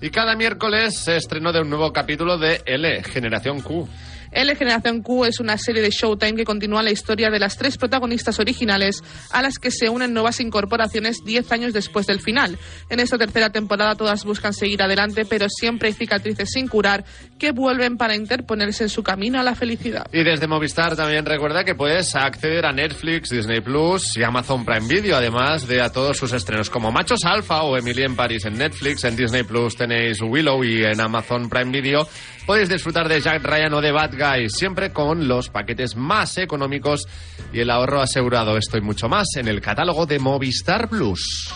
Y 0.00 0.10
cada 0.10 0.34
miércoles 0.34 0.98
se 0.98 1.16
estrenó 1.16 1.52
de 1.52 1.60
un 1.60 1.70
nuevo 1.70 1.92
capítulo 1.92 2.36
de 2.36 2.60
L, 2.66 3.04
Generación 3.04 3.60
Q. 3.60 3.88
L 4.32 4.56
Generación 4.56 5.02
Q 5.02 5.26
es 5.26 5.40
una 5.40 5.58
serie 5.58 5.82
de 5.82 5.90
Showtime 5.90 6.36
que 6.36 6.44
continúa 6.44 6.82
la 6.82 6.90
historia 6.90 7.30
de 7.30 7.38
las 7.38 7.58
tres 7.58 7.76
protagonistas 7.76 8.38
originales 8.38 9.02
a 9.30 9.42
las 9.42 9.58
que 9.58 9.70
se 9.70 9.88
unen 9.88 10.14
nuevas 10.14 10.40
incorporaciones 10.40 11.18
10 11.24 11.52
años 11.52 11.72
después 11.72 12.06
del 12.06 12.20
final. 12.20 12.58
En 12.88 13.00
esta 13.00 13.18
tercera 13.18 13.50
temporada 13.50 13.94
todas 13.94 14.24
buscan 14.24 14.54
seguir 14.54 14.82
adelante, 14.82 15.24
pero 15.28 15.46
siempre 15.48 15.88
hay 15.88 15.94
cicatrices 15.94 16.50
sin 16.50 16.66
curar 16.68 17.04
que 17.38 17.52
vuelven 17.52 17.96
para 17.96 18.16
interponerse 18.16 18.84
en 18.84 18.88
su 18.88 19.02
camino 19.02 19.38
a 19.38 19.42
la 19.42 19.54
felicidad. 19.54 20.06
Y 20.12 20.24
desde 20.24 20.46
Movistar 20.46 20.96
también 20.96 21.26
recuerda 21.26 21.64
que 21.64 21.74
puedes 21.74 22.14
acceder 22.14 22.64
a 22.64 22.72
Netflix, 22.72 23.28
Disney 23.28 23.60
Plus 23.60 24.16
y 24.16 24.22
Amazon 24.22 24.64
Prime 24.64 24.88
Video, 24.88 25.16
además 25.16 25.68
de 25.68 25.82
a 25.82 25.90
todos 25.90 26.16
sus 26.16 26.32
estrenos 26.32 26.70
como 26.70 26.90
Machos 26.90 27.24
Alfa 27.24 27.62
o 27.62 27.76
Emily 27.76 28.02
en 28.02 28.16
París 28.16 28.44
en 28.46 28.56
Netflix. 28.56 29.04
En 29.04 29.16
Disney 29.16 29.42
Plus 29.42 29.76
tenéis 29.76 30.20
Willow 30.22 30.64
y 30.64 30.84
en 30.84 31.00
Amazon 31.00 31.48
Prime 31.48 31.70
Video 31.70 32.08
podéis 32.46 32.68
disfrutar 32.68 33.08
de 33.08 33.20
Jack 33.20 33.42
Ryan 33.44 33.74
o 33.74 33.80
de 33.80 33.92
Bad 33.92 34.12
Guys, 34.16 34.52
siempre 34.54 34.92
con 34.92 35.28
los 35.28 35.48
paquetes 35.48 35.96
más 35.96 36.38
económicos 36.38 37.06
y 37.52 37.60
el 37.60 37.70
ahorro 37.70 38.00
asegurado. 38.00 38.56
Esto 38.56 38.78
y 38.78 38.80
mucho 38.80 39.08
más 39.08 39.28
en 39.36 39.48
el 39.48 39.60
catálogo 39.60 40.06
de 40.06 40.18
Movistar 40.18 40.88
Plus. 40.88 41.52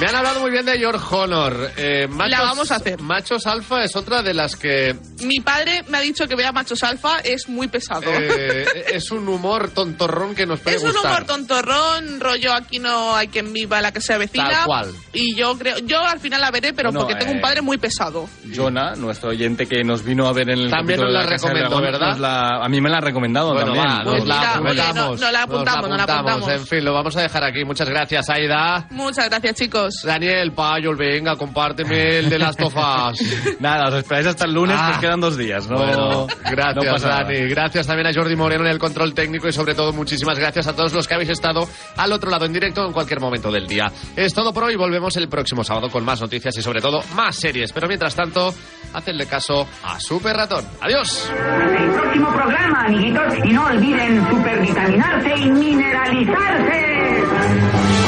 Me 0.00 0.06
han 0.06 0.14
hablado 0.14 0.38
muy 0.40 0.52
bien 0.52 0.64
de 0.64 0.78
Your 0.78 0.96
Honor. 1.10 1.72
Eh, 1.76 2.06
machos, 2.08 2.30
La 2.30 2.42
vamos 2.42 2.70
a 2.70 2.76
hacer. 2.76 3.00
Machos 3.00 3.44
Alfa 3.48 3.82
es 3.82 3.96
otra 3.96 4.22
de 4.22 4.32
las 4.32 4.54
que 4.54 4.94
Mi 5.24 5.40
padre 5.40 5.82
me 5.88 5.98
ha 5.98 6.00
dicho 6.00 6.28
que 6.28 6.36
vea 6.36 6.52
Machos 6.52 6.84
Alfa, 6.84 7.18
es 7.18 7.48
muy 7.48 7.66
pesado. 7.66 8.04
eh, 8.06 8.64
es 8.92 9.10
un 9.10 9.28
humor 9.28 9.70
tontorrón 9.70 10.36
que 10.36 10.46
nos 10.46 10.60
puede 10.60 10.76
Es 10.76 10.84
un 10.84 10.92
gustar. 10.92 11.10
humor 11.10 11.24
tontorrón, 11.24 12.20
rollo 12.20 12.52
aquí 12.54 12.78
no 12.78 13.16
hay 13.16 13.26
quien 13.26 13.52
viva 13.52 13.80
la 13.80 13.90
que 13.90 14.00
se 14.00 14.14
avecina. 14.14 14.48
Tal 14.50 14.64
cual. 14.66 14.92
Y 15.12 15.34
yo 15.34 15.58
creo, 15.58 15.78
yo 15.78 15.98
al 15.98 16.20
final 16.20 16.42
la 16.42 16.52
veré, 16.52 16.72
pero 16.72 16.92
No, 16.92 17.00
porque 17.00 17.16
tengo 17.16 17.32
eh, 17.32 17.34
un 17.34 17.40
padre 17.40 17.60
muy 17.62 17.78
pesado. 17.78 18.28
Jonah, 18.54 18.94
nuestro 18.94 19.30
oyente 19.30 19.66
que 19.66 19.82
nos 19.82 20.04
vino 20.04 20.28
a 20.28 20.32
ver 20.32 20.48
en 20.50 20.60
el 20.60 20.70
También 20.70 21.00
nos 21.00 21.10
la 21.12 21.20
del 21.22 21.30
recomendó, 21.30 21.60
Dragón, 21.70 21.82
¿verdad? 21.82 22.08
nos 22.10 22.20
la- 22.20 22.64
a 22.64 22.68
mí 22.68 22.80
me 22.80 22.88
la 22.88 22.98
ha 22.98 23.00
recomendado 23.00 23.52
Bueno, 23.52 23.72
también. 23.74 23.84
va, 23.84 24.04
nos 24.04 24.26
la 24.28 24.34
mira, 24.36 24.52
apuntamos. 24.52 24.70
oye, 24.70 24.94
no- 24.94 25.16
no 25.26 25.32
la 25.32 25.42
apuntamos, 25.42 25.88
no 25.90 25.96
la 25.96 26.02
apuntamos. 26.04 26.48
En 26.50 26.66
fin, 26.68 26.84
lo 26.84 26.92
vamos 26.94 27.16
a 27.16 27.22
dejar 27.22 27.42
aquí. 27.42 27.64
Muchas 27.64 27.88
gracias, 27.88 28.28
Aida. 28.30 28.86
Muchas 28.90 29.28
gracias, 29.28 29.56
chicos. 29.56 29.87
Daniel, 30.04 30.52
Payol, 30.52 30.96
venga, 30.96 31.36
compárteme 31.36 32.18
el 32.18 32.30
de 32.30 32.38
las 32.38 32.56
tofas. 32.56 33.18
Nada, 33.60 33.88
os 33.88 33.94
esperáis 33.94 34.26
hasta 34.28 34.44
el 34.44 34.52
lunes, 34.54 34.76
Ah. 34.78 34.86
pues 34.88 34.98
quedan 35.00 35.20
dos 35.20 35.36
días. 35.36 35.68
No, 35.68 35.78
Bueno, 35.78 36.10
no 36.10 36.26
gracias, 36.50 37.02
nada. 37.02 37.24
Dani. 37.24 37.48
Gracias 37.48 37.86
también 37.86 38.06
a 38.08 38.12
Jordi 38.14 38.36
Moreno 38.36 38.64
en 38.64 38.70
el 38.70 38.78
control 38.78 39.14
técnico 39.14 39.48
y 39.48 39.52
sobre 39.52 39.74
todo 39.74 39.92
muchísimas 39.92 40.38
gracias 40.38 40.66
a 40.66 40.74
todos 40.74 40.92
los 40.92 41.06
que 41.08 41.14
habéis 41.14 41.30
estado 41.30 41.68
al 41.96 42.12
otro 42.12 42.30
lado 42.30 42.44
en 42.46 42.52
directo 42.52 42.84
en 42.86 42.92
cualquier 42.92 43.20
momento 43.20 43.50
del 43.50 43.66
día. 43.66 43.90
Es 44.16 44.34
todo 44.34 44.52
por 44.52 44.64
hoy. 44.64 44.76
Volvemos 44.76 45.16
el 45.16 45.28
próximo 45.28 45.64
sábado 45.64 45.88
con 45.90 46.04
más 46.04 46.20
noticias 46.20 46.56
y 46.56 46.62
sobre 46.62 46.80
todo 46.80 47.02
más 47.14 47.36
series. 47.36 47.72
Pero 47.72 47.88
mientras 47.88 48.14
tanto, 48.14 48.54
hacedle 48.92 49.26
caso 49.26 49.66
a 49.84 49.98
Super 50.00 50.36
Ratón. 50.36 50.64
Adiós. 50.80 51.30
el 51.78 51.90
próximo 51.92 52.32
programa, 52.32 52.84
amiguitos. 52.86 53.34
Y 53.44 53.52
no 53.52 53.66
olviden 53.66 54.26
supervitaminarse 54.30 55.34
y 55.36 55.50
mineralizarse. 55.50 58.07